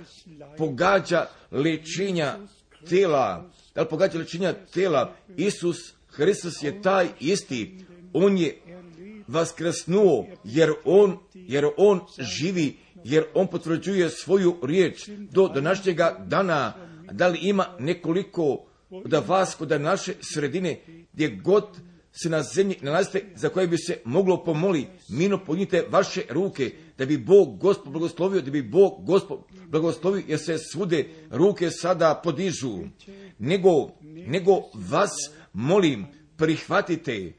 pogađa 0.59 1.27
lečenja 1.51 2.37
tela, 2.89 3.51
da 3.75 3.81
li 3.83 3.89
pogađa 3.89 4.19
lečenja 4.19 4.55
tela, 4.75 5.15
Isus 5.37 5.77
Hristos 6.09 6.63
je 6.63 6.83
taj 6.83 7.07
isti, 7.21 7.79
On 8.13 8.39
je 8.39 8.61
vaskrsnuo, 9.29 10.27
jer 10.45 10.73
On, 10.85 11.19
jer 11.35 11.67
On 11.77 12.01
živi, 12.19 12.77
jer 13.05 13.25
On 13.35 13.47
potvrđuje 13.47 14.11
svoju 14.11 14.57
riječ 14.63 15.09
do 15.09 15.49
današnjega 15.49 16.25
dana, 16.27 16.75
da 17.13 17.29
li 17.29 17.39
ima 17.43 17.67
nekoliko 17.79 18.65
da 19.05 19.19
vas 19.19 19.55
kod 19.55 19.81
naše 19.81 20.13
sredine, 20.21 20.81
gdje 21.13 21.29
god 21.29 21.65
se 22.23 22.29
na 22.29 22.43
zemlji 22.43 22.77
nalazite 22.81 23.25
za 23.37 23.49
koje 23.49 23.67
bi 23.67 23.79
se 23.79 23.99
moglo 24.05 24.45
pomoli, 24.45 24.87
mino 25.09 25.45
podnite 25.45 25.85
vaše 25.91 26.23
ruke, 26.31 26.71
da 26.99 27.07
bi 27.07 27.19
Bog 27.19 27.59
Gospod 27.59 27.93
blagoslovio, 27.93 28.41
da 28.41 28.51
bi 28.51 28.63
Bog 28.63 29.07
Gospod 29.07 29.39
blagoslovio, 29.67 30.23
jer 30.29 30.39
se 30.39 30.59
svude 30.73 31.09
ruke 31.31 31.71
sada 31.71 32.21
podižu. 32.25 32.79
Nego, 33.39 33.91
nego 34.03 34.53
vas 34.75 35.11
molim, 35.53 36.07
prihvatite 36.39 37.33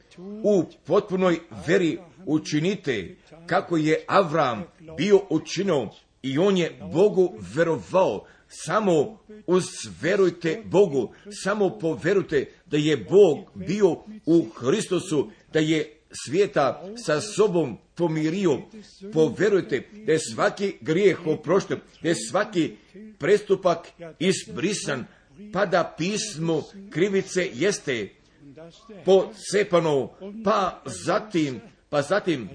u 0.44 0.64
potpunoj 0.86 1.40
veri, 1.68 1.98
učinite 2.26 3.16
kako 3.46 3.78
je 3.78 4.04
Avram 4.08 4.64
bio 4.98 5.22
učinio 5.30 5.90
i 6.22 6.38
on 6.38 6.58
je 6.58 6.80
Bogu 6.94 7.34
verovao, 7.56 8.26
samo 8.48 9.20
uzverujte 9.48 10.62
Bogu, 10.66 11.14
samo 11.44 11.70
poverujte 11.80 12.46
da 12.66 12.78
je 12.78 12.98
Bog 12.98 13.38
bio 13.56 13.92
u 14.26 14.46
Hristosu, 14.56 15.32
da 15.54 15.60
je 15.60 15.96
svijeta 16.26 16.84
sa 17.06 17.22
sobom 17.22 17.78
pomirio. 17.96 18.62
Poverujte 19.14 19.84
da 20.06 20.12
je 20.12 20.20
svaki 20.34 20.74
grijeh 20.82 21.28
oprošten, 21.28 21.80
da 22.02 22.10
je 22.10 22.16
svaki 22.30 22.76
prestupak 23.18 23.88
isbrisan, 24.20 25.06
pa 25.54 25.66
da 25.66 25.96
pismo 25.98 26.64
krivice 26.90 27.50
jeste 27.54 28.10
pocepano, 29.06 30.10
pa 30.44 30.82
zatim 30.86 31.62
pa 31.90 32.02
zatim 32.02 32.50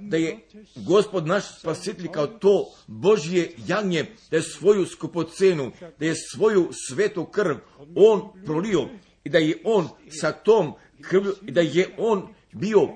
da 0.00 0.16
je 0.16 0.38
gospod 0.76 1.26
naš 1.26 1.58
spasitelj 1.58 2.08
kao 2.08 2.26
to 2.26 2.72
Božje 2.86 3.52
janje, 3.66 4.06
da 4.30 4.36
je 4.36 4.42
svoju 4.42 4.86
skupocenu, 4.86 5.70
da 5.98 6.06
je 6.06 6.14
svoju 6.14 6.68
svetu 6.88 7.24
krv 7.24 7.56
on 7.94 8.22
prolio 8.46 8.88
i 9.24 9.28
da 9.28 9.38
je 9.38 9.62
on 9.64 9.88
sa 10.20 10.32
tom 10.32 10.72
krvlju 11.00 11.34
i 11.46 11.50
da 11.50 11.60
je 11.60 11.94
on 11.98 12.28
bio 12.52 12.88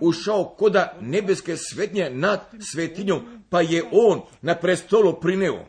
ušao 0.00 0.44
koda 0.58 0.98
nebeske 1.00 1.56
svetnje 1.56 2.10
nad 2.10 2.40
svetinjom, 2.72 3.42
pa 3.50 3.60
je 3.60 3.84
on 3.92 4.20
na 4.42 4.54
prestolu 4.54 5.20
prineo. 5.20 5.64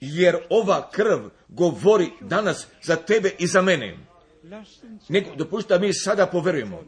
Jer 0.00 0.36
ova 0.50 0.90
krv 0.90 1.28
govori 1.48 2.10
danas 2.20 2.66
za 2.82 2.96
tebe 2.96 3.30
i 3.38 3.46
za 3.46 3.62
mene. 3.62 4.11
Nego, 5.08 5.34
dopušta 5.36 5.78
mi 5.78 5.94
sada 5.94 6.26
poverujemo 6.26 6.84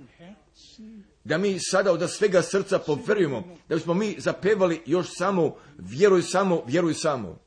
da 1.25 1.39
mi 1.39 1.59
sada 1.61 1.93
od 1.93 2.11
svega 2.11 2.43
srca 2.43 2.79
poverujemo, 2.79 3.45
da 3.69 3.75
bismo 3.75 3.95
mi 3.95 4.17
zapevali 4.19 4.83
još 4.87 5.07
samo 5.17 5.57
vjeruj 5.79 6.23
samo, 6.23 6.63
vjeruj 6.67 6.95
samo. 6.95 7.39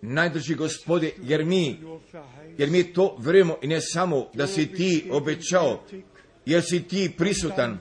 Najdrži 0.00 0.54
gospode, 0.54 1.12
jer 1.22 1.44
mi, 1.44 1.78
jer 2.58 2.70
mi 2.70 2.92
to 2.92 3.16
vjerujemo 3.20 3.56
i 3.62 3.66
ne 3.66 3.80
samo 3.80 4.26
da 4.34 4.46
si 4.46 4.72
ti 4.72 5.08
obećao, 5.10 5.84
jer 6.46 6.62
si 6.62 6.82
ti 6.82 7.12
prisutan, 7.18 7.78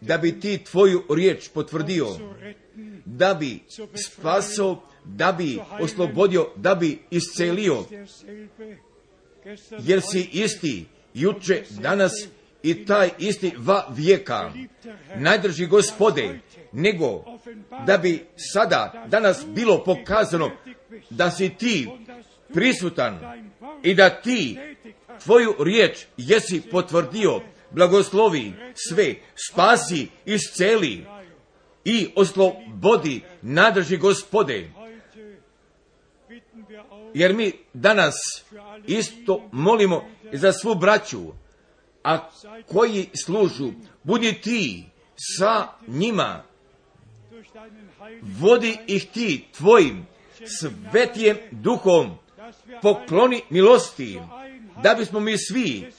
da 0.00 0.18
bi 0.18 0.40
ti 0.40 0.64
tvoju 0.64 1.02
riječ 1.10 1.48
potvrdio, 1.48 2.06
zu 2.06 2.32
retten, 2.40 3.02
da 3.04 3.34
bi 3.34 3.60
spasao, 3.94 4.82
da 5.04 5.32
bi 5.32 5.58
oslobodio, 5.80 6.50
da 6.56 6.74
bi 6.74 6.98
iscelio, 7.10 7.84
jer 9.78 10.02
si 10.12 10.28
isti, 10.32 10.86
juče, 11.14 11.64
danas 11.70 12.12
i 12.64 12.84
taj 12.84 13.10
isti 13.18 13.52
va 13.58 13.86
vijeka. 13.90 14.52
Najdrži 15.16 15.66
gospode, 15.66 16.40
nego 16.72 17.24
da 17.86 17.98
bi 17.98 18.26
sada, 18.36 19.04
danas 19.08 19.46
bilo 19.46 19.84
pokazano 19.84 20.50
da 21.10 21.30
si 21.30 21.48
ti 21.48 21.88
prisutan 22.54 23.44
i 23.82 23.94
da 23.94 24.10
ti 24.10 24.58
tvoju 25.24 25.54
riječ 25.58 25.98
jesi 26.16 26.62
potvrdio, 26.70 27.40
blagoslovi 27.70 28.52
sve, 28.88 29.14
spasi, 29.50 30.08
isceli 30.24 31.06
i 31.84 32.08
oslobodi, 32.16 33.20
nadrži 33.42 33.96
gospode. 33.96 34.70
Jer 37.14 37.34
mi 37.34 37.52
danas 37.72 38.14
isto 38.86 39.48
molimo 39.52 40.04
za 40.32 40.52
svu 40.52 40.74
braću, 40.74 41.32
a 42.04 42.18
koji 42.72 43.08
služu, 43.24 43.72
budi 44.02 44.32
ti 44.32 44.84
sa 45.16 45.68
njima, 45.86 46.42
vodi 48.22 48.78
ih 48.86 49.06
ti 49.12 49.44
tvojim 49.56 50.06
svetijem 50.60 51.36
duhom, 51.50 52.10
pokloni 52.82 53.42
milosti, 53.50 54.20
da 54.82 54.94
bismo 54.94 55.20
mi 55.20 55.38
svi 55.38 55.92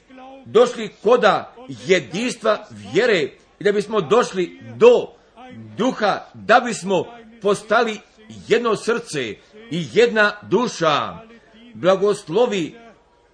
došli 0.45 0.89
koda 1.03 1.55
jedinstva 1.85 2.67
vjere 2.71 3.29
i 3.59 3.63
da 3.63 3.71
bismo 3.71 4.01
došli 4.01 4.59
do 4.75 5.07
duha, 5.77 6.25
da 6.33 6.59
bismo 6.59 7.05
postali 7.41 7.99
jedno 8.47 8.75
srce 8.75 9.35
i 9.71 9.87
jedna 9.93 10.31
duša. 10.41 11.17
Blagoslovi 11.73 12.75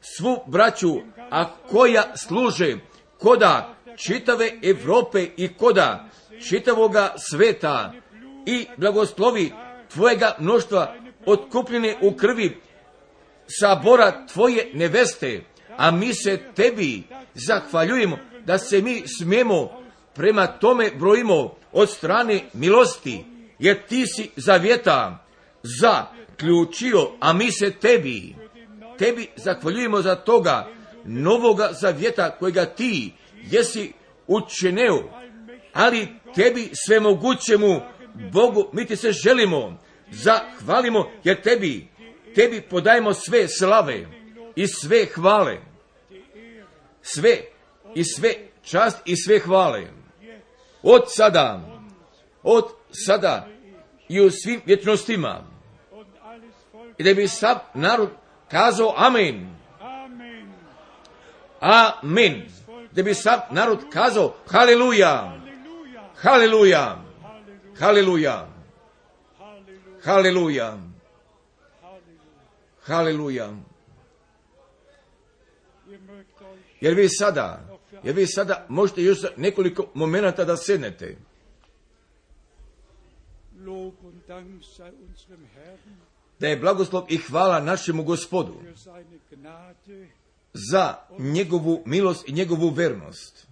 svu 0.02 0.38
braću, 0.48 1.02
a 1.32 1.46
koja 1.70 2.18
služe 2.18 2.76
koda 3.20 3.76
čitave 3.98 4.52
Europe 4.64 5.28
i 5.38 5.48
koda 5.48 6.10
čitavoga 6.50 7.14
sveta. 7.18 7.94
I 8.46 8.66
blagoslovi 8.78 9.52
tvojega 9.94 10.36
mnoštva 10.40 10.96
otkupljene 11.26 11.98
u 12.02 12.16
krvi 12.16 12.62
sabora 13.48 14.26
tvoje 14.34 14.72
neveste, 14.74 15.44
a 15.78 15.92
mi 15.92 16.14
se 16.14 16.40
tebi 16.56 17.04
zahvaljujemo 17.34 18.18
da 18.46 18.58
se 18.58 18.82
mi 18.82 19.04
smemo 19.18 19.82
prema 20.16 20.48
tome 20.48 20.92
brojimo 21.00 21.56
od 21.72 21.90
strane 21.90 22.42
milosti, 22.54 23.26
jer 23.60 23.88
ti 23.88 24.06
si 24.08 24.30
zavjeta 24.36 25.26
zaključio, 25.64 27.12
a 27.20 27.34
mi 27.34 27.52
se 27.52 27.72
tebi, 27.72 28.36
tebi 28.98 29.28
zahvaljujemo 29.36 30.02
za 30.02 30.16
toga 30.16 30.68
novoga 31.06 31.70
zavjeta 31.82 32.38
kojega 32.40 32.66
ti 32.66 33.14
jesi 33.52 33.94
učineo, 34.28 35.04
ali 35.74 36.08
tebi 36.36 36.70
svemogućemu 36.86 37.82
Bogu 38.32 38.70
mi 38.74 38.86
ti 38.86 38.96
se 38.96 39.12
želimo, 39.12 39.80
zahvalimo, 40.12 41.12
jer 41.24 41.42
tebi, 41.42 41.88
tebi 42.36 42.62
podajemo 42.62 43.14
sve 43.14 43.48
slave 43.48 44.06
i 44.56 44.68
sve 44.68 45.06
hvale, 45.06 45.58
sve 47.02 47.42
i 47.96 48.04
sve 48.04 48.34
čast 48.64 48.98
i 49.06 49.16
sve 49.16 49.40
hvale. 49.40 49.88
Od 50.84 51.02
sada, 51.08 51.62
od 52.44 52.66
sada 52.92 53.48
i 54.10 54.22
u 54.22 54.32
svim 54.32 54.62
vječnostima. 54.66 55.44
I 56.98 57.04
da 57.04 57.14
bi 57.14 57.28
sav 57.28 57.58
narod 57.74 58.10
kazao 58.52 58.94
amen. 58.98 59.61
Amen. 61.62 62.48
Da 62.92 63.04
bi 63.04 63.14
sav 63.14 63.40
narod 63.52 63.80
kazao 63.90 64.36
haleluja. 64.48 65.42
Haleluja. 66.16 67.04
Haleluja. 67.80 68.48
Haleluja. 70.04 70.78
Haleluja. 72.84 73.54
Jer 76.82 76.94
vi 76.94 77.10
sada, 77.10 77.80
jer 78.04 78.16
vi 78.16 78.28
sada 78.28 78.66
možete 78.70 79.02
još 79.02 79.18
nekoliko 79.38 79.86
momenata 79.94 80.46
da 80.46 80.58
sednete. 80.58 81.18
Da 86.40 86.48
je 86.48 86.58
blagoslov 86.58 87.06
i 87.10 87.18
hvala 87.18 87.60
našemu 87.60 88.04
gospodu 88.04 88.54
za 90.54 90.96
njegovu 91.20 91.84
milost 91.86 92.30
i 92.30 92.32
njegovu 92.32 92.70
vernost. 92.70 93.48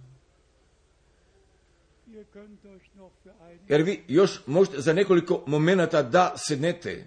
Jer 3.68 3.82
vi 3.82 4.04
još 4.08 4.40
možete 4.46 4.80
za 4.80 4.92
nekoliko 4.92 5.44
momenata 5.46 6.02
da 6.02 6.34
sednete. 6.36 7.06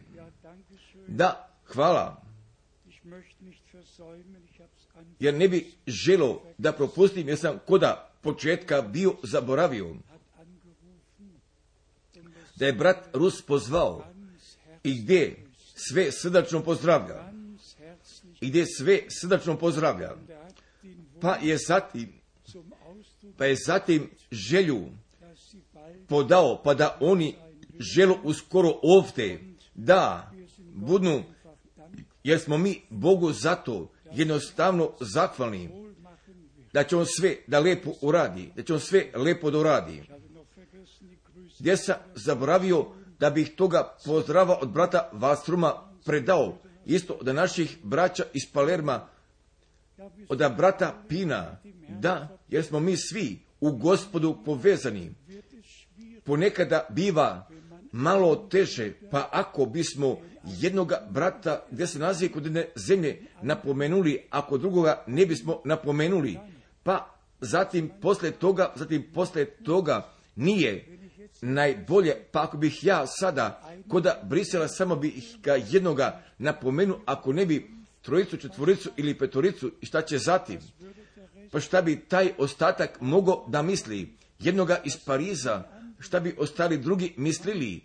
Da, 1.07 1.49
hvala. 1.65 2.22
Jer 5.20 5.34
ne 5.34 5.48
bi 5.48 5.72
želo 5.88 6.41
da 6.57 6.72
propustim, 6.72 7.28
jer 7.28 7.38
sam 7.38 7.60
koda 7.68 8.14
početka 8.22 8.82
bio 8.82 9.15
zaboravio. 9.24 9.95
Da 12.56 12.65
je 12.65 12.74
brat 12.74 13.10
Rus 13.14 13.41
pozvao 13.41 14.06
i 14.84 15.02
gdje 15.02 15.45
sve 15.76 16.11
srdačno 16.11 16.64
pozdravlja. 16.64 17.34
Gdje 18.48 18.65
sve 18.65 19.02
srdačno 19.10 19.57
pozdravlja. 19.57 20.15
Pa 21.22 21.36
je 21.36 21.57
zatim, 21.68 22.14
pa 23.38 23.45
je 23.45 23.56
zatim 23.65 24.10
želju 24.32 24.82
podao, 26.07 26.61
pa 26.64 26.74
da 26.74 26.98
oni 26.99 27.36
želu 27.80 28.15
uskoro 28.24 28.80
ovdje 28.84 29.56
da 29.76 30.32
budu, 30.74 31.24
jer 32.24 32.40
smo 32.40 32.57
mi 32.57 32.82
Bogu 32.90 33.32
zato 33.32 33.91
jednostavno 34.14 34.91
zahvalni 34.99 35.70
da 36.74 36.84
će 36.84 36.98
on 36.98 37.06
sve 37.06 37.36
da 37.48 37.60
lepo 37.60 37.91
uradi, 38.02 38.52
da 38.56 38.64
će 38.64 38.74
on 38.74 38.80
sve 38.80 39.11
lepo 39.15 39.52
da 39.52 39.60
uradi. 39.60 40.03
Gdje 41.60 41.78
sam 41.78 41.95
zaboravio 42.15 42.86
da 43.20 43.30
bih 43.30 43.52
toga 43.56 43.95
pozdrava 44.06 44.57
od 44.61 44.70
brata 44.70 45.10
Vastruma 45.14 45.74
predao, 46.06 46.57
isto 46.85 47.14
od 47.14 47.35
naših 47.35 47.77
braća 47.84 48.23
iz 48.34 48.43
Palerma, 48.53 49.07
od 50.30 50.38
brata 50.57 51.03
Pina, 51.07 51.57
da, 51.89 52.38
jer 52.49 52.64
smo 52.64 52.80
mi 52.80 52.97
svi 52.97 53.39
u 53.61 53.72
gospodu 53.72 54.38
povezani. 54.45 55.11
Ponekada 56.23 56.88
biva 56.89 57.47
malo 57.91 58.35
teže, 58.35 58.93
pa 59.11 59.30
ako 59.31 59.65
bismo 59.65 60.18
jednoga 60.43 61.07
brata 61.10 61.65
gdje 61.72 61.88
se 61.88 61.99
nalazi 61.99 62.30
kod 62.30 62.43
jedne 62.43 62.68
zemlje 62.76 63.22
napomenuli, 63.41 64.23
ako 64.30 64.57
drugoga 64.57 65.03
ne 65.07 65.26
bismo 65.26 65.61
napomenuli, 65.65 66.39
pa 66.84 67.15
zatim 67.41 67.91
posle 68.01 68.31
toga, 68.31 68.73
zatim 68.76 69.03
posle 69.14 69.45
toga 69.45 70.10
nije 70.35 70.93
najbolje, 71.44 72.15
pa 72.32 72.44
ako 72.44 72.57
bih 72.57 72.84
ja 72.84 73.07
sada 73.07 73.61
koda 73.88 74.22
Brisela 74.24 74.68
samo 74.68 74.95
bih 74.95 75.38
ga 75.44 75.56
jednoga 75.70 76.22
napomenu, 76.38 76.99
ako 77.06 77.34
ne 77.34 77.45
bi 77.45 77.72
trojicu, 78.02 78.38
četvoricu 78.38 78.90
ili 78.98 79.18
petoricu, 79.18 79.72
šta 79.82 80.02
će 80.02 80.18
zatim? 80.18 80.60
Pa 81.52 81.60
šta 81.60 81.82
bi 81.82 81.99
taj 81.99 82.32
ostatak 82.38 83.02
mogao 83.02 83.45
da 83.48 83.61
misli? 83.61 84.18
Jednoga 84.40 84.78
iz 84.86 84.98
Pariza, 85.06 85.64
šta 85.99 86.20
bi 86.20 86.36
ostali 86.38 86.78
drugi 86.78 87.14
mislili? 87.18 87.82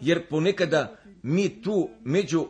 Jer 0.00 0.28
ponekada 0.28 0.96
mi 1.22 1.62
tu 1.62 1.88
među 2.04 2.46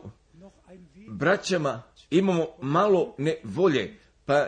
braćama 1.09 1.81
imamo 2.09 2.47
malo 2.61 3.15
nevolje, 3.17 3.99
pa 4.25 4.47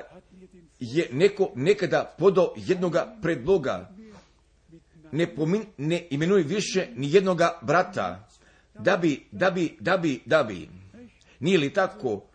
je 0.80 1.10
neko 1.12 1.52
nekada 1.56 2.16
podao 2.18 2.54
jednoga 2.58 3.18
predloga, 3.22 3.95
ne, 5.12 5.36
pomin, 5.36 5.66
ne 5.78 6.08
imenuje 6.10 6.44
više 6.44 6.88
ni 6.96 7.14
jednoga 7.14 7.60
brata, 7.62 8.30
da 8.80 8.98
bi, 8.98 9.26
da 9.32 9.52
bi, 9.52 9.78
da 9.80 9.98
bi, 9.98 10.22
da 10.26 10.44
bi. 10.44 10.70
Nije 11.40 11.58
li 11.58 11.74
tako? 11.74 12.26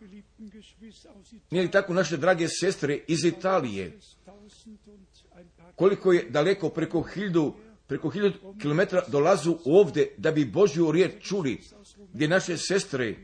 Nije 1.51 1.63
li 1.63 1.71
tako 1.71 1.95
naše 1.95 2.17
drage 2.17 2.49
sestre 2.49 2.99
iz 3.09 3.25
Italije? 3.25 3.99
Koliko 5.75 6.13
je 6.13 6.31
daleko 6.31 6.69
preko 6.69 7.03
hiljadu, 7.03 7.55
preko 7.87 8.11
hiljadu 8.11 8.55
kilometra 8.61 9.03
dolazu 9.09 9.59
ovdje 9.65 10.15
da 10.17 10.33
bi 10.33 10.45
Božju 10.45 10.91
riječ 10.91 11.13
čuli, 11.23 11.61
gdje 12.13 12.29
naše 12.29 12.57
sestre 12.57 13.17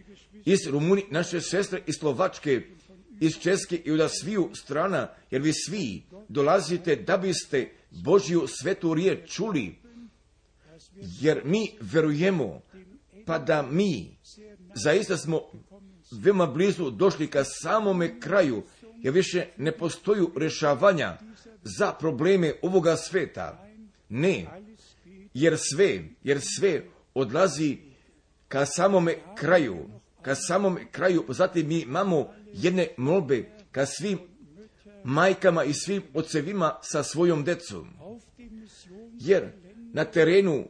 iz 0.45 0.59
Rumunije, 0.71 1.07
naše 1.11 1.41
sestre 1.41 1.83
iz 1.87 1.95
Slovačke, 1.99 2.63
iz 3.21 3.39
Česke 3.39 3.77
i 3.77 3.93
od 3.93 4.11
sviju 4.21 4.51
strana, 4.55 5.09
jer 5.31 5.43
vi 5.43 5.53
svi 5.53 6.03
dolazite 6.29 6.97
da 6.97 7.17
biste 7.17 7.71
Božju 7.91 8.47
svetu 8.47 8.95
riječ 8.95 9.31
čuli, 9.31 9.79
jer 11.21 11.43
mi 11.45 11.71
verujemo, 11.81 12.61
pa 13.27 13.39
da 13.39 13.63
mi 13.63 14.17
zaista 14.75 15.17
smo 15.17 15.41
veoma 16.11 16.47
blizu 16.47 16.91
došli 16.91 17.27
ka 17.27 17.45
samome 17.45 18.21
kraju, 18.21 18.63
jer 18.97 19.15
više 19.15 19.47
ne 19.57 19.73
postoju 19.73 20.33
rešavanja 20.37 21.19
za 21.63 21.93
probleme 21.93 22.53
ovoga 22.63 22.97
sveta. 22.97 23.67
Ne, 24.09 24.47
jer 25.35 25.57
sve, 25.59 26.05
jer 26.23 26.41
sve 26.59 26.83
odlazi 27.15 27.79
ka 28.49 28.67
samome 28.67 29.15
kraju, 29.39 29.77
ka 30.23 30.35
samome 30.35 30.91
kraju, 30.91 31.25
zatim 31.29 31.69
mi 31.69 31.81
imamo 31.81 32.35
jedne 32.63 32.89
molbe 32.97 33.45
ka 33.73 33.87
svim 33.87 34.19
majkama 35.05 35.65
i 35.65 35.73
svim 35.75 36.03
ocevima 36.15 36.79
sa 36.83 37.03
svojom 37.03 37.45
decom. 37.45 37.89
Jer 39.21 39.53
na 39.93 40.05
terenu 40.05 40.65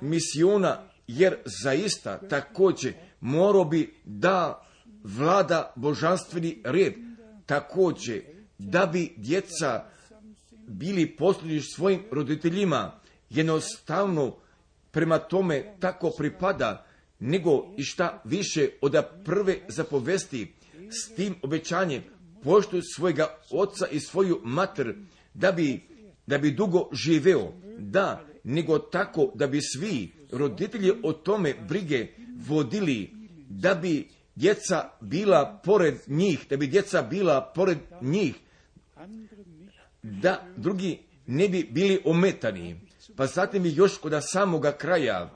misiona, 0.00 0.82
jer 1.06 1.36
zaista 1.62 2.18
također 2.28 2.92
morao 3.20 3.64
bi 3.64 3.94
da 4.04 4.66
vlada 5.04 5.72
božanstveni 5.76 6.62
red, 6.64 6.94
također 7.46 8.22
da 8.58 8.86
bi 8.86 9.12
djeca 9.16 9.84
bili 10.68 11.16
poslušni 11.16 11.60
svojim 11.60 12.02
roditeljima, 12.10 13.00
jednostavno 13.30 14.36
prema 14.90 15.18
tome 15.18 15.74
tako 15.80 16.10
pripada, 16.18 16.86
nego 17.18 17.74
i 17.76 17.82
šta 17.82 18.22
više 18.24 18.68
od 18.80 19.04
prve 19.24 19.58
zapovesti 19.68 20.52
s 20.90 21.14
tim 21.14 21.34
obećanjem 21.42 22.02
poštuj 22.42 22.80
svojega 22.94 23.38
oca 23.50 23.86
i 23.86 24.00
svoju 24.00 24.40
mater, 24.44 24.94
da 25.34 25.52
bi, 25.52 25.80
da 26.26 26.38
bi 26.38 26.50
dugo 26.50 26.88
živeo. 26.92 27.52
Da, 27.78 28.24
nego 28.44 28.78
tako 28.78 29.32
da 29.34 29.46
bi 29.46 29.60
svi 29.60 30.12
roditelji 30.32 30.92
o 31.02 31.12
tome 31.12 31.54
brige 31.68 32.06
vodili, 32.48 33.10
da 33.48 33.74
bi 33.74 34.08
djeca 34.34 34.90
bila 35.00 35.60
pored 35.64 35.94
njih, 36.06 36.46
da 36.50 36.56
bi 36.56 36.66
djeca 36.66 37.02
bila 37.02 37.52
pored 37.54 37.78
njih, 38.00 38.34
da 40.02 40.46
drugi 40.56 40.98
ne 41.26 41.48
bi 41.48 41.68
bili 41.70 42.00
ometani. 42.04 42.80
Pa 43.16 43.26
zatim 43.26 43.64
je 43.66 43.74
još 43.74 43.98
kod 43.98 44.12
samoga 44.20 44.72
kraja 44.72 45.30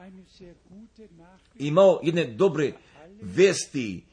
imao 1.54 2.00
jedne 2.02 2.24
dobre 2.24 2.72
vesti 3.22 4.04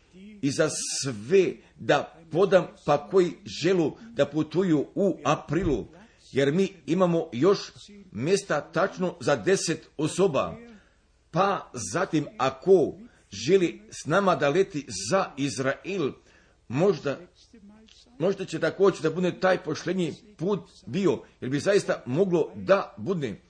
i 0.42 0.52
za 0.52 0.70
sve 1.04 1.54
da 1.76 2.16
podam 2.32 2.68
pa 2.86 3.08
koji 3.10 3.32
želu 3.64 3.98
da 4.14 4.26
putuju 4.26 4.86
u 4.96 5.18
aprilu, 5.24 5.88
jer 6.32 6.54
mi 6.54 6.74
imamo 6.86 7.30
još 7.34 7.60
mjesta 8.12 8.62
tačno 8.62 9.16
za 9.20 9.36
deset 9.36 9.90
osoba. 9.98 10.56
Pa 11.32 11.72
zatim 11.94 12.28
ako 12.38 12.94
želi 13.32 13.82
s 13.90 14.06
nama 14.06 14.36
da 14.36 14.50
leti 14.50 14.86
za 15.12 15.32
Izrael, 15.38 16.12
možda, 16.68 17.18
možda 18.20 18.46
će 18.46 18.60
također 18.60 19.02
da 19.02 19.10
bude 19.10 19.40
taj 19.40 19.64
pošlenji 19.64 20.14
put 20.38 20.60
bio, 20.86 21.24
jer 21.42 21.52
bi 21.52 21.60
zaista 21.60 22.04
moglo 22.06 22.52
da 22.56 22.94
bude, 22.98 23.42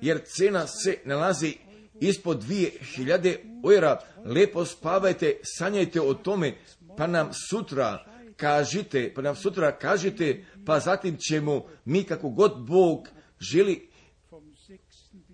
jer 0.00 0.20
cena 0.24 0.66
se 0.66 0.98
nalazi 1.04 1.54
ispod 2.00 2.40
dvije 2.40 2.70
hiljade 2.94 3.44
ojera, 3.62 4.00
lepo 4.24 4.64
spavajte, 4.64 5.36
sanjajte 5.42 6.00
o 6.00 6.14
tome, 6.14 6.54
pa 6.96 7.06
nam 7.06 7.30
sutra 7.50 8.04
kažite, 8.36 9.12
pa 9.14 9.22
nam 9.22 9.36
sutra 9.36 9.78
kažite, 9.78 10.44
pa 10.66 10.80
zatim 10.80 11.16
ćemo 11.16 11.64
mi 11.84 12.04
kako 12.04 12.28
god 12.28 12.52
Bog 12.66 13.08
želi, 13.40 13.88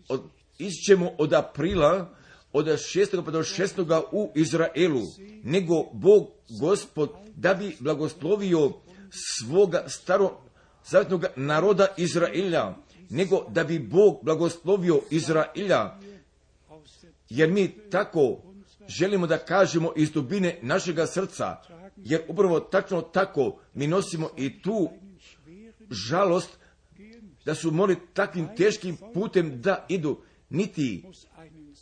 od, 0.08 0.22
ćemo 0.86 1.10
od 1.18 1.32
aprila, 1.32 2.16
od 2.52 2.66
6. 2.66 3.24
pa 3.24 3.30
do 3.30 3.38
6. 3.38 4.02
u 4.12 4.32
Izraelu, 4.34 5.02
nego 5.42 5.74
Bog 5.92 6.28
gospod 6.60 7.10
da 7.34 7.54
bi 7.54 7.76
blagoslovio 7.80 8.72
svoga 9.10 9.84
staro 9.88 10.40
naroda 11.36 11.86
Izraelja, 11.96 12.74
nego 13.10 13.46
da 13.48 13.64
bi 13.64 13.78
Bog 13.78 14.18
blagoslovio 14.22 15.00
Izraelja, 15.10 15.98
jer 17.28 17.50
mi 17.50 17.68
tako 17.90 18.42
želimo 18.88 19.26
da 19.26 19.38
kažemo 19.38 19.92
iz 19.96 20.10
dubine 20.10 20.58
našega 20.62 21.06
srca, 21.06 21.56
jer 21.96 22.22
upravo 22.28 22.60
tačno 22.60 23.02
tako 23.02 23.58
mi 23.74 23.86
nosimo 23.86 24.30
i 24.36 24.62
tu 24.62 24.90
žalost 25.90 26.58
da 27.44 27.54
su 27.54 27.70
morali 27.70 27.98
takvim 28.14 28.48
teškim 28.56 28.96
putem 29.14 29.60
da 29.60 29.86
idu, 29.88 30.20
niti, 30.50 31.04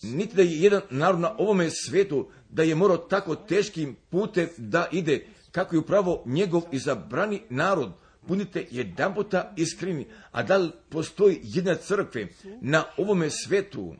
niti 0.02 0.36
da 0.36 0.42
je 0.42 0.60
jedan 0.60 0.82
narod 0.90 1.20
na 1.20 1.34
ovome 1.38 1.70
svetu 1.70 2.28
da 2.50 2.62
je 2.62 2.74
morao 2.74 2.96
tako 2.96 3.34
teškim 3.34 3.96
putem 4.10 4.48
da 4.56 4.88
ide, 4.92 5.26
kako 5.50 5.76
je 5.76 5.80
upravo 5.80 6.22
njegov 6.26 6.62
izabrani 6.72 7.40
narod. 7.50 7.92
Budite 8.28 8.66
jedan 8.70 9.14
puta 9.14 9.52
iskreni, 9.56 10.06
a 10.32 10.42
da 10.42 10.56
li 10.56 10.70
postoji 10.88 11.40
jedna 11.42 11.74
crkve 11.74 12.28
na 12.60 12.84
ovome 12.96 13.30
svetu 13.30 13.94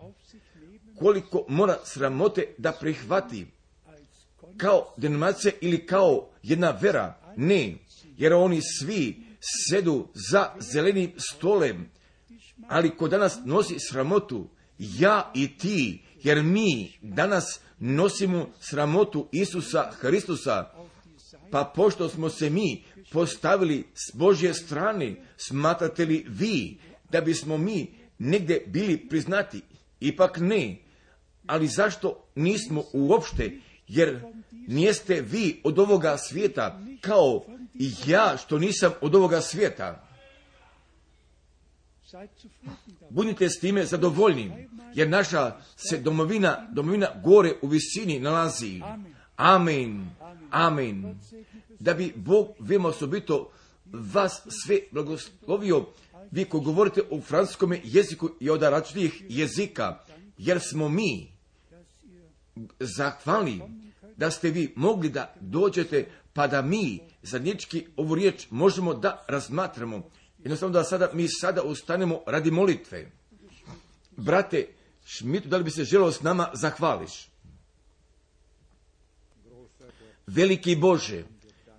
koliko 1.05 1.45
mora 1.49 1.79
sramote 1.85 2.55
da 2.59 2.73
prihvati 2.73 3.47
kao 4.57 4.95
denominacija 4.97 5.53
ili 5.61 5.87
kao 5.87 6.29
jedna 6.43 6.71
vera. 6.81 7.21
Ne, 7.37 7.75
jer 8.17 8.33
oni 8.33 8.61
svi 8.79 9.17
sedu 9.69 10.09
za 10.31 10.51
zelenim 10.61 11.13
stolem, 11.19 11.91
ali 12.69 12.97
ko 12.97 13.09
danas 13.09 13.39
nosi 13.45 13.77
sramotu, 13.79 14.49
ja 14.79 15.33
i 15.35 15.59
ti, 15.59 16.03
jer 16.23 16.43
mi 16.43 16.93
danas 17.03 17.61
nosimo 17.79 18.51
sramotu 18.61 19.29
Isusa 19.33 19.91
Hristusa, 20.01 20.71
pa 21.51 21.73
pošto 21.77 22.09
smo 22.09 22.29
se 22.29 22.51
mi 22.51 22.85
postavili 23.13 23.85
s 23.95 24.17
Božje 24.17 24.55
strane, 24.55 25.17
smatrate 25.37 26.05
li 26.05 26.25
vi 26.29 26.79
da 27.11 27.21
bismo 27.21 27.57
mi 27.59 27.95
negdje 28.19 28.65
bili 28.67 29.09
priznati? 29.09 29.61
Ipak 30.01 30.39
ne. 30.41 30.84
Ali 31.47 31.69
zašto 31.69 32.25
nismo 32.35 32.85
uopšte? 32.93 33.53
Jer 33.89 34.21
nijeste 34.51 35.21
vi 35.21 35.61
od 35.65 35.79
ovoga 35.79 36.17
svijeta 36.17 36.81
kao 37.01 37.45
i 37.75 37.93
ja 38.07 38.37
što 38.37 38.59
nisam 38.59 38.93
od 39.01 39.15
ovoga 39.15 39.41
svijeta. 39.41 40.09
Budite 43.11 43.49
s 43.49 43.61
time 43.61 43.87
zadovoljni, 43.87 44.69
jer 44.95 45.09
naša 45.09 45.57
se 45.77 45.99
domovina, 45.99 46.69
domovina 46.73 47.09
gore 47.25 47.53
u 47.63 47.67
visini 47.67 48.21
nalazi. 48.21 48.81
Amen. 49.37 50.11
Amen. 50.51 51.19
Da 51.79 51.95
bi 51.95 52.13
Bog 52.17 52.49
vema 52.59 52.89
osobito 52.89 53.51
vas 53.85 54.43
sve 54.65 54.79
blagoslovio, 54.93 55.87
vi 56.31 56.45
ko 56.45 56.61
govorite 56.61 57.03
o 57.11 57.21
franskom 57.21 57.75
jeziku 57.85 58.31
i 58.41 58.51
od 58.51 58.63
različitih 58.63 59.23
jezika, 59.29 59.99
jer 60.39 60.61
smo 60.61 60.89
mi 60.89 61.34
zahvalni 62.81 63.63
da 64.17 64.31
ste 64.31 64.51
vi 64.51 64.73
mogli 64.77 65.09
da 65.09 65.35
dođete 65.41 66.07
pa 66.33 66.47
da 66.47 66.63
mi 66.63 67.01
zadnjički 67.23 67.87
ovu 67.97 68.15
riječ 68.15 68.47
možemo 68.51 68.95
da 68.95 69.25
razmatramo. 69.29 70.11
Jednostavno 70.39 70.73
da 70.73 70.85
sada 70.85 71.11
mi 71.13 71.29
sada 71.29 71.63
ustanemo 71.63 72.21
radi 72.27 72.51
molitve. 72.51 73.11
Brate 74.17 74.67
Šmitu, 75.07 75.49
da 75.49 75.57
li 75.57 75.65
bi 75.65 75.71
se 75.71 75.85
želeo 75.85 76.13
s 76.13 76.23
nama 76.23 76.51
zahvališ? 76.55 77.29
Veliki 80.27 80.77
Bože, 80.77 81.25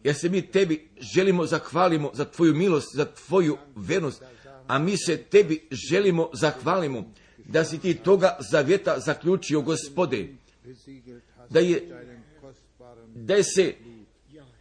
jer 0.04 0.16
se 0.16 0.30
mi 0.30 0.42
tebi 0.42 0.90
želimo 1.16 1.46
zahvalimo 1.46 2.12
za 2.14 2.26
tvoju 2.26 2.56
milost, 2.56 2.96
za 2.96 3.06
tvoju 3.06 3.58
vernost, 3.76 4.24
a 4.68 4.80
mi 4.80 4.98
se 4.98 5.18
tebi 5.18 5.68
želimo 5.72 6.30
zahvalimo 6.34 7.12
da 7.38 7.66
si 7.66 7.80
ti 7.80 7.94
toga 7.94 8.38
zavjeta 8.52 9.00
zaključio 9.00 9.62
gospode, 9.62 10.28
da 11.50 11.60
je, 11.60 11.90
da 13.16 13.34
je 13.34 13.44
se 13.44 13.74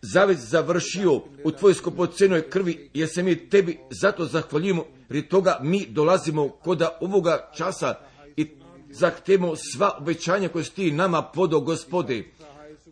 zavjet 0.03 0.39
završio 0.39 1.21
u 1.45 1.51
tvojoj 1.51 1.75
skopocenoj 1.75 2.51
krvi, 2.51 2.91
jer 2.95 3.09
se 3.09 3.23
mi 3.23 3.49
tebi 3.49 3.79
zato 3.91 4.25
zahvaljujemo, 4.25 4.85
jer 5.11 5.29
toga 5.29 5.59
mi 5.63 5.87
dolazimo 5.87 6.49
koda 6.49 6.99
ovoga 7.01 7.51
časa 7.57 7.95
i 8.37 8.49
zahtemo 8.91 9.55
sva 9.57 9.99
obećanja 10.01 10.49
koje 10.49 10.65
si 10.65 10.75
ti 10.75 10.91
nama 10.91 11.23
podo 11.23 11.61
gospode, 11.61 12.25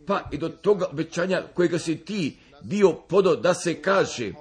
pa 0.07 0.29
i 0.33 0.39
do 0.39 0.49
toga 0.49 0.87
obećanja 0.91 1.43
kojega 1.55 1.79
si 1.79 1.97
ti 1.97 2.37
bio 2.63 2.93
podo 2.93 3.37
da 3.37 3.55
se 3.55 3.83
kaže, 3.83 4.33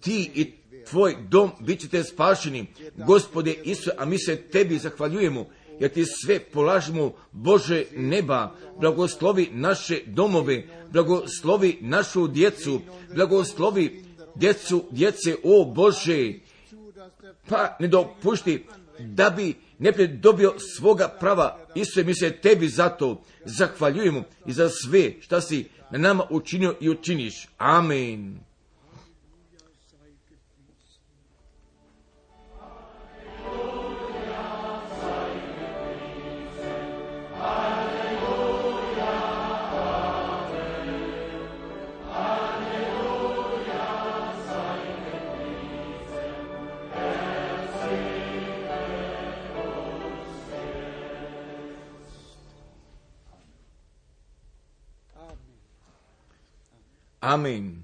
ti 0.00 0.30
i 0.34 0.52
tvoj 0.90 1.16
dom 1.28 1.50
bit 1.60 1.80
ćete 1.80 2.04
spašeni, 2.04 2.66
gospode 2.96 3.54
Isu, 3.64 3.90
a 3.98 4.04
mi 4.04 4.18
se 4.18 4.36
tebi 4.36 4.78
zahvaljujemo, 4.78 5.46
jer 5.80 5.92
ti 5.92 6.04
sve 6.24 6.40
polažimo 6.40 7.12
Bože 7.32 7.84
neba, 7.96 8.54
blagoslovi 8.80 9.48
naše 9.52 10.00
domove, 10.06 10.66
blagoslovi 10.92 11.78
našu 11.80 12.28
djecu, 12.28 12.80
blagoslovi 13.14 14.04
djecu, 14.34 14.84
djece, 14.90 15.36
o 15.44 15.64
Bože, 15.64 16.32
pa 17.48 17.76
ne 17.80 17.88
dopušti 17.88 18.64
da 18.98 19.30
bi 19.30 19.54
ne 19.78 19.92
dobio 20.06 20.54
svoga 20.76 21.08
prava. 21.20 21.58
Isuse, 21.74 22.04
mi 22.04 22.14
se 22.14 22.30
tebi 22.30 22.68
zato 22.68 23.22
zahvaljujemo 23.44 24.22
i 24.46 24.52
za 24.52 24.68
sve 24.68 25.12
šta 25.20 25.40
si 25.40 25.64
na 25.90 25.98
nama 25.98 26.24
učinio 26.30 26.74
i 26.80 26.88
učiniš. 26.88 27.48
Amen. 27.58 28.47
Amen. 57.20 57.82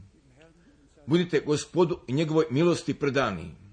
Budite 1.07 1.41
gospodu 1.41 1.99
i 2.07 2.13
njegovoj 2.13 2.45
milosti 2.51 2.95
predani. 2.95 3.64